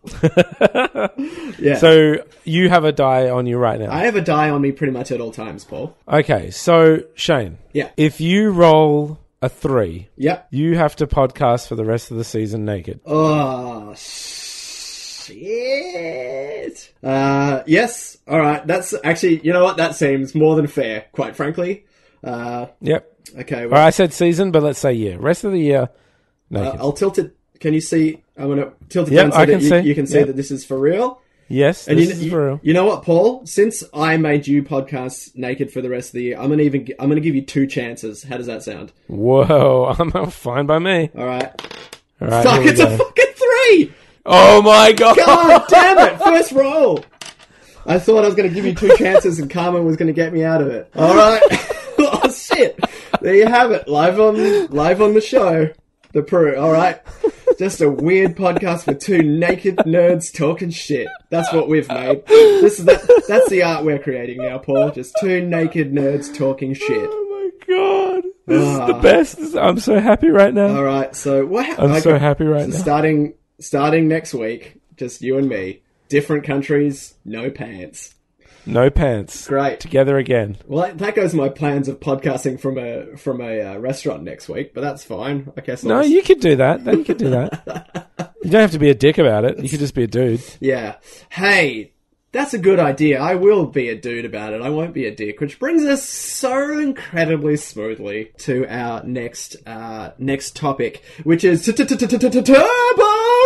yeah. 1.59 1.77
So 1.79 2.17
you 2.45 2.69
have 2.69 2.85
a 2.85 2.93
die 2.93 3.31
on 3.31 3.47
you 3.47 3.57
right 3.57 3.81
now. 3.81 3.91
I 3.91 4.01
have 4.05 4.17
a 4.17 4.21
die 4.21 4.51
on 4.51 4.61
me 4.61 4.73
pretty 4.73 4.93
much 4.93 5.11
at 5.11 5.21
all 5.21 5.33
times, 5.33 5.65
Paul. 5.65 5.97
Okay, 6.07 6.51
so 6.51 7.03
Shane, 7.15 7.57
Yeah. 7.73 7.89
if 7.97 8.21
you 8.21 8.51
roll 8.51 9.19
a 9.41 9.49
three, 9.49 10.09
Yep. 10.19 10.49
you 10.51 10.77
have 10.77 10.95
to 10.97 11.07
podcast 11.07 11.69
for 11.69 11.75
the 11.75 11.85
rest 11.87 12.11
of 12.11 12.19
the 12.19 12.25
season 12.25 12.65
naked. 12.67 13.01
Oh, 13.07 13.95
shit. 15.59 16.93
Uh, 17.03 17.63
yes. 17.67 18.19
All 18.27 18.39
right. 18.39 18.67
That's 18.67 18.95
actually, 19.05 19.41
you 19.45 19.53
know 19.53 19.65
what? 19.65 19.77
That 19.79 19.95
seems 19.95 20.35
more 20.35 20.57
than 20.57 20.67
fair, 20.67 21.07
quite 21.13 21.37
frankly. 21.37 21.85
Uh, 22.23 22.67
Yep. 22.81 23.13
okay. 23.41 23.63
All 23.65 23.69
Well, 23.71 23.81
right, 23.81 23.87
I 23.87 23.91
said 23.91 24.13
season, 24.13 24.51
but 24.51 24.63
let's 24.63 24.79
say 24.79 24.93
year. 24.93 25.19
Rest 25.19 25.45
of 25.45 25.53
the 25.53 25.61
year, 25.61 25.89
uh. 26.55 26.77
I'll 26.79 26.93
tilt 26.93 27.19
it. 27.19 27.35
Can 27.61 27.75
you 27.75 27.81
see? 27.81 28.23
I'm 28.37 28.49
gonna 28.49 28.73
tilt 28.89 29.09
it 29.09 29.15
Yep, 29.15 29.23
down 29.25 29.33
so 29.33 29.39
I 29.39 29.45
that 29.47 29.53
can 29.53 29.61
you, 29.61 29.69
see. 29.69 29.81
you 29.89 29.95
can 29.95 30.07
see 30.07 30.19
Yep. 30.19 30.27
that 30.29 30.37
this 30.37 30.51
is 30.51 30.65
for 30.65 30.79
real. 30.79 31.21
yes, 31.49 31.89
And 31.89 31.99
this 31.99 32.07
you, 32.09 32.13
is 32.13 32.25
you, 32.25 32.31
for 32.31 32.47
real. 32.47 32.61
you 32.63 32.73
know 32.75 32.85
what, 32.85 33.03
Paul? 33.03 33.45
Since 33.47 33.83
I 33.93 34.17
made 34.17 34.47
you 34.47 34.63
podcast 34.63 35.37
naked 35.37 35.73
for 35.73 35.81
the 35.81 35.89
rest 35.89 36.11
of 36.11 36.13
the 36.15 36.23
year, 36.23 36.39
I'm 36.39 36.51
gonna 36.51 36.63
even 36.63 36.87
I'm 37.01 37.09
gonna 37.09 37.21
give 37.21 37.35
you 37.35 37.43
two 37.43 37.67
chances. 37.67 38.23
How 38.23 38.37
does 38.37 38.47
that 38.47 38.63
sound? 38.63 38.93
Whoa, 39.09 39.95
I'm 39.99 40.31
fine 40.31 40.67
by 40.67 40.79
me. 40.79 41.11
All 41.17 41.25
right. 41.27 41.51
All 42.21 42.29
right, 42.29 42.43
Fuck! 42.45 42.65
It's 42.67 42.81
a 42.81 42.97
fucking 42.99 43.27
three. 43.35 43.93
Oh 44.27 44.61
my 44.63 44.93
god! 44.93 45.17
God 45.17 45.65
damn 45.69 45.99
it! 45.99 46.19
First 46.21 46.53
roll. 46.53 47.05
I 47.87 47.99
thought 47.99 48.23
I 48.25 48.27
was 48.27 48.35
going 48.35 48.49
to 48.49 48.55
give 48.55 48.67
you 48.67 48.75
two 48.75 48.95
chances, 48.99 49.39
and 49.39 49.49
Carmen 49.51 49.85
was 49.87 49.97
going 49.97 50.09
to 50.09 50.13
get 50.13 50.33
me 50.33 50.45
out 50.45 50.61
of 50.61 50.69
it. 50.69 50.91
All 50.95 51.15
right. 51.17 51.41
oh 51.99 52.31
shit! 52.31 52.79
There 53.23 53.35
you 53.35 53.47
have 53.47 53.71
it, 53.71 53.89
live 53.89 54.21
on 54.21 54.67
live 54.67 55.01
on 55.01 55.15
the 55.15 55.21
show. 55.23 55.71
The 56.19 56.25
Peru. 56.25 56.57
All 56.57 56.73
right. 56.73 57.01
Just 57.59 57.81
a 57.81 57.91
weird 57.91 58.37
podcast 58.37 58.87
with 58.87 59.01
two 59.01 59.23
naked 59.23 59.77
nerds 59.79 60.33
talking 60.33 60.71
shit. 60.71 61.09
That's 61.31 61.53
what 61.53 61.69
we've 61.69 61.89
made. 61.89 62.25
This 62.27 62.79
is 62.79 62.85
the, 62.85 63.25
that's 63.27 63.49
the 63.49 63.63
art 63.65 63.85
we're 63.85 63.99
creating 63.99 64.39
now, 64.43 64.59
Paul. 64.59 64.91
Just 64.93 65.15
two 65.21 65.45
naked 65.45 65.93
nerds 65.93 66.33
talking 66.37 66.75
shit. 66.75 67.09
Oh 67.11 67.53
my 67.69 67.75
god! 67.75 68.25
This 68.47 68.63
is 68.63 68.77
the 68.77 68.95
Ah. 68.95 69.01
best. 69.01 69.39
I'm 69.57 69.79
so 69.81 69.99
happy 69.99 70.29
right 70.29 70.55
now. 70.55 70.77
All 70.77 70.85
right. 70.85 71.15
So 71.17 71.47
what? 71.47 71.67
ha- 71.67 71.77
I'm 71.79 72.01
so 72.01 72.17
happy 72.19 72.45
right 72.45 72.63
So 72.71 72.71
now. 72.71 72.77
starting 72.83 73.35
starting 73.61 74.07
next 74.09 74.35
week, 74.35 74.81
just 74.97 75.21
you 75.23 75.37
and 75.39 75.49
me. 75.49 75.83
Different 76.09 76.45
countries, 76.45 77.15
no 77.25 77.51
pants. 77.51 78.15
No 78.69 78.91
pants. 78.91 79.47
Great. 79.49 79.81
Together 79.81 80.17
again. 80.19 80.57
Well, 80.67 80.93
that- 80.95 81.15
goes 81.15 81.35
my 81.35 81.49
plans 81.49 81.89
of 81.89 81.99
podcasting 82.01 82.61
from 82.61 82.79
a 82.79 83.17
from 83.17 83.41
a 83.41 83.61
uh, 83.75 83.79
restaurant 83.79 84.23
next 84.23 84.49
week, 84.49 84.75
but 84.75 84.83
that's 84.83 85.03
fine. 85.03 85.51
I 85.57 85.63
guess. 85.63 85.83
I'll 85.85 85.89
No, 85.91 86.03
just- 86.03 86.13
you 86.15 86.23
could 86.23 86.41
do 86.41 86.57
that. 86.57 86.85
You 86.85 87.05
could 87.05 87.19
do 87.19 87.31
that. 87.31 88.07
You 88.43 88.51
don't 88.51 88.61
have 88.61 88.73
to 88.73 88.79
be 88.79 88.91
a 88.91 88.95
dick 88.95 89.19
about 89.19 89.45
it. 89.45 89.59
You 89.59 89.69
could 89.69 89.81
just 89.81 89.95
be 89.95 90.05
a 90.05 90.07
dude. 90.07 90.41
Yeah. 90.61 90.97
Hey, 91.31 91.93
that's 92.31 92.53
a 92.55 92.59
good 92.59 92.79
idea. 92.79 93.21
I 93.21 93.35
will 93.37 93.67
be 93.67 93.89
a 93.89 93.97
dude 93.99 94.25
about 94.27 94.53
it. 94.53 94.61
I 94.61 94.69
won't 94.71 94.93
be 94.95 95.07
a 95.07 95.15
dick. 95.15 95.41
Which 95.41 95.59
brings 95.59 95.83
us 95.85 96.07
so 96.09 96.79
incredibly 96.79 97.57
smoothly 97.57 98.31
to 98.39 98.67
our 98.69 99.03
next 99.03 99.57
uh 99.67 100.11
next 100.19 100.55
topic, 100.57 101.03
which 101.25 101.43
is 101.43 101.65
Turbo 101.65 101.85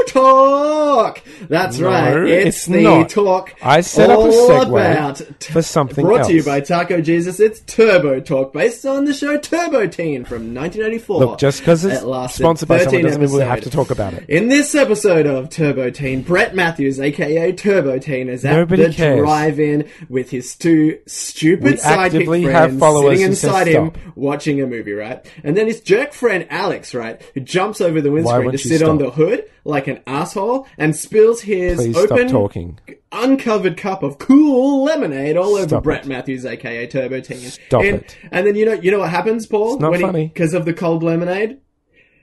Talk. 0.08 1.22
That's 1.48 1.78
No, 1.78 1.86
right. 1.88 2.16
It's, 2.28 2.56
it's 2.58 2.66
the 2.66 2.82
not. 2.82 3.08
talk. 3.08 3.54
I 3.62 3.80
set 3.80 4.10
up 4.10 4.18
a 4.20 4.22
segue 4.22 4.68
about 4.68 5.16
t- 5.38 5.52
for 5.52 5.62
something 5.62 6.04
Brought 6.04 6.26
to 6.26 6.34
you 6.34 6.42
by 6.42 6.60
Taco 6.60 7.00
Jesus. 7.00 7.40
It's 7.40 7.60
Turbo 7.60 8.20
Talk, 8.20 8.52
based 8.52 8.84
on 8.86 9.04
the 9.04 9.14
show 9.14 9.36
Turbo 9.38 9.86
Teen 9.86 10.24
from 10.24 10.54
1984. 10.54 11.18
Look, 11.20 11.38
just 11.38 11.60
because 11.60 11.84
it's 11.84 12.02
It 12.02 12.30
sponsored 12.30 12.68
by 12.68 12.84
someone 12.84 13.02
doesn't 13.02 13.20
mean 13.22 13.32
we 13.32 13.40
have 13.40 13.60
to 13.62 13.70
talk 13.70 13.90
about 13.90 14.14
it. 14.14 14.24
In 14.28 14.48
this 14.48 14.74
episode 14.74 15.26
of 15.26 15.50
Turbo 15.50 15.90
Teen, 15.90 16.22
Brett 16.22 16.54
Matthews, 16.54 17.00
aka 17.00 17.52
Turbo 17.52 17.98
Teen, 17.98 18.28
is 18.28 18.44
at 18.44 18.54
Nobody 18.54 18.86
the 18.86 18.92
cares. 18.92 19.18
drive-in 19.20 19.88
with 20.08 20.30
his 20.30 20.54
two 20.56 20.98
stupid 21.06 21.78
sidekick 21.78 22.26
friends 22.44 22.80
sitting 22.82 23.20
inside 23.22 23.66
him 23.66 23.90
stop. 23.90 24.16
watching 24.16 24.60
a 24.60 24.66
movie, 24.66 24.92
right? 24.92 25.24
And 25.42 25.56
then 25.56 25.66
his 25.66 25.80
jerk 25.80 26.12
friend 26.12 26.46
Alex, 26.50 26.94
right, 26.94 27.20
who 27.34 27.40
jumps 27.40 27.80
over 27.80 28.00
the 28.00 28.10
windscreen 28.10 28.52
to 28.52 28.58
sit 28.58 28.82
on 28.82 28.98
the 28.98 29.10
hood 29.10 29.44
like 29.64 29.86
an 29.86 30.00
asshole 30.06 30.66
and 30.78 30.94
spills 30.96 31.40
his 31.42 31.76
Please 31.78 31.96
open, 31.96 32.28
stop 32.28 32.30
talking. 32.30 32.78
uncovered 33.12 33.76
cup 33.76 34.02
of 34.02 34.18
cool 34.18 34.84
lemonade 34.84 35.36
all 35.36 35.54
over 35.54 35.68
Stop 35.68 35.84
Brett 35.84 36.04
it. 36.04 36.08
Matthews, 36.08 36.44
aka 36.44 36.86
Turbo 36.86 37.20
Teen. 37.20 37.38
Stop 37.38 37.82
and, 37.84 37.96
it. 38.02 38.16
And 38.30 38.46
then 38.46 38.56
you 38.56 38.64
know, 38.66 38.72
you 38.72 38.90
know 38.90 38.98
what 39.00 39.10
happens, 39.10 39.46
Paul? 39.46 39.74
It's 39.74 39.82
not 39.82 39.96
funny. 40.00 40.28
Because 40.28 40.54
of 40.54 40.64
the 40.64 40.72
cold 40.74 41.02
lemonade. 41.02 41.58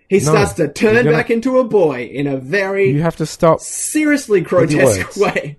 He 0.09 0.17
No. 0.17 0.23
starts 0.31 0.53
to 0.53 0.67
turn 0.67 0.95
You're 0.95 1.03
gonna- 1.03 1.15
back 1.17 1.29
into 1.29 1.59
a 1.59 1.63
boy 1.63 2.09
in 2.11 2.25
a 2.27 2.37
very 2.37 2.89
You 2.89 3.01
have 3.03 3.15
to 3.17 3.25
stop. 3.25 3.59
seriously 3.59 4.41
grotesque 4.41 5.15
words. 5.15 5.17
way. 5.35 5.57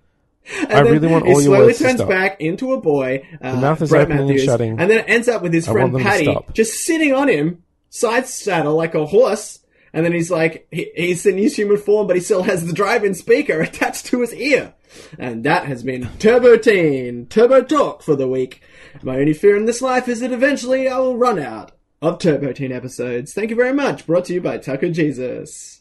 And 0.59 0.73
I 0.73 0.83
then 0.83 0.93
really 0.93 1.07
want 1.09 1.27
he 1.27 1.33
all 1.33 1.41
your 1.41 1.51
slowly 1.51 1.67
words 1.67 1.79
to 1.79 1.85
turns 1.85 1.97
stop. 1.99 2.09
back 2.09 2.41
into 2.41 2.73
a 2.73 2.81
boy. 2.81 3.23
Uh, 3.41 3.55
mouth 3.61 3.81
is 3.81 3.91
Brett 3.91 4.03
opening 4.03 4.19
and 4.23 4.29
Matthews, 4.31 4.45
shutting. 4.45 4.81
And 4.81 4.91
then 4.91 4.99
it 4.99 5.05
ends 5.07 5.29
up 5.29 5.43
with 5.43 5.55
his 5.55 5.69
I 5.69 5.73
friend 5.73 5.95
them 5.95 6.03
to 6.03 6.09
Patty 6.09 6.25
stop. 6.25 6.53
just 6.53 6.73
sitting 6.85 7.13
on 7.15 7.29
him, 7.29 7.63
side 7.91 8.27
saddle 8.27 8.75
like 8.75 8.97
a 8.97 9.07
horse. 9.07 9.61
And 9.93 10.05
then 10.05 10.13
he's 10.13 10.31
like, 10.31 10.67
he, 10.71 10.91
he's 10.95 11.27
in 11.27 11.37
his 11.39 11.57
human 11.57 11.77
form, 11.77 12.07
but 12.07 12.17
he 12.17 12.23
still 12.23 12.43
has 12.45 12.67
the 12.67 12.73
drive-in 12.73 13.15
speaker 13.15 13.61
attached 13.63 14.07
to 14.07 14.21
his 14.21 14.33
ear. 14.35 14.75
And 15.19 15.45
that 15.45 15.67
has 15.67 15.83
been 15.83 16.09
Turbo 16.19 16.57
Teen, 16.57 17.27
Turbo 17.27 17.63
Talk 17.63 18.03
for 18.03 18.17
the 18.17 18.29
week. 18.29 18.63
My 19.03 19.17
only 19.19 19.33
fear 19.35 19.57
in 19.57 19.65
this 19.67 19.81
life 19.83 20.09
is 20.09 20.21
that 20.21 20.33
eventually 20.33 20.89
I 20.89 20.99
will 20.99 21.17
run 21.17 21.39
out 21.39 21.73
of 22.03 22.19
Turbo 22.19 22.53
Teen 22.53 22.73
episodes. 22.73 23.33
Thank 23.33 23.51
you 23.51 23.57
very 23.57 23.73
much. 23.73 24.07
Brought 24.07 24.25
to 24.27 24.35
you 24.35 24.41
by 24.41 24.59
Taco 24.59 24.91
Jesus. 24.91 25.81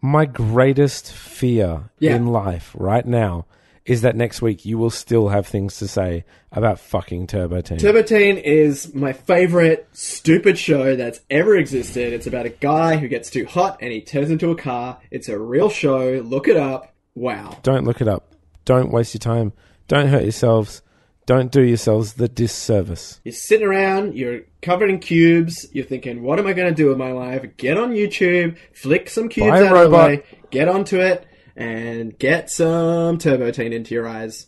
My 0.00 0.26
greatest 0.26 1.12
fear 1.12 1.90
Yeah. 1.98 2.16
in 2.16 2.26
life 2.26 2.74
right 2.78 3.06
now 3.06 3.46
is 3.86 4.00
that 4.02 4.16
next 4.16 4.40
week 4.40 4.64
you 4.64 4.78
will 4.78 4.90
still 4.90 5.28
have 5.28 5.46
things 5.46 5.78
to 5.78 5.88
say 5.88 6.24
about 6.52 6.78
fucking 6.78 7.26
Turbo 7.26 7.60
Teen. 7.60 7.78
Turbo 7.78 8.02
Teen 8.02 8.38
is 8.38 8.94
my 8.94 9.12
favorite 9.12 9.88
stupid 9.92 10.58
show 10.58 10.96
that's 10.96 11.20
ever 11.28 11.56
existed. 11.56 12.12
It's 12.12 12.26
about 12.26 12.46
a 12.46 12.50
guy 12.50 12.96
who 12.96 13.08
gets 13.08 13.30
too 13.30 13.44
hot 13.44 13.78
and 13.80 13.92
he 13.92 14.00
turns 14.00 14.30
into 14.30 14.50
a 14.50 14.56
car. 14.56 15.00
It's 15.10 15.28
a 15.28 15.38
real 15.38 15.68
show. 15.68 16.22
Look 16.24 16.48
it 16.48 16.56
up. 16.56 16.94
Wow. 17.14 17.58
Don't 17.62 17.84
look 17.84 18.00
it 18.00 18.08
up. 18.08 18.34
Don't 18.64 18.90
waste 18.90 19.14
your 19.14 19.20
time. 19.20 19.52
Don't 19.86 20.08
hurt 20.08 20.22
yourselves. 20.22 20.80
Don't 21.26 21.50
do 21.50 21.62
yourselves 21.62 22.14
the 22.14 22.28
disservice. 22.28 23.20
You're 23.24 23.32
sitting 23.32 23.66
around, 23.66 24.14
you're 24.14 24.42
covered 24.60 24.90
in 24.90 24.98
cubes, 24.98 25.66
you're 25.72 25.86
thinking, 25.86 26.22
what 26.22 26.38
am 26.38 26.46
I 26.46 26.52
going 26.52 26.68
to 26.68 26.74
do 26.74 26.88
with 26.88 26.98
my 26.98 27.12
life? 27.12 27.46
Get 27.56 27.78
on 27.78 27.92
YouTube, 27.92 28.58
flick 28.74 29.08
some 29.08 29.30
cubes 29.30 29.48
Buy 29.48 29.60
a 29.60 29.66
out 29.66 29.76
of 29.86 29.90
the 29.90 29.96
way, 29.96 30.22
get 30.50 30.68
onto 30.68 31.00
it, 31.00 31.26
and 31.56 32.18
get 32.18 32.50
some 32.50 33.18
Turbo 33.18 33.50
Teen 33.50 33.72
into 33.72 33.94
your 33.94 34.06
eyes. 34.08 34.46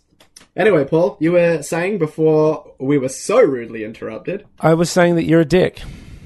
Anyway, 0.56 0.84
Paul, 0.84 1.16
you 1.20 1.32
were 1.32 1.62
saying 1.62 1.98
before 1.98 2.72
we 2.78 2.98
were 2.98 3.08
so 3.10 3.40
rudely 3.40 3.84
interrupted. 3.84 4.46
I 4.60 4.74
was 4.74 4.90
saying 4.90 5.16
that 5.16 5.24
you're 5.24 5.40
a 5.40 5.44
dick 5.44 5.80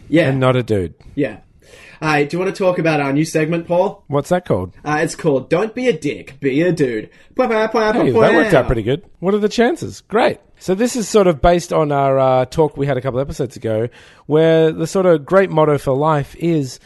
Yeah. 0.09 0.29
and 0.29 0.39
not 0.41 0.57
a 0.57 0.63
dude. 0.63 0.95
yeah. 1.15 1.41
Hey, 2.03 2.25
do 2.25 2.35
you 2.35 2.43
want 2.43 2.55
to 2.55 2.59
talk 2.59 2.79
about 2.79 3.01
our 3.03 3.13
new 3.13 3.27
segment, 3.27 3.67
Paul? 3.69 4.05
What's 4.07 4.31
that 4.31 4.47
called? 4.47 4.75
Uh, 4.83 5.01
it's 5.03 5.15
called 5.15 5.51
Don't 5.51 5.75
Be 5.75 5.87
a 5.87 5.93
Dick, 5.93 6.41
Be 6.41 6.63
a 6.63 6.73
Dude. 6.73 7.11
Hey, 7.37 7.45
that 7.47 7.75
worked 8.35 8.55
out 8.55 8.67
pretty 8.67 8.83
good. 8.83 9.05
What 9.19 9.35
are 9.35 9.39
the 9.39 9.51
chances? 9.51 10.01
Great. 10.01 10.39
So 10.59 10.75
this 10.75 10.97
is 10.97 11.09
sort 11.11 11.27
of 11.27 11.43
based 11.43 11.75
on 11.75 11.93
our 11.93 12.19
uh, 12.19 12.45
talk 12.47 12.79
we 12.79 12.87
had 12.87 12.97
a 12.97 13.03
couple 13.03 13.21
episodes 13.21 13.55
ago, 13.55 13.89
where 14.25 14.73
the 14.73 14.87
sort 14.87 15.05
of 15.05 15.27
great 15.27 15.51
motto 15.51 15.77
for 15.77 15.95
life 15.95 16.35
is 16.37 16.81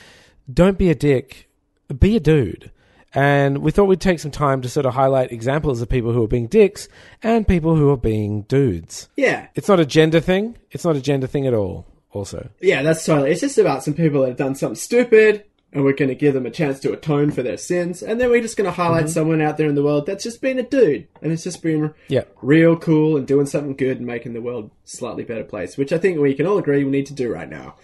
"Don't 0.53 0.79
be 0.79 0.91
a 0.91 0.97
dick, 0.97 1.49
be 1.97 2.17
a 2.17 2.21
dude." 2.21 2.73
And 3.15 3.59
we 3.59 3.71
thought 3.71 3.85
we'd 3.85 4.01
take 4.01 4.19
some 4.19 4.31
time 4.31 4.61
to 4.63 4.69
sort 4.69 4.87
of 4.87 4.95
highlight 4.95 5.31
examples 5.31 5.81
of 5.81 5.89
people 5.89 6.13
who 6.13 6.23
are 6.25 6.29
being 6.29 6.49
dicks 6.49 6.89
and 7.23 7.47
people 7.47 7.77
who 7.77 7.91
are 7.91 7.97
being 7.97 8.43
dudes. 8.43 9.09
Yeah, 9.17 9.47
It's 9.55 9.69
not 9.69 9.81
a 9.81 9.87
gender 9.87 10.21
thing. 10.21 10.59
It's 10.71 10.85
not 10.85 10.97
a 10.97 11.01
gender 11.01 11.27
thing 11.27 11.47
at 11.47 11.55
all. 11.55 11.87
Also, 12.11 12.49
yeah, 12.61 12.83
that's 12.83 13.05
totally. 13.05 13.33
It's 13.33 13.41
just 13.41 13.59
about 13.59 13.83
some 13.83 13.95
people 13.95 14.21
that 14.21 14.29
have 14.29 14.37
done 14.37 14.55
something 14.55 14.77
stupid, 14.77 15.45
and 15.73 15.83
we're 15.83 15.95
going 15.95 16.11
to 16.11 16.15
give 16.15 16.33
them 16.33 16.47
a 16.47 16.51
chance 16.51 16.79
to 16.81 16.93
atone 16.93 17.33
for 17.33 17.43
their 17.43 17.57
sins, 17.57 18.05
and 18.05 18.21
then 18.21 18.31
we're 18.31 18.41
just 18.41 18.57
going 18.57 18.67
to 18.67 18.71
highlight 18.71 19.07
mm-hmm. 19.07 19.13
someone 19.13 19.43
out 19.43 19.57
there 19.57 19.69
in 19.69 19.75
the 19.75 19.83
world 19.83 20.07
that's 20.07 20.23
just 20.23 20.41
been 20.41 20.61
a 20.61 20.63
dude, 20.63 21.09
and 21.21 21.33
it's 21.33 21.43
just 21.43 21.61
been 21.61 21.93
yeah. 22.07 22.23
real 22.41 22.77
cool 22.77 23.17
and 23.17 23.27
doing 23.27 23.47
something 23.47 23.75
good 23.75 23.97
and 23.97 24.07
making 24.07 24.33
the 24.33 24.41
world 24.41 24.71
slightly 24.85 25.25
better 25.25 25.43
place, 25.43 25.77
which 25.77 25.93
I 25.93 25.99
think 25.99 26.21
we 26.21 26.35
can 26.35 26.47
all 26.47 26.59
agree 26.59 26.85
we 26.85 26.91
need 26.93 27.07
to 27.07 27.15
do 27.15 27.33
right 27.33 27.51
now. 27.51 27.75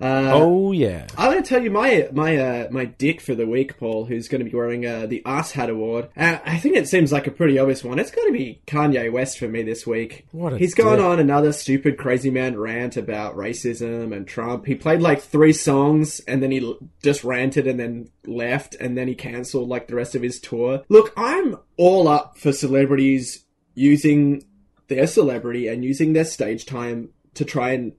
Uh, 0.00 0.30
oh 0.32 0.72
yeah. 0.72 1.06
I'm 1.16 1.30
going 1.30 1.42
to 1.42 1.48
tell 1.48 1.62
you 1.62 1.70
my 1.70 2.08
my 2.12 2.36
uh, 2.36 2.68
my 2.70 2.84
dick 2.84 3.20
for 3.20 3.34
the 3.34 3.46
week, 3.46 3.78
Paul, 3.78 4.04
who's 4.04 4.28
going 4.28 4.44
to 4.44 4.50
be 4.50 4.56
wearing 4.56 4.86
uh, 4.86 5.06
the 5.06 5.22
Ass 5.24 5.52
Hat 5.52 5.70
Award. 5.70 6.08
Uh, 6.16 6.38
I 6.44 6.58
think 6.58 6.76
it 6.76 6.88
seems 6.88 7.12
like 7.12 7.26
a 7.26 7.30
pretty 7.30 7.58
obvious 7.58 7.82
one. 7.84 7.98
It's 7.98 8.10
going 8.10 8.28
to 8.28 8.38
be 8.38 8.60
Kanye 8.66 9.10
West 9.12 9.38
for 9.38 9.48
me 9.48 9.62
this 9.62 9.86
week. 9.86 10.26
What 10.32 10.58
He's 10.58 10.74
gone 10.74 11.00
on 11.00 11.18
another 11.18 11.52
stupid 11.52 11.98
crazy 11.98 12.30
man 12.30 12.58
rant 12.58 12.96
about 12.96 13.36
racism 13.36 14.14
and 14.14 14.26
Trump. 14.26 14.66
He 14.66 14.74
played 14.74 15.00
like 15.00 15.20
three 15.20 15.52
songs 15.52 16.20
and 16.20 16.42
then 16.42 16.50
he 16.50 16.60
l- 16.64 16.78
just 17.02 17.24
ranted 17.24 17.66
and 17.66 17.78
then 17.78 18.10
left 18.26 18.74
and 18.76 18.96
then 18.96 19.08
he 19.08 19.14
cancelled 19.14 19.68
like 19.68 19.88
the 19.88 19.94
rest 19.94 20.14
of 20.14 20.22
his 20.22 20.40
tour. 20.40 20.82
Look, 20.88 21.12
I'm 21.16 21.56
all 21.76 22.08
up 22.08 22.38
for 22.38 22.52
celebrities 22.52 23.44
using 23.74 24.44
their 24.88 25.06
celebrity 25.06 25.68
and 25.68 25.84
using 25.84 26.12
their 26.12 26.24
stage 26.24 26.66
time 26.66 27.10
to 27.34 27.44
try 27.44 27.70
and 27.70 27.92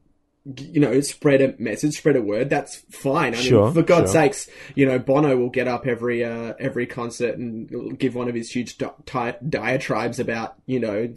you 0.55 0.79
know, 0.79 0.99
spread 1.01 1.41
a 1.41 1.55
message, 1.61 1.97
spread 1.97 2.15
a 2.15 2.21
word. 2.21 2.49
That's 2.49 2.77
fine. 2.89 3.33
I 3.33 3.37
Sure, 3.37 3.65
mean, 3.65 3.73
for 3.73 3.81
God's 3.81 4.11
sure. 4.11 4.21
sakes, 4.23 4.49
you 4.75 4.85
know, 4.85 4.99
Bono 4.99 5.35
will 5.37 5.49
get 5.49 5.67
up 5.67 5.85
every 5.87 6.23
uh, 6.23 6.53
every 6.59 6.85
concert 6.87 7.37
and 7.37 7.97
give 7.99 8.15
one 8.15 8.27
of 8.29 8.35
his 8.35 8.49
huge 8.51 8.77
di- 8.77 8.89
di- 9.05 9.35
diatribes 9.47 10.19
about, 10.19 10.55
you 10.65 10.79
know, 10.79 11.13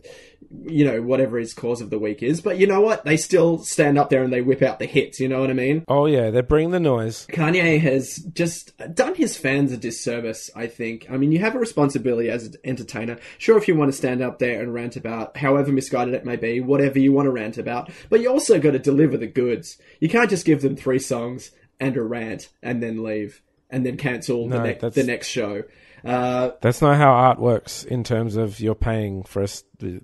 you 0.65 0.85
know, 0.85 1.01
whatever 1.03 1.39
his 1.39 1.55
cause 1.55 1.81
of 1.81 1.91
the 1.91 1.99
week 1.99 2.23
is. 2.23 2.41
But 2.41 2.59
you 2.59 2.67
know 2.67 2.81
what? 2.81 3.05
They 3.05 3.17
still 3.17 3.59
stand 3.59 3.99
up 3.99 4.11
there 4.11 4.23
and 4.23 4.33
they 4.33 4.41
whip 4.41 4.63
out 4.63 4.79
the 4.79 4.87
hits. 4.87 5.21
You 5.21 5.29
know 5.29 5.41
what 5.41 5.51
I 5.51 5.55
mean? 5.55 5.85
Oh 5.89 6.07
yeah. 6.07 6.31
they 6.31 6.41
bring 6.41 6.71
the 6.71 6.81
noise. 6.81 7.27
Kanye 7.31 7.81
has 7.81 8.17
just 8.17 8.77
done 8.95 9.15
his 9.15 9.37
fans 9.37 9.73
a 9.73 9.77
disservice, 9.77 10.51
I 10.57 10.67
think. 10.67 11.07
I 11.11 11.17
mean, 11.17 11.33
you 11.33 11.39
have 11.41 11.55
a 11.55 11.59
responsibility 11.59 12.31
as 12.31 12.47
an 12.47 12.55
entertainer. 12.65 13.19
Sure, 13.39 13.59
if 13.59 13.69
you 13.69 13.77
want 13.77 13.91
to 13.93 13.97
stand 13.97 14.23
up 14.23 14.39
there 14.39 14.61
and 14.61 14.75
rant 14.75 14.97
about 14.97 15.37
however 15.37 15.73
misguided 15.73 16.15
it 16.15 16.25
may 16.25 16.37
be, 16.37 16.61
whatever 16.61 16.99
you 16.99 17.13
want 17.13 17.27
to 17.27 17.31
rant 17.31 17.59
about, 17.59 17.91
but 18.09 18.21
you 18.21 18.31
also 18.31 18.59
got 18.59 18.73
to 18.73 18.79
deliver 18.79 19.17
the 19.17 19.27
goods. 19.27 19.79
You 20.01 20.09
can't 20.09 20.31
just 20.31 20.47
give 20.47 20.63
them 20.63 20.77
three 20.77 20.99
songs 20.99 21.51
and 21.79 21.97
a 21.97 22.03
rant 22.03 22.49
and 22.63 22.83
then 22.83 23.03
leave 23.03 23.43
and 23.71 23.87
then 23.87 23.97
cancel 23.97 24.49
the, 24.49 24.59
No, 24.59 24.65
ne- 24.65 24.91
the 24.91 25.05
next 25.05 25.29
show. 25.29 25.63
Uh, 26.05 26.51
That's 26.61 26.81
not 26.81 26.97
how 26.97 27.11
art 27.11 27.39
works 27.39 27.85
in 27.85 28.05
terms 28.05 28.37
of 28.37 28.61
you're 28.61 28.75
paying 28.75 29.23
for 29.25 29.47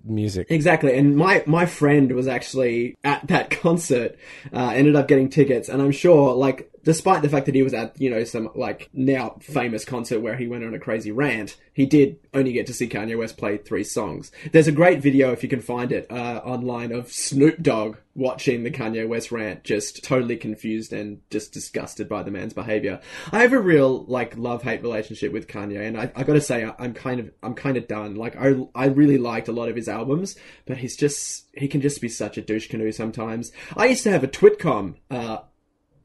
music. 0.04 0.46
Exactly, 0.50 0.96
and 0.96 1.16
my 1.16 1.42
my 1.46 1.66
friend 1.66 2.12
was 2.12 2.28
actually 2.28 2.96
at 3.04 3.26
that 3.28 3.50
concert, 3.62 4.16
uh, 4.52 4.72
ended 4.74 4.96
up 4.96 5.08
getting 5.08 5.28
tickets, 5.28 5.68
and 5.68 5.82
I'm 5.82 5.92
sure, 5.92 6.34
like, 6.34 6.70
despite 6.86 7.20
the 7.20 7.28
fact 7.28 7.46
that 7.46 7.54
he 7.56 7.64
was 7.64 7.74
at 7.74 8.00
you 8.00 8.08
know 8.08 8.22
some 8.24 8.48
like 8.54 8.88
now 8.94 9.36
famous 9.40 9.84
concert 9.84 10.20
where 10.20 10.36
he 10.36 10.46
went 10.46 10.64
on 10.64 10.72
a 10.72 10.78
crazy 10.78 11.10
rant, 11.10 11.56
he 11.74 11.84
did 11.84 12.18
only 12.32 12.52
get 12.52 12.66
to 12.68 12.72
see 12.72 12.88
Kanye 12.88 13.18
West 13.18 13.36
play 13.36 13.58
three 13.58 13.84
songs. 13.84 14.30
There's 14.52 14.68
a 14.68 14.72
great 14.72 15.00
video 15.00 15.32
if 15.32 15.42
you 15.42 15.48
can 15.48 15.60
find 15.60 15.90
it 15.92 16.06
uh, 16.10 16.40
online 16.44 16.92
of 16.92 17.12
Snoop 17.12 17.60
Dogg 17.60 17.96
watching 18.14 18.62
the 18.62 18.70
Kanye 18.70 19.06
West 19.06 19.30
rant, 19.32 19.64
just 19.64 20.02
totally 20.04 20.36
confused 20.36 20.92
and 20.92 21.20
just 21.28 21.52
disgusted 21.52 22.08
by 22.08 22.22
the 22.22 22.30
man's 22.30 22.54
behavior. 22.54 23.00
I 23.32 23.42
have 23.42 23.52
a 23.52 23.58
real 23.60 24.04
like 24.04 24.36
love 24.38 24.62
hate 24.62 24.82
relationship 24.82 25.32
with 25.32 25.48
Kanye, 25.48 25.86
and 25.86 25.98
I, 25.98 26.10
I 26.14 26.22
got 26.22 26.34
to 26.34 26.40
say 26.40 26.64
I- 26.64 26.74
I'm 26.78 26.94
kind 26.94 27.18
of 27.18 27.30
I'm 27.42 27.54
kind 27.54 27.76
of 27.76 27.88
done. 27.88 28.14
Like 28.14 28.36
I 28.36 28.54
I 28.76 28.86
really 28.86 29.18
liked 29.18 29.48
a 29.48 29.52
lot 29.52 29.68
of 29.68 29.74
his 29.74 29.88
albums, 29.88 30.36
but 30.66 30.78
he's 30.78 30.96
just 30.96 31.46
he 31.52 31.66
can 31.66 31.80
just 31.80 32.00
be 32.00 32.08
such 32.08 32.38
a 32.38 32.42
douche 32.42 32.68
canoe 32.68 32.92
sometimes. 32.92 33.50
I 33.76 33.86
used 33.86 34.04
to 34.04 34.12
have 34.12 34.22
a 34.22 34.28
Twitcom. 34.28 34.94
Uh, 35.10 35.38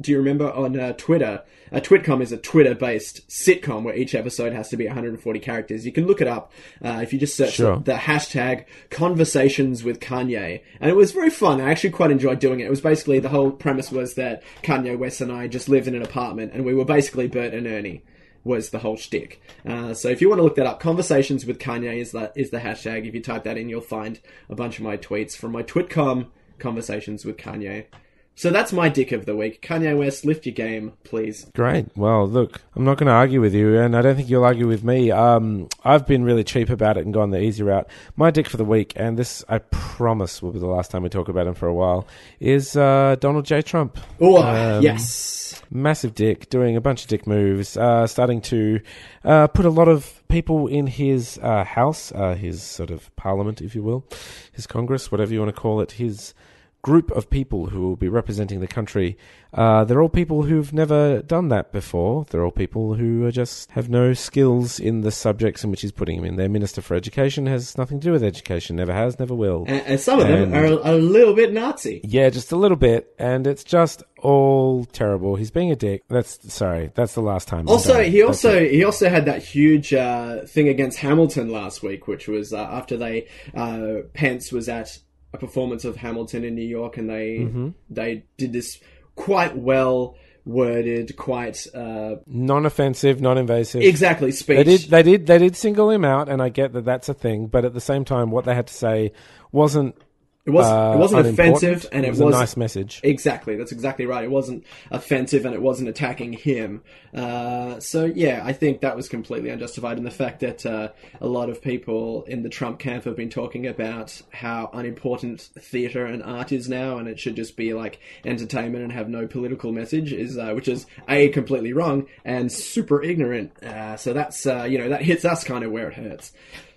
do 0.02 0.12
you 0.12 0.18
remember 0.18 0.52
on 0.52 0.80
uh, 0.80 0.94
Twitter? 0.94 1.44
A 1.74 1.80
Twitcom 1.80 2.22
is 2.22 2.34
a 2.34 2.38
Twitter-based 2.38 3.30
sitcom 3.30 3.84
where 3.84 3.96
each 3.96 4.14
episode 4.14 4.52
has 4.52 4.68
to 4.70 4.76
be 4.78 4.88
140 4.88 5.40
characters. 5.40 5.86
You 5.86 5.94
can 5.94 6.06
look 6.06 6.20
it 6.20 6.28
up 6.28 6.52
uh, 6.84 7.00
if 7.02 7.14
you 7.14 7.20
just 7.20 7.38
search 7.38 7.54
Sure. 7.54 7.78
the 7.78 7.94
hashtag 7.94 8.66
Conversations 8.90 9.84
with 9.84 10.00
Kanye, 10.02 10.62
and 10.82 10.90
it 10.92 10.96
was 10.96 11.12
very 11.14 11.30
fun. 11.30 11.62
I 11.62 11.72
actually 11.72 11.92
quite 11.92 12.12
enjoyed 12.12 12.40
doing 12.40 12.60
it. 12.60 12.66
It 12.66 12.70
was 12.70 12.82
basically 12.82 13.20
the 13.20 13.30
whole 13.30 13.52
premise 13.52 13.90
was 13.92 14.16
that 14.16 14.44
Kanye 14.64 14.98
West 14.98 15.22
and 15.22 15.32
I 15.32 15.48
just 15.48 15.70
lived 15.70 15.88
in 15.88 15.96
an 15.96 16.02
apartment, 16.04 16.52
and 16.54 16.66
we 16.66 16.74
were 16.74 16.86
basically 16.86 17.28
Bert 17.28 17.54
and 17.54 17.66
Ernie. 17.68 18.04
Was 18.44 18.72
the 18.72 18.80
whole 18.80 18.98
shtick. 18.98 19.40
Uh, 19.66 19.94
so 19.94 20.10
if 20.10 20.20
you 20.20 20.28
want 20.28 20.40
to 20.40 20.44
look 20.44 20.56
that 20.56 20.66
up, 20.66 20.80
conversations 20.80 21.46
with 21.46 21.60
Kanye 21.60 21.98
is 22.00 22.12
the 22.12 22.32
is 22.36 22.50
the 22.50 22.58
hashtag. 22.58 23.08
If 23.08 23.14
you 23.14 23.22
type 23.22 23.44
that 23.44 23.56
in, 23.56 23.70
you'll 23.70 23.82
find 23.82 24.20
a 24.50 24.56
bunch 24.56 24.80
of 24.80 24.84
my 24.84 24.98
tweets 24.98 25.38
from 25.38 25.52
my 25.52 25.62
Twitcom 25.62 26.28
conversations 26.58 27.24
with 27.24 27.38
Kanye. 27.38 27.86
So 28.34 28.50
that's 28.50 28.74
my 28.74 28.90
dick 28.90 29.12
of 29.12 29.26
the 29.26 29.36
week. 29.36 29.62
Kanye 29.62 29.96
West, 29.96 30.26
lift 30.26 30.46
your 30.48 30.56
game, 30.56 30.94
please. 31.04 31.46
Great. 31.54 31.86
Well, 31.96 32.28
look, 32.28 32.60
I'm 32.76 32.84
not 32.84 32.98
going 32.98 33.08
to 33.08 33.14
argue 33.14 33.40
with 33.40 33.54
you, 33.54 33.78
and 33.78 33.96
I 33.96 34.02
don't 34.02 34.16
think 34.16 34.30
you'll 34.30 34.46
argue 34.46 34.68
with 34.68 34.84
me. 34.84 35.12
Um, 35.12 35.68
I've 35.84 36.08
been 36.08 36.24
really 36.24 36.44
cheap 36.44 36.70
about 36.70 36.98
it 36.98 37.06
and 37.06 37.14
gone 37.14 37.30
the 37.30 37.40
easy 37.42 37.62
route. 37.62 37.88
My 38.16 38.32
dick 38.32 38.48
for 38.50 38.58
the 38.58 38.66
week, 38.66 38.94
and 38.96 39.18
this 39.20 39.44
I 39.48 39.60
promise 39.60 40.42
will 40.42 40.52
be 40.52 40.60
the 40.60 40.66
last 40.66 40.90
time 40.90 41.04
we 41.04 41.10
talk 41.10 41.28
about 41.30 41.46
him 41.46 41.54
for 41.54 41.68
a 41.68 41.74
while, 41.74 42.08
is 42.40 42.76
uh, 42.76 43.16
Donald 43.20 43.46
J. 43.46 43.62
Trump. 43.62 44.00
Oh, 44.20 44.42
Um, 44.42 44.82
yes. 44.82 45.62
Massive 45.70 46.16
dick, 46.16 46.50
doing 46.50 46.76
a 46.76 46.82
bunch 46.82 47.04
of 47.04 47.10
dick 47.10 47.28
moves, 47.28 47.78
uh, 47.78 48.08
starting 48.08 48.42
to 48.42 48.80
uh, 49.24 49.48
put 49.48 49.66
a 49.66 49.70
lot 49.70 49.88
of 49.88 50.24
people 50.30 50.68
in 50.68 50.88
his 50.88 51.40
uh, 51.44 51.64
house, 51.64 52.12
uh, 52.14 52.34
his 52.34 52.64
sort 52.64 52.90
of 52.90 53.14
parliament, 53.18 53.62
if 53.62 53.76
you 53.76 53.84
will, 53.84 54.06
his 54.52 54.66
Congress, 54.66 55.12
whatever 55.12 55.32
you 55.32 55.40
want 55.40 55.54
to 55.54 55.62
call 55.62 55.80
it, 55.80 55.92
his 55.94 56.34
group 56.82 57.12
of 57.12 57.30
people 57.30 57.68
who 57.68 57.82
will 57.82 57.96
be 57.96 58.10
representing 58.10 58.60
the 58.60 58.68
country. 58.68 59.18
Uh, 59.54 59.84
they're 59.84 60.02
all 60.02 60.10
people 60.10 60.44
who've 60.44 60.74
never 60.74 61.22
done 61.22 61.50
that 61.50 61.72
before. 61.72 62.26
They're 62.30 62.44
all 62.44 62.52
people 62.52 62.96
who 62.96 63.26
are 63.26 63.32
just 63.32 63.70
have 63.72 63.90
no 63.90 64.14
skills 64.14 64.80
in 64.80 65.02
the 65.02 65.12
subjects 65.12 65.64
in 65.64 65.72
which 65.72 65.82
he's 65.82 65.92
putting 65.92 66.18
them 66.18 66.26
in. 66.26 66.36
Their 66.38 66.50
Minister 66.50 66.82
for 66.82 66.96
Education 66.96 67.46
has 67.48 67.78
nothing 67.78 68.00
to 68.00 68.06
do 68.06 68.12
with 68.12 68.24
education, 68.24 68.78
never 68.78 68.94
has, 68.94 69.20
never 69.20 69.36
will. 69.36 69.66
And, 69.68 69.82
and 69.86 70.00
some 70.00 70.20
of 70.20 70.28
them 70.28 70.54
are 70.54 70.66
a, 70.66 70.94
a 70.94 70.96
little 70.96 71.34
bit 71.34 71.54
Nazi. 71.54 72.02
Yeah, 72.04 72.30
just 72.30 72.52
a 72.52 72.56
little 72.56 72.78
bit, 72.78 73.14
and 73.20 73.46
it's 73.46 73.64
just 73.64 74.04
all 74.22 74.86
terrible. 74.86 75.36
He's 75.36 75.52
being 75.52 75.72
a 75.72 75.76
dick. 75.76 76.04
That's 76.08 76.52
sorry. 76.54 76.92
That's 76.96 77.14
the 77.14 77.22
last 77.22 77.48
time. 77.48 77.68
Also, 77.68 78.02
he 78.04 78.22
also 78.22 78.66
he 78.66 78.84
also 78.84 79.10
had 79.10 79.26
that 79.26 79.44
huge 79.44 79.94
uh, 79.94 80.46
thing 80.46 80.70
against 80.70 81.00
Hamilton 81.00 81.50
last 81.50 81.84
week, 81.84 82.08
which 82.08 82.28
was 82.28 82.54
uh, 82.54 82.58
after 82.58 82.98
they 82.98 83.28
uh, 83.54 84.04
Pence 84.14 84.52
was 84.52 84.70
at 84.70 84.98
a 85.34 85.38
performance 85.38 85.86
of 85.86 85.96
Hamilton 85.98 86.44
in 86.44 86.56
New 86.56 86.68
York, 86.68 86.98
and 86.98 87.10
they 87.10 87.40
Mm-hmm. 87.40 87.70
they 87.90 88.26
did 88.38 88.54
this 88.54 88.80
quite 89.16 89.56
well 89.56 90.16
worded, 90.44 91.16
quite 91.18 91.68
uh, 91.76 92.16
non-offensive, 92.26 93.22
non-invasive. 93.22 93.82
exactly 93.82 94.32
speech. 94.32 94.58
They 94.58 94.64
did. 94.64 94.82
They 94.90 95.04
did. 95.04 95.28
They 95.28 95.38
did 95.38 95.56
single 95.56 95.90
him 95.90 96.04
out, 96.04 96.30
and 96.30 96.42
I 96.42 96.50
get 96.50 96.74
that 96.74 96.86
that's 96.86 97.10
a 97.10 97.14
thing. 97.14 97.48
But 97.48 97.66
at 97.66 97.74
the 97.74 97.82
same 97.82 98.06
time, 98.06 98.32
what 98.32 98.46
they 98.46 98.56
had 98.56 98.68
to 98.68 98.74
say 98.74 99.12
wasn't. 99.52 99.96
It 100.44 100.50
was 100.50 100.66
uh, 100.66 100.94
it 100.96 100.98
wasn't 100.98 101.28
offensive, 101.28 101.88
and 101.92 102.04
it, 102.04 102.10
was, 102.10 102.20
was 102.20 102.36
a 102.36 102.40
nice 102.40 102.58
message. 102.58 103.00
Exactly, 103.04 103.58
that's 103.58 103.72
exactly 103.72 104.08
right. 104.08 104.24
It 104.24 104.32
wasn't 104.32 104.66
offensive 104.90 105.46
and 105.46 105.54
it 105.54 105.62
wasn't 105.62 105.90
attacking 105.90 106.34
him. 106.34 106.82
Uh, 107.14 107.80
so 107.80 108.06
yeah, 108.06 108.42
I 108.44 108.54
think 108.54 108.82
that 108.82 108.96
was 108.96 109.08
completely 109.08 109.52
unjustified. 109.52 109.98
And 109.98 110.06
the 110.06 110.12
fact 110.12 110.40
that 110.40 110.66
uh, 110.66 110.90
a 111.20 111.28
lot 111.28 111.50
of 111.50 111.62
people 111.62 112.24
in 112.24 112.42
the 112.42 112.50
Trump 112.50 112.80
camp 112.80 113.04
have 113.04 113.16
been 113.16 113.30
talking 113.30 113.68
about 113.68 114.20
how 114.34 114.72
unimportant 114.74 115.42
theatre 115.60 116.08
and 116.08 116.24
art 116.24 116.52
is 116.52 116.68
now, 116.68 116.98
and 116.98 117.08
it 117.08 117.20
should 117.20 117.36
just 117.36 117.56
be 117.56 117.76
like 117.76 118.00
entertainment 118.26 118.84
and 118.84 118.94
have 118.94 119.10
no 119.10 119.28
political 119.28 119.72
message, 119.72 120.12
is 120.12 120.40
uh, 120.40 120.54
which 120.54 120.68
is 120.68 120.88
a 121.08 121.30
completely 121.30 121.72
wrong 121.72 122.08
and 122.26 122.52
super 122.52 123.04
ignorant. 123.04 123.62
Uh, 123.64 123.96
so 123.96 124.12
that's 124.12 124.48
uh, 124.48 124.64
you 124.64 124.80
know 124.80 124.90
that 124.90 125.04
hits 125.04 125.24
us 125.24 125.44
kind 125.44 125.64
of 125.64 125.72
where 125.72 125.90
it 125.90 125.94
hurts. 125.94 126.32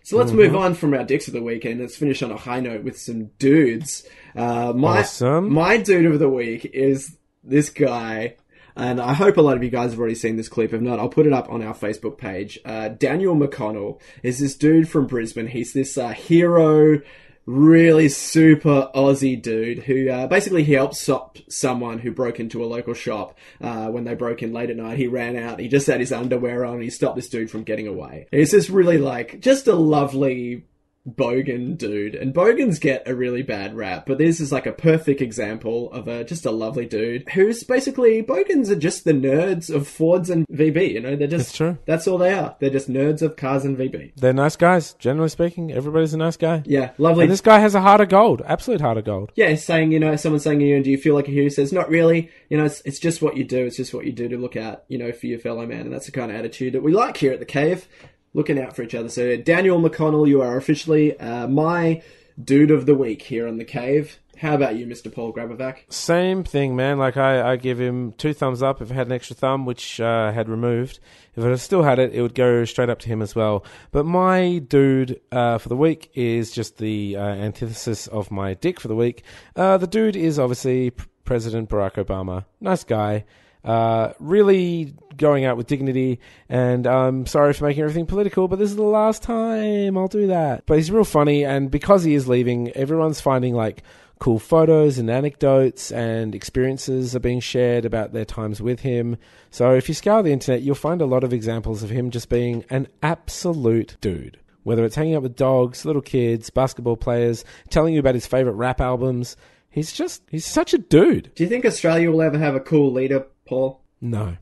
So 0.05 0.19
let's 0.19 0.33
move 0.33 0.55
on 0.55 0.75
from 0.75 0.93
our 0.93 1.03
dicks 1.03 1.29
of 1.29 1.33
the 1.35 1.43
week 1.43 1.65
and 1.65 1.81
let's 1.81 1.97
finish 1.97 2.23
on 2.23 2.31
a 2.31 2.37
high 2.37 2.61
note 2.61 2.85
with 2.85 2.99
some 2.99 3.31
dudes. 3.39 4.07
Uh, 4.37 4.75
my 4.75 4.99
Awesome. 5.01 5.51
my 5.51 5.79
dude 5.79 6.05
of 6.05 6.19
the 6.19 6.29
week 6.29 6.67
is 6.67 7.17
this 7.43 7.71
guy, 7.71 8.37
and 8.77 9.01
I 9.01 9.15
hope 9.15 9.39
a 9.39 9.41
lot 9.43 9.57
of 9.57 9.65
you 9.65 9.71
guys 9.71 9.93
have 9.93 9.99
already 9.99 10.15
seen 10.15 10.37
this 10.37 10.51
clip. 10.51 10.75
If 10.75 10.83
not, 10.83 10.99
I'll 10.99 11.09
put 11.09 11.27
it 11.27 11.33
up 11.33 11.49
on 11.51 11.63
our 11.63 11.75
Facebook 11.75 12.19
page. 12.19 12.59
Uh, 12.67 12.89
Daniel 12.89 13.35
McConnell 13.35 13.99
is 14.23 14.39
this 14.41 14.55
dude 14.57 14.91
from 14.91 15.07
Brisbane. 15.07 15.47
He's 15.47 15.73
this 15.73 15.97
uh, 15.97 16.11
hero, 16.11 17.01
really 17.47 18.09
super 18.09 18.91
Aussie 18.95 19.41
dude 19.41 19.81
who 19.81 20.09
uh, 20.09 20.27
basically 20.27 20.65
he 20.65 20.73
helped 20.73 20.95
stop 20.95 21.39
someone 21.49 21.99
who 21.99 22.11
broke 22.11 22.41
into 22.41 22.65
a 22.65 22.67
local 22.67 22.95
shop 22.95 23.37
uh, 23.61 23.89
when 23.89 24.05
they 24.05 24.15
broke 24.15 24.43
in 24.43 24.53
late 24.53 24.71
at 24.71 24.77
night. 24.77 24.99
He 24.99 25.07
ran 25.07 25.37
out. 25.37 25.61
He 25.61 25.69
just 25.69 25.87
had 25.87 26.01
his 26.01 26.13
underwear 26.13 26.65
on. 26.65 26.75
And 26.75 26.83
he 26.83 26.91
stopped 26.91 27.17
this 27.17 27.29
dude 27.29 27.51
from 27.51 27.65
getting 27.65 27.87
away. 27.87 28.27
It's 28.33 28.53
just 28.53 28.69
really 28.69 28.99
like 28.99 29.41
just 29.41 29.67
a 29.69 29.75
lovely 29.75 30.65
Bogan 31.09 31.77
dude, 31.77 32.15
and 32.15 32.33
Bogans 32.33 32.79
get 32.79 33.07
a 33.07 33.15
really 33.15 33.43
bad 33.43 33.75
rap, 33.75 34.07
but 34.07 34.17
this 34.19 34.41
is 34.41 34.51
like 34.51 34.65
a 34.67 34.73
perfect 34.73 35.21
example 35.21 35.93
of 35.93 36.09
a 36.09 36.25
just 36.25 36.47
a 36.47 36.51
lovely 36.51 36.87
dude 36.87 37.29
who's 37.31 37.63
basically 37.63 38.23
Bogans 38.23 38.71
are 38.71 38.77
just 38.77 39.05
the 39.05 39.13
nerds 39.13 39.75
of 39.75 39.87
Fords 39.87 40.31
and 40.31 40.47
VB. 40.49 40.93
You 40.93 41.01
know, 41.01 41.15
they're 41.15 41.29
just 41.29 41.47
That's 41.47 41.57
true. 41.57 41.79
That's 41.85 42.09
all 42.09 42.17
they 42.17 42.33
are. 42.33 42.57
They're 42.59 42.71
just 42.71 42.89
nerds 42.91 43.21
of 43.21 43.37
cars 43.37 43.65
and 43.65 43.77
VB. 43.77 44.13
They're 44.17 44.33
nice 44.33 44.57
guys. 44.57 44.95
Generally 44.95 45.29
speaking, 45.29 45.71
everybody's 45.73 46.15
a 46.15 46.19
nice 46.19 46.39
guy. 46.39 46.63
Yeah, 46.65 46.93
lovely. 46.97 47.25
And 47.25 47.33
this 47.33 47.43
guy 47.43 47.59
has 47.59 47.75
a 47.75 47.81
heart 47.83 48.01
of 48.01 48.09
gold. 48.09 48.41
Absolute 48.47 48.81
heart 48.81 48.97
of 48.97 49.05
gold. 49.05 49.31
yeah, 49.35 49.47
it's 49.47 49.65
saying 49.65 49.93
you 49.93 50.01
know, 50.01 50.17
someone 50.17 50.41
saying 50.41 50.63
you 50.63 50.77
know, 50.77 50.83
do 50.83 50.91
you 50.91 50.99
feel 50.99 51.15
like 51.15 51.29
a 51.29 51.31
hero? 51.31 51.45
He 51.45 51.51
says, 51.51 51.73
not 51.73 51.91
really. 51.91 52.31
You 52.49 52.57
know, 52.57 52.65
it's 52.65 52.81
it's 52.87 52.99
just 52.99 53.21
what 53.21 53.37
you 53.37 53.45
do. 53.45 53.67
It's 53.67 53.77
just 53.77 53.93
what 53.93 54.07
you 54.07 54.13
do 54.13 54.29
to 54.29 54.39
look 54.39 54.57
out, 54.57 54.85
you 54.89 54.97
know, 54.97 55.13
for 55.13 55.27
your 55.27 55.39
fellow 55.39 55.67
man, 55.67 55.83
and 55.83 55.93
that's 55.93 56.07
the 56.07 56.13
kind 56.13 56.31
of 56.31 56.37
attitude 56.39 56.73
that 56.73 56.83
we 56.83 56.93
like 56.93 57.19
here 57.19 57.33
at 57.33 57.41
the 57.41 57.45
cave. 57.45 57.87
Looking 58.35 58.61
out 58.61 58.77
for 58.77 58.83
each 58.83 58.95
other. 58.95 59.09
So, 59.09 59.37
Daniel 59.37 59.81
McConnell, 59.81 60.29
you 60.29 60.43
are 60.43 60.57
officially 60.57 61.19
uh, 61.19 61.47
my 61.49 62.03
dude 62.43 62.71
of 62.71 62.85
the 62.85 62.95
week 62.95 63.23
here 63.23 63.47
on 63.47 63.59
the 63.59 63.65
cave. 63.65 64.19
How 64.39 64.55
about 64.55 64.77
you, 64.77 64.87
Mr. 64.87 65.13
Paul 65.13 65.33
Grabovac? 65.33 65.93
Same 65.93 66.45
thing, 66.45 66.75
man. 66.75 66.99
Like 66.99 67.17
I, 67.17 67.53
I 67.53 67.57
give 67.57 67.81
him 67.81 68.13
two 68.13 68.35
thumbs 68.35 68.63
up 68.63 68.83
if 68.83 68.91
I 68.91 68.95
had 68.95 69.07
an 69.07 69.13
extra 69.13 69.37
thumb, 69.37 69.65
which 69.65 70.01
uh, 70.01 70.27
I 70.29 70.33
had 70.33 70.49
removed. 70.49 70.99
If 71.37 71.45
I 71.45 71.55
still 71.57 71.83
had 71.83 71.99
it, 71.99 72.13
it 72.13 72.21
would 72.21 72.35
go 72.35 72.65
straight 72.65 72.91
up 72.91 72.99
to 73.01 73.09
him 73.09 73.23
as 73.23 73.35
well. 73.35 73.65
But 73.93 74.07
my 74.07 74.59
dude 74.59 75.21
uh, 75.31 75.59
for 75.59 75.69
the 75.69 75.77
week 75.77 76.11
is 76.15 76.51
just 76.51 76.79
the 76.79 77.17
uh, 77.17 77.21
antithesis 77.21 78.07
of 78.09 78.31
my 78.31 78.55
dick 78.55 78.81
for 78.81 78.89
the 78.89 78.97
week. 78.97 79.23
Uh, 79.55 79.79
the 79.79 79.87
dude 79.87 80.17
is 80.17 80.39
obviously 80.39 80.93
President 81.25 81.71
Barack 81.71 81.95
Obama. 82.05 82.45
Nice 82.61 82.85
guy. 82.85 83.25
Uh, 83.65 84.13
really 84.19 84.95
going 85.17 85.45
out 85.45 85.57
with 85.57 85.67
dignity, 85.67 86.21
and 86.49 86.87
I'm 86.87 87.25
sorry 87.25 87.55
for 87.55 87.65
making 87.65 87.83
everything 87.83 88.05
political, 88.05 88.47
but 88.47 88.59
this 88.59 88.69
is 88.69 88.77
the 88.77 88.83
last 88.83 89.23
time 89.23 89.97
I'll 89.97 90.09
do 90.09 90.27
that. 90.27 90.67
But 90.67 90.77
he's 90.77 90.91
real 90.91 91.05
funny, 91.05 91.45
and 91.45 91.71
because 91.71 92.05
he 92.05 92.15
is 92.15 92.29
leaving, 92.29 92.71
everyone's 92.73 93.23
finding 93.23 93.55
like 93.55 93.83
cool 94.19 94.39
photos 94.39 94.99
and 94.99 95.11
anecdotes 95.11 95.91
and 95.93 96.35
experiences 96.35 97.15
are 97.17 97.21
being 97.21 97.41
shared 97.41 97.85
about 97.85 98.13
their 98.13 98.25
times 98.25 98.61
with 98.61 98.81
him. 98.81 99.17
So 99.51 99.75
if 99.75 99.89
you 99.89 99.95
scour 99.95 100.23
the 100.23 100.33
internet, 100.33 100.63
you'll 100.63 100.75
find 100.75 101.01
a 101.03 101.07
lot 101.07 101.25
of 101.25 101.33
examples 101.33 101.83
of 101.83 101.91
him 101.91 102.11
just 102.11 102.29
being 102.29 102.65
an 102.71 102.89
absolute 103.03 103.97
dude. 104.01 104.39
Whether 104.63 104.85
it's 104.85 104.97
hanging 104.97 105.15
out 105.15 105.23
with 105.23 105.37
dogs, 105.37 105.85
little 105.85 106.01
kids, 106.01 106.49
basketball 106.49 106.97
players, 106.97 107.45
telling 107.69 107.93
you 107.93 108.01
about 108.01 108.15
his 108.15 108.27
favorite 108.27 108.55
rap 108.55 108.81
albums, 108.81 109.37
he's 109.69 109.93
just, 109.93 110.23
he's 110.31 110.47
such 110.47 110.73
a 110.73 110.79
dude. 110.79 111.31
Do 111.35 111.43
you 111.43 111.49
think 111.49 111.67
Australia 111.67 112.11
will 112.11 112.23
ever 112.23 112.39
have 112.39 112.55
a 112.55 112.61
cool 112.61 112.93
leader, 112.93 113.27
Paul? 113.47 113.81
No, 114.01 114.37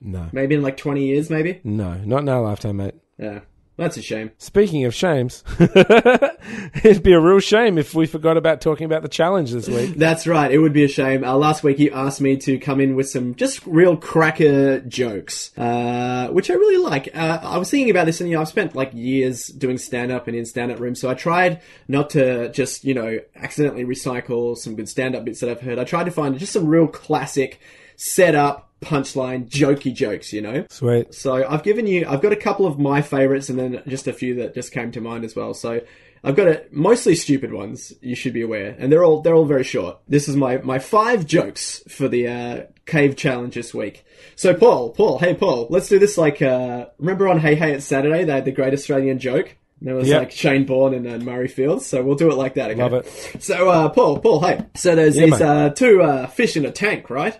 no, 0.00 0.28
Maybe 0.32 0.54
in 0.54 0.62
like 0.62 0.76
20 0.76 1.04
years, 1.06 1.30
maybe? 1.30 1.60
no, 1.64 1.94
not 2.04 2.20
in 2.22 2.28
our 2.28 2.40
lifetime, 2.42 2.76
mate. 2.78 2.94
Yeah. 3.18 3.40
That's 3.78 3.96
a 3.96 4.02
shame. 4.02 4.30
Speaking 4.36 4.84
of 4.84 4.94
shames, 4.94 5.42
it'd 5.58 7.02
be 7.02 7.14
a 7.14 7.20
real 7.20 7.40
shame 7.40 7.78
if 7.78 7.94
we 7.94 8.06
forgot 8.06 8.36
about 8.36 8.60
talking 8.60 8.84
about 8.84 9.00
the 9.02 9.08
challenge 9.08 9.50
this 9.50 9.66
week. 9.66 9.94
That's 9.96 10.26
right. 10.26 10.52
It 10.52 10.58
would 10.58 10.74
be 10.74 10.84
a 10.84 10.88
shame. 10.88 11.24
Uh, 11.24 11.34
last 11.36 11.64
week 11.64 11.78
you 11.78 11.90
asked 11.90 12.20
me 12.20 12.36
to 12.36 12.58
come 12.58 12.80
in 12.80 12.96
with 12.96 13.08
some 13.08 13.34
just 13.34 13.66
real 13.66 13.96
cracker 13.96 14.80
jokes, 14.80 15.56
uh, 15.56 16.28
which 16.28 16.50
I 16.50 16.54
really 16.54 16.84
like. 16.84 17.08
Uh, 17.14 17.38
I 17.42 17.56
was 17.56 17.70
thinking 17.70 17.90
about 17.90 18.04
this, 18.04 18.20
and 18.20 18.28
you 18.28 18.36
know, 18.36 18.42
I've 18.42 18.48
spent 18.48 18.76
like 18.76 18.92
years 18.92 19.46
doing 19.46 19.78
stand 19.78 20.12
up 20.12 20.28
and 20.28 20.36
in 20.36 20.44
stand 20.44 20.70
up 20.70 20.78
rooms, 20.78 21.00
so 21.00 21.08
I 21.08 21.14
tried 21.14 21.62
not 21.88 22.10
to 22.10 22.50
just 22.50 22.84
you 22.84 22.92
know 22.92 23.20
accidentally 23.34 23.84
recycle 23.86 24.54
some 24.56 24.76
good 24.76 24.88
stand 24.88 25.16
up 25.16 25.24
bits 25.24 25.40
that 25.40 25.48
I've 25.48 25.62
heard. 25.62 25.78
I 25.78 25.84
tried 25.84 26.04
to 26.04 26.10
find 26.10 26.38
just 26.38 26.52
some 26.52 26.66
real 26.66 26.86
classic 26.86 27.58
set 28.02 28.34
up 28.34 28.68
punchline 28.80 29.48
jokey 29.48 29.94
jokes, 29.94 30.32
you 30.32 30.40
know. 30.40 30.66
Sweet. 30.70 31.14
So 31.14 31.46
I've 31.48 31.62
given 31.62 31.86
you, 31.86 32.04
I've 32.08 32.20
got 32.20 32.32
a 32.32 32.36
couple 32.36 32.66
of 32.66 32.76
my 32.78 33.00
favorites 33.00 33.48
and 33.48 33.56
then 33.58 33.80
just 33.86 34.08
a 34.08 34.12
few 34.12 34.34
that 34.36 34.54
just 34.54 34.72
came 34.72 34.90
to 34.92 35.00
mind 35.00 35.24
as 35.24 35.36
well. 35.36 35.54
So 35.54 35.80
I've 36.24 36.34
got 36.34 36.48
a, 36.48 36.64
mostly 36.72 37.14
stupid 37.14 37.52
ones. 37.52 37.92
You 38.00 38.16
should 38.16 38.32
be 38.32 38.42
aware, 38.42 38.74
and 38.78 38.90
they're 38.90 39.04
all 39.04 39.20
they're 39.22 39.34
all 39.36 39.44
very 39.44 39.62
short. 39.64 39.98
This 40.08 40.28
is 40.28 40.34
my 40.36 40.58
my 40.58 40.78
five 40.80 41.26
jokes 41.26 41.82
for 41.88 42.08
the 42.08 42.26
uh, 42.28 42.62
cave 42.86 43.16
challenge 43.16 43.54
this 43.54 43.72
week. 43.72 44.04
So 44.34 44.52
Paul, 44.54 44.90
Paul, 44.90 45.18
hey 45.20 45.34
Paul, 45.34 45.68
let's 45.70 45.88
do 45.88 45.98
this 46.00 46.18
like 46.18 46.42
uh, 46.42 46.86
remember 46.98 47.28
on 47.28 47.38
Hey 47.38 47.54
Hey 47.54 47.72
It's 47.74 47.84
Saturday 47.84 48.24
they 48.24 48.32
had 48.32 48.44
the 48.44 48.52
Great 48.52 48.72
Australian 48.74 49.18
Joke. 49.20 49.56
And 49.80 49.88
There 49.88 49.94
was 49.96 50.08
Yep. 50.08 50.18
like 50.20 50.30
Shane 50.32 50.64
Bourne 50.64 50.94
and 50.94 51.06
uh, 51.08 51.18
Maurie 51.24 51.48
Fields, 51.48 51.86
so 51.86 52.02
we'll 52.04 52.14
do 52.14 52.30
it 52.30 52.36
like 52.36 52.54
that. 52.54 52.70
Okay? 52.70 52.80
Love 52.82 52.94
it. 52.94 53.06
So, 53.40 53.68
uh, 53.68 53.88
Paul, 53.88 54.20
Paul, 54.20 54.40
hey. 54.40 54.60
So 54.76 54.94
there's 54.94 55.16
Yeah, 55.16 55.26
these 55.26 55.40
uh, 55.40 55.70
two 55.70 56.02
uh, 56.02 56.26
fish 56.28 56.56
in 56.56 56.64
a 56.64 56.70
tank, 56.70 57.10
right? 57.10 57.36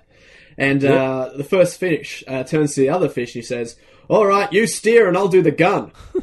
And 0.58 0.84
uh, 0.84 1.30
the 1.36 1.44
first 1.44 1.78
fish 1.80 2.22
uh, 2.28 2.42
turns 2.44 2.74
to 2.74 2.80
the 2.80 2.90
other 2.90 3.08
fish 3.08 3.34
and 3.34 3.42
he 3.42 3.46
says, 3.46 3.76
"All 4.08 4.26
right, 4.26 4.52
you 4.52 4.66
steer 4.66 5.08
and 5.08 5.16
I'll 5.16 5.28
do 5.28 5.42
the 5.42 5.50
gun." 5.50 5.92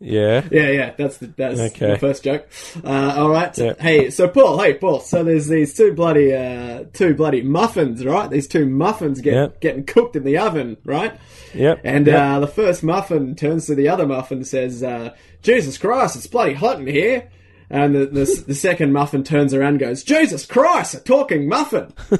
Yeah. 0.00 0.46
Yeah, 0.50 0.68
yeah, 0.70 0.94
that's 0.98 1.16
the 1.18 1.28
that's 1.28 1.58
Okay. 1.58 1.92
the 1.92 1.98
first 1.98 2.24
joke. 2.24 2.46
Uh, 2.84 3.14
all 3.16 3.30
right, 3.30 3.56
Yeah. 3.56 3.72
hey, 3.80 4.10
so 4.10 4.28
Paul, 4.28 4.58
hey 4.60 4.74
Paul, 4.74 5.00
so 5.00 5.24
there's 5.24 5.46
these 5.46 5.72
two 5.74 5.94
bloody 5.94 6.34
uh, 6.34 6.84
two 6.92 7.14
bloody 7.14 7.40
muffins, 7.40 8.04
right? 8.04 8.28
These 8.28 8.48
two 8.48 8.66
muffins 8.66 9.22
get 9.22 9.32
Yeah. 9.32 9.46
getting 9.60 9.84
cooked 9.84 10.14
in 10.16 10.24
the 10.24 10.36
oven, 10.36 10.76
right? 10.84 11.14
Yep. 11.54 11.80
And 11.84 12.06
Yep. 12.06 12.20
uh, 12.20 12.40
the 12.40 12.48
first 12.48 12.82
muffin 12.82 13.34
turns 13.34 13.66
to 13.66 13.74
the 13.74 13.88
other 13.88 14.04
muffin 14.06 14.38
and 14.38 14.46
says, 14.46 14.82
uh, 14.82 15.10
"Jesus 15.42 15.78
Christ, 15.78 16.16
it's 16.16 16.26
bloody 16.26 16.52
hot 16.54 16.80
in 16.80 16.86
here." 16.86 17.28
And 17.70 17.94
the, 17.94 18.06
the, 18.06 18.44
the 18.46 18.54
second 18.54 18.92
muffin 18.92 19.24
turns 19.24 19.54
around 19.54 19.70
and 19.74 19.80
goes, 19.80 20.04
Jesus 20.04 20.46
Christ, 20.46 20.94
a 20.94 21.00
talking 21.00 21.48
muffin! 21.48 21.92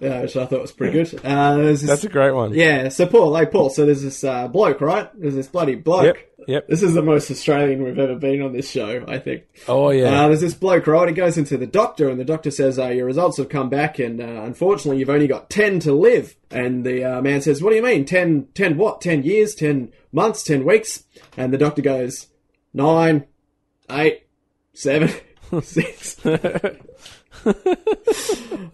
yeah, 0.00 0.22
which 0.22 0.36
I 0.36 0.46
thought 0.46 0.62
was 0.62 0.72
pretty 0.72 0.92
good. 0.92 1.20
Uh, 1.24 1.56
this, 1.56 1.82
That's 1.82 2.04
a 2.04 2.08
great 2.08 2.32
one. 2.32 2.54
yeah, 2.54 2.88
so 2.88 3.06
Paul, 3.06 3.36
hey 3.36 3.46
Paul, 3.46 3.70
so 3.70 3.86
there's 3.86 4.02
this 4.02 4.22
uh, 4.22 4.48
bloke, 4.48 4.80
right? 4.80 5.10
There's 5.18 5.34
this 5.34 5.48
bloody 5.48 5.74
bloke. 5.74 6.04
Yep. 6.04 6.16
Yep. 6.48 6.66
This 6.66 6.82
is 6.82 6.94
the 6.94 7.02
most 7.02 7.30
Australian 7.30 7.84
we've 7.84 7.98
ever 7.98 8.14
been 8.14 8.40
on 8.40 8.54
this 8.54 8.70
show, 8.70 9.04
I 9.06 9.18
think. 9.18 9.42
Oh 9.68 9.90
yeah. 9.90 10.22
Uh, 10.22 10.28
there's 10.28 10.40
this 10.40 10.54
bloke, 10.54 10.86
right? 10.86 11.06
He 11.06 11.14
goes 11.14 11.36
into 11.36 11.58
the 11.58 11.66
doctor, 11.66 12.08
and 12.08 12.18
the 12.18 12.24
doctor 12.24 12.50
says, 12.50 12.78
uh, 12.78 12.88
Your 12.88 13.04
results 13.04 13.36
have 13.36 13.50
come 13.50 13.68
back, 13.68 13.98
and 13.98 14.18
uh, 14.18 14.44
unfortunately, 14.44 14.98
you've 14.98 15.10
only 15.10 15.26
got 15.26 15.50
10 15.50 15.80
to 15.80 15.92
live. 15.92 16.36
And 16.50 16.86
the 16.86 17.04
uh, 17.04 17.20
man 17.20 17.42
says, 17.42 17.62
What 17.62 17.70
do 17.70 17.76
you 17.76 17.82
mean? 17.82 18.06
10, 18.06 18.48
10 18.54 18.78
what? 18.78 19.02
10 19.02 19.24
years, 19.24 19.54
10 19.54 19.92
months, 20.10 20.42
10 20.42 20.64
weeks? 20.64 21.04
And 21.36 21.52
the 21.52 21.58
doctor 21.58 21.82
goes, 21.82 22.28
9, 22.72 23.26
8, 23.90 24.22
7, 24.74 25.10
6. 25.62 26.26
uh, 26.26 26.72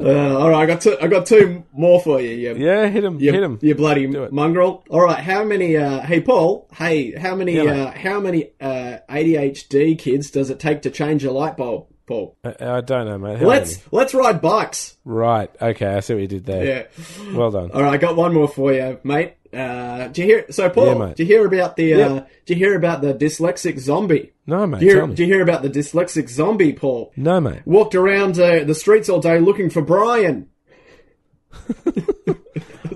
all 0.00 0.50
right, 0.50 0.62
I 0.62 0.66
got 0.66 0.80
two. 0.80 0.96
I 1.00 1.06
got 1.06 1.26
two 1.26 1.64
more 1.72 2.00
for 2.00 2.20
you. 2.20 2.30
You, 2.30 2.54
yeah, 2.56 2.86
hit 2.86 3.04
him. 3.04 3.20
you, 3.20 3.32
hit 3.32 3.42
him. 3.42 3.58
you 3.62 3.74
bloody 3.74 4.06
mongrel. 4.06 4.84
All 4.90 5.02
right, 5.02 5.18
how 5.22 5.44
many? 5.44 5.76
Uh, 5.76 6.00
hey, 6.00 6.20
Paul. 6.20 6.68
Hey, 6.74 7.12
how 7.12 7.34
many? 7.34 7.56
Yeah, 7.56 7.84
uh, 7.84 7.90
how 7.92 8.20
many 8.20 8.50
uh, 8.60 8.98
ADHD 9.08 9.98
kids 9.98 10.30
does 10.30 10.50
it 10.50 10.58
take 10.60 10.82
to 10.82 10.90
change 10.90 11.24
a 11.24 11.32
light 11.32 11.56
bulb, 11.56 11.88
Paul? 12.06 12.36
I, 12.44 12.54
I 12.60 12.80
don't 12.80 13.06
know, 13.06 13.18
mate. 13.18 13.38
How 13.38 13.46
Let's 13.46 13.76
many? 13.76 13.82
let's 13.92 14.14
ride 14.14 14.40
bikes. 14.40 14.96
Right. 15.04 15.50
Okay. 15.60 15.86
I 15.86 16.00
see 16.00 16.14
what 16.14 16.22
you 16.22 16.28
did 16.28 16.46
there. 16.46 16.64
Yeah. 16.64 17.34
Well 17.36 17.50
done. 17.50 17.70
All 17.72 17.82
right, 17.82 17.94
I 17.94 17.96
got 17.98 18.16
one 18.16 18.32
more 18.34 18.48
for 18.48 18.72
you, 18.72 18.98
mate. 19.04 19.34
Uh, 19.54 20.08
do 20.08 20.20
you 20.22 20.26
hear? 20.26 20.46
So, 20.50 20.68
Paul, 20.70 20.98
Yeah, 21.08 21.14
do 21.14 21.22
you 21.22 21.28
hear 21.28 21.46
about 21.46 21.76
the? 21.76 21.94
Uh, 22.02 22.08
Do 22.46 22.54
you 22.54 22.56
hear 22.56 22.74
about 22.76 23.00
the 23.02 23.14
dyslexic 23.14 23.78
zombie? 23.78 24.32
No, 24.46 24.66
mate. 24.66 24.80
Do 24.80 24.86
you, 24.86 24.90
tell 24.92 25.00
hear, 25.00 25.06
me. 25.08 25.14
do 25.14 25.22
you 25.24 25.32
hear 25.34 25.42
about 25.42 25.62
the 25.62 25.70
dyslexic 25.70 26.28
zombie, 26.28 26.72
Paul? 26.72 27.12
No, 27.16 27.40
mate. 27.40 27.62
Walked 27.64 27.94
around 27.94 28.38
uh, 28.38 28.64
the 28.64 28.74
streets 28.74 29.08
all 29.08 29.20
day 29.20 29.38
looking 29.38 29.70
for 29.70 29.82
Brian. 29.82 30.48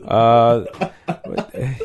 Uh, 0.07 0.65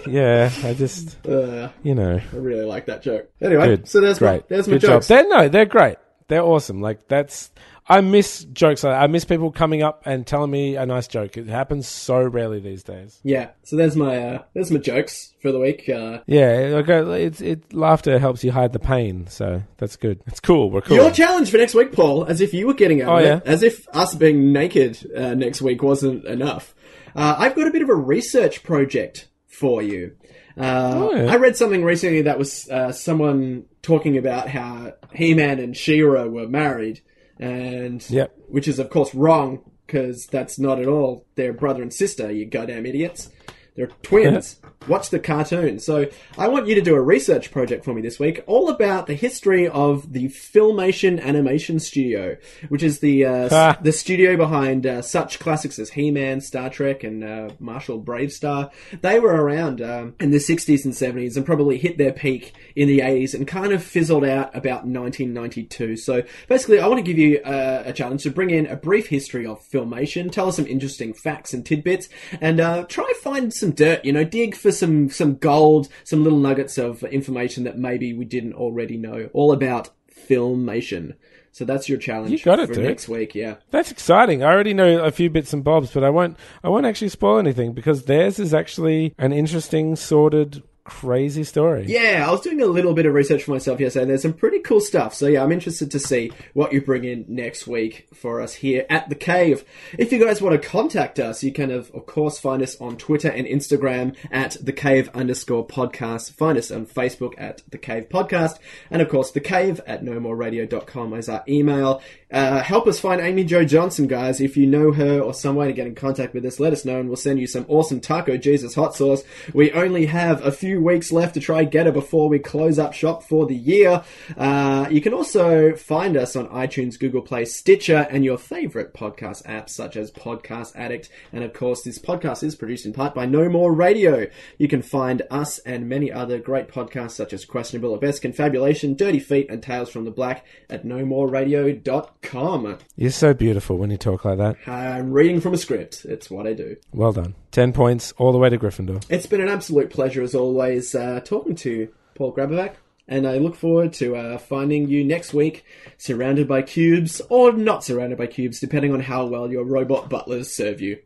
yeah. 0.07 0.49
I 0.63 0.73
just, 0.73 1.17
Uh, 1.27 1.67
you 1.83 1.93
know, 1.93 2.21
I 2.31 2.35
really 2.37 2.63
like 2.63 2.85
that 2.85 3.03
joke. 3.03 3.29
Anyway, 3.41 3.65
good. 3.67 3.87
so 3.89 3.99
there's 3.99 4.19
great. 4.19 4.43
my 4.43 4.45
there's 4.47 4.67
my 4.67 4.75
good 4.75 4.81
job. 4.81 4.89
jokes. 4.91 5.07
They're, 5.07 5.27
no, 5.27 5.49
they're 5.49 5.65
great. 5.65 5.97
They're 6.29 6.41
awesome. 6.43 6.79
Like 6.81 7.07
that's. 7.09 7.51
I 7.87 7.99
miss 8.01 8.45
jokes 8.45 8.83
like 8.83 8.93
that. 8.93 9.01
I 9.03 9.07
miss 9.07 9.25
people 9.25 9.51
coming 9.51 9.83
up 9.83 10.03
and 10.05 10.25
telling 10.25 10.49
me 10.49 10.77
a 10.77 10.85
nice 10.85 11.07
joke. 11.07 11.35
It 11.37 11.47
happens 11.47 11.87
so 11.87 12.21
rarely 12.23 12.59
these 12.59 12.81
days. 12.83 13.19
Yeah, 13.23 13.49
so 13.63 13.75
there's 13.75 13.95
my 13.97 14.17
uh, 14.17 14.41
there's 14.53 14.71
my 14.71 14.79
jokes 14.79 15.33
for 15.41 15.51
the 15.51 15.59
week. 15.59 15.89
Uh, 15.89 16.19
Yeah, 16.25 16.69
like, 16.75 16.87
uh, 16.89 17.09
it's 17.11 17.41
it 17.41 17.73
laughter 17.73 18.19
helps 18.19 18.43
you 18.43 18.51
hide 18.53 18.71
the 18.71 18.79
pain, 18.79 19.27
so 19.27 19.63
that's 19.77 19.97
good. 19.97 20.21
It's 20.27 20.39
cool. 20.39 20.71
We're 20.71 20.81
cool. 20.81 20.95
Your 20.95 21.11
challenge 21.11 21.51
for 21.51 21.57
next 21.57 21.73
week, 21.75 21.91
Paul, 21.91 22.25
as 22.25 22.39
if 22.39 22.53
you 22.53 22.67
were 22.67 22.73
getting 22.73 23.01
out 23.01 23.09
Oh, 23.09 23.17
it, 23.17 23.25
yeah? 23.25 23.39
as 23.45 23.63
if 23.63 23.85
us 23.93 24.15
being 24.15 24.53
naked 24.53 24.97
uh, 25.15 25.33
next 25.33 25.61
week 25.61 25.83
wasn't 25.83 26.23
enough. 26.25 26.73
Uh, 27.15 27.35
I've 27.37 27.55
got 27.55 27.67
a 27.67 27.71
bit 27.71 27.81
of 27.81 27.89
a 27.89 27.95
research 27.95 28.63
project 28.63 29.27
for 29.47 29.81
you. 29.81 30.15
Uh, 30.57 30.91
Oh, 30.95 31.13
yeah. 31.15 31.31
I 31.31 31.35
read 31.35 31.57
something 31.57 31.83
recently 31.83 32.21
that 32.23 32.37
was 32.39 32.69
uh, 32.69 32.91
someone 32.91 33.65
talking 33.81 34.17
about 34.17 34.47
how 34.47 34.93
He-Man 35.13 35.59
and 35.59 35.75
She-Ra 35.75 36.25
were 36.25 36.47
married, 36.47 37.01
and 37.39 38.07
Yep. 38.09 38.33
which 38.49 38.67
is 38.67 38.79
of 38.79 38.89
course 38.89 39.13
wrong 39.15 39.59
because 39.85 40.27
that's 40.27 40.57
not 40.59 40.79
at 40.79 40.87
all. 40.87 41.25
They're 41.35 41.53
brother 41.53 41.81
and 41.81 41.93
sister. 41.93 42.31
You 42.31 42.45
goddamn 42.45 42.85
idiots. 42.85 43.29
They're 43.75 43.87
twins. 44.03 44.59
Watch 44.87 45.11
the 45.11 45.19
cartoon. 45.19 45.79
So 45.79 46.07
I 46.37 46.49
want 46.49 46.67
you 46.67 46.75
to 46.75 46.81
do 46.81 46.93
a 46.93 47.01
research 47.01 47.51
project 47.51 47.85
for 47.85 47.93
me 47.93 48.01
this 48.01 48.19
week, 48.19 48.43
all 48.47 48.67
about 48.69 49.07
the 49.07 49.13
history 49.13 49.65
of 49.65 50.11
the 50.11 50.25
Filmation 50.25 51.21
Animation 51.21 51.79
Studio, 51.79 52.35
which 52.67 52.83
is 52.83 52.99
the 52.99 53.25
uh, 53.25 53.31
s- 53.49 53.77
the 53.81 53.93
studio 53.93 54.35
behind 54.35 54.85
uh, 54.85 55.01
such 55.01 55.39
classics 55.39 55.79
as 55.79 55.91
He-Man, 55.91 56.41
Star 56.41 56.69
Trek, 56.69 57.05
and 57.05 57.23
uh, 57.23 57.49
Marshal 57.59 58.01
BraveStarr. 58.03 58.71
They 59.01 59.21
were 59.21 59.33
around 59.41 59.81
um, 59.81 60.15
in 60.19 60.31
the 60.31 60.37
60s 60.37 60.83
and 60.83 60.93
70s 60.93 61.37
and 61.37 61.45
probably 61.45 61.77
hit 61.77 61.97
their 61.97 62.11
peak 62.11 62.53
in 62.75 62.89
the 62.89 62.99
80s 62.99 63.33
and 63.33 63.47
kind 63.47 63.71
of 63.71 63.81
fizzled 63.81 64.25
out 64.25 64.53
about 64.53 64.85
1992. 64.85 65.95
So 65.97 66.23
basically, 66.49 66.79
I 66.81 66.87
want 66.87 66.97
to 66.99 67.03
give 67.09 67.17
you 67.17 67.39
uh, 67.39 67.83
a 67.85 67.93
challenge 67.93 68.23
to 68.23 68.31
bring 68.31 68.49
in 68.49 68.67
a 68.67 68.75
brief 68.75 69.07
history 69.07 69.45
of 69.45 69.61
Filmation, 69.71 70.29
tell 70.29 70.49
us 70.49 70.57
some 70.57 70.67
interesting 70.67 71.13
facts 71.13 71.53
and 71.53 71.65
tidbits, 71.65 72.09
and 72.41 72.59
uh, 72.59 72.83
try 72.89 73.09
find 73.21 73.53
some 73.63 73.71
dirt. 73.71 74.03
You 74.05 74.11
know, 74.13 74.23
dig 74.23 74.55
for 74.55 74.71
some 74.71 75.09
some 75.09 75.35
gold, 75.35 75.87
some 76.03 76.23
little 76.23 76.39
nuggets 76.39 76.77
of 76.77 77.03
information 77.03 77.63
that 77.63 77.77
maybe 77.77 78.13
we 78.13 78.25
didn't 78.25 78.53
already 78.53 78.97
know, 78.97 79.29
all 79.33 79.51
about 79.51 79.89
Filmation. 80.29 81.15
So 81.51 81.65
that's 81.65 81.87
your 81.87 81.99
challenge 81.99 82.31
You 82.31 82.39
got 82.39 82.59
it, 82.59 82.67
for 82.67 82.73
dude. 82.73 82.85
next 82.85 83.07
week. 83.07 83.35
Yeah. 83.35 83.57
That's 83.69 83.91
exciting. 83.91 84.41
I 84.43 84.51
already 84.51 84.73
know 84.73 85.03
a 85.03 85.11
few 85.11 85.29
bits 85.29 85.53
and 85.53 85.63
bobs, 85.63 85.91
but 85.91 86.03
I 86.03 86.09
won't. 86.09 86.35
I 86.63 86.69
won't 86.69 86.85
actually 86.87 87.09
spoil 87.09 87.37
anything 87.37 87.73
because 87.73 88.05
theirs 88.05 88.39
is 88.39 88.53
actually 88.53 89.13
an 89.19 89.31
interesting, 89.33 89.95
sordid, 89.95 90.63
crazy 90.83 91.43
story. 91.43 91.85
Yeah, 91.87 92.25
I 92.27 92.31
was 92.31 92.41
doing 92.41 92.61
a 92.61 92.65
little 92.65 92.93
bit 92.93 93.05
of 93.05 93.13
research 93.13 93.43
for 93.43 93.51
myself 93.51 93.79
yesterday. 93.79 94.05
There's 94.05 94.21
some 94.21 94.33
pretty 94.33 94.59
cool 94.59 94.81
stuff. 94.81 95.13
So 95.13 95.27
yeah, 95.27 95.43
I'm 95.43 95.51
interested 95.51 95.91
to 95.91 95.99
see 95.99 96.31
what 96.53 96.73
you 96.73 96.81
bring 96.81 97.05
in 97.05 97.25
next 97.27 97.67
week 97.67 98.07
for 98.13 98.41
us 98.41 98.55
here 98.55 98.85
at 98.89 99.07
the 99.07 99.15
cave. 99.15 99.63
If 99.97 100.11
you 100.11 100.23
guys 100.23 100.41
want 100.41 100.61
to 100.61 100.67
contact 100.67 101.19
us, 101.19 101.43
you 101.43 101.53
can 101.53 101.71
of, 101.71 101.89
of 101.91 102.05
course 102.05 102.37
find 102.37 102.61
us 102.61 102.79
on 102.81 102.97
Twitter 102.97 103.29
and 103.29 103.47
Instagram 103.47 104.15
at 104.29 104.57
the 104.61 104.73
cave 104.73 105.09
underscore 105.13 105.65
podcast. 105.65 106.31
Find 106.31 106.57
us 106.57 106.69
on 106.69 106.85
Facebook 106.85 107.33
at 107.37 107.61
the 107.69 107.77
cave 107.77 108.09
podcast. 108.09 108.59
And 108.91 109.01
of 109.01 109.09
course, 109.09 109.31
the 109.31 109.39
cave 109.39 109.79
at 109.87 110.03
no 110.03 110.19
more 110.19 110.35
radio.com 110.35 111.13
is 111.13 111.29
our 111.29 111.43
email. 111.47 112.01
Uh, 112.29 112.63
help 112.63 112.87
us 112.87 112.99
find 112.99 113.21
Amy 113.21 113.43
Jo 113.43 113.63
Johnson, 113.63 114.07
guys. 114.07 114.41
If 114.41 114.57
you 114.57 114.65
know 114.65 114.91
her 114.91 115.19
or 115.19 115.33
some 115.33 115.55
way 115.55 115.67
to 115.67 115.73
get 115.73 115.85
in 115.85 115.93
contact 115.95 116.33
with 116.33 116.45
us, 116.45 116.59
let 116.59 116.73
us 116.73 116.83
know 116.83 116.99
and 116.99 117.07
we'll 117.07 117.15
send 117.15 117.39
you 117.39 117.45
some 117.45 117.65
awesome 117.69 118.01
Taco 118.01 118.37
Jesus 118.37 118.73
hot 118.73 118.95
sauce. 118.95 119.23
We 119.53 119.71
only 119.71 120.07
have 120.07 120.43
a 120.43 120.51
few 120.51 120.72
weeks 120.81 121.11
left 121.11 121.33
to 121.33 121.39
try 121.39 121.63
get 121.63 121.85
her 121.85 121.91
before 121.91 122.29
we 122.29 122.39
close 122.39 122.79
up 122.79 122.93
shop 122.93 123.23
for 123.23 123.45
the 123.45 123.55
year. 123.55 124.03
Uh, 124.37 124.87
you 124.89 125.01
can 125.01 125.13
also 125.13 125.75
find 125.75 126.15
us 126.15 126.35
on 126.35 126.47
iTunes, 126.49 126.99
Google 126.99 127.21
Play, 127.21 127.45
Stitcher, 127.45 128.07
and 128.09 128.23
your 128.23 128.37
favorite 128.37 128.93
podcast 128.93 129.43
apps 129.43 129.69
such 129.69 129.95
as 129.97 130.11
Podcast 130.11 130.75
Addict. 130.75 131.09
And 131.31 131.43
of 131.43 131.53
course, 131.53 131.83
this 131.83 131.99
podcast 131.99 132.43
is 132.43 132.55
produced 132.55 132.85
in 132.85 132.93
part 132.93 133.13
by 133.13 133.25
No 133.25 133.49
More 133.49 133.73
Radio. 133.73 134.27
You 134.57 134.67
can 134.67 134.81
find 134.81 135.21
us 135.29 135.59
and 135.59 135.89
many 135.89 136.11
other 136.11 136.39
great 136.39 136.67
podcasts 136.67 137.11
such 137.11 137.33
as 137.33 137.45
Questionable 137.45 137.93
at 137.95 138.01
Best, 138.01 138.21
Confabulation, 138.21 138.95
Dirty 138.95 139.19
Feet, 139.19 139.47
and 139.49 139.61
Tales 139.61 139.89
from 139.89 140.05
the 140.05 140.11
Black 140.11 140.45
at 140.69 140.85
nomoreradio.com. 140.85 142.77
You're 142.95 143.11
so 143.11 143.33
beautiful 143.33 143.77
when 143.77 143.91
you 143.91 143.97
talk 143.97 144.25
like 144.25 144.37
that. 144.37 144.57
I'm 144.67 145.11
reading 145.11 145.41
from 145.41 145.53
a 145.53 145.57
script. 145.57 146.05
It's 146.05 146.29
what 146.29 146.47
I 146.47 146.53
do. 146.53 146.77
Well 146.93 147.13
done. 147.13 147.35
Ten 147.53 147.71
points 147.71 148.11
all 148.17 148.33
the 148.33 148.37
way 148.37 148.49
to 148.49 148.57
Gryffindor. 148.57 149.05
It's 149.09 149.27
been 149.27 149.39
an 149.39 149.47
absolute 149.47 149.89
pleasure, 149.89 150.21
as 150.21 150.35
always, 150.35 150.93
uh, 150.93 151.21
talking 151.23 151.55
to 151.55 151.87
Paul 152.15 152.33
Grabovac. 152.33 152.73
And 153.07 153.25
I 153.25 153.37
look 153.37 153.55
forward 153.55 153.93
to 153.93 154.15
uh, 154.15 154.37
finding 154.37 154.89
you 154.89 155.05
next 155.05 155.33
week 155.33 155.63
surrounded 155.97 156.47
by 156.47 156.63
cubes 156.63 157.21
or 157.29 157.53
not 157.53 157.85
surrounded 157.85 158.17
by 158.17 158.27
cubes, 158.27 158.59
depending 158.59 158.93
on 158.93 158.99
how 158.99 159.25
well 159.25 159.49
your 159.51 159.63
robot 159.63 160.09
butlers 160.09 160.53
serve 160.53 160.81
you. 160.81 160.99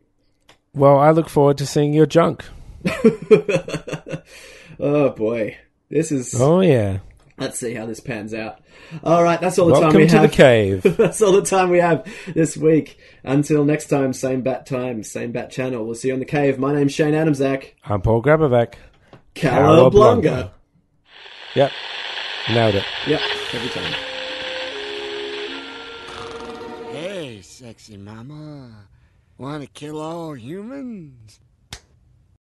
Well, 0.73 0.97
I 0.97 1.11
look 1.11 1.29
forward 1.29 1.59
to 1.59 1.67
seeing 1.67 1.93
your 1.93 2.05
junk. 2.07 2.45
Oh 4.79 5.09
boy. 5.09 5.57
This 5.89 6.11
is. 6.11 6.39
Oh 6.39 6.61
yeah. 6.61 6.99
Let's 7.39 7.59
see 7.59 7.75
how 7.75 7.85
this 7.85 7.99
pans 7.99 8.33
out. 8.33 8.59
All 9.03 9.21
right, 9.23 9.39
that's 9.39 9.59
all 9.59 9.67
the 9.67 9.73
time 9.73 9.81
Welcome 9.83 10.01
we 10.01 10.07
to 10.07 10.15
the 10.15 10.21
have. 10.21 10.31
cave. 10.31 10.81
that's 10.97 11.21
all 11.21 11.33
the 11.33 11.43
time 11.43 11.69
we 11.69 11.77
have 11.77 12.03
this 12.33 12.57
week. 12.57 12.97
Until 13.23 13.63
next 13.63 13.89
time, 13.89 14.11
same 14.13 14.41
bat 14.41 14.65
time, 14.65 15.03
same 15.03 15.31
bat 15.31 15.51
channel. 15.51 15.85
We'll 15.85 15.93
see 15.93 16.07
you 16.07 16.15
on 16.15 16.19
the 16.19 16.25
cave. 16.25 16.57
My 16.57 16.73
name's 16.73 16.93
Shane 16.93 17.13
Adamczak. 17.13 17.73
I'm 17.85 18.01
Paul 18.01 18.23
Grabovac. 18.23 18.73
Cowabunga. 19.35 20.49
Yep. 21.53 21.71
Nailed 22.49 22.75
it. 22.75 22.83
Yep, 23.05 23.21
every 23.53 23.69
time. 23.69 23.93
Hey, 26.91 27.41
sexy 27.43 27.97
mama. 27.97 28.87
Want 29.37 29.61
to 29.61 29.69
kill 29.69 29.99
all 30.01 30.33
humans? 30.33 31.39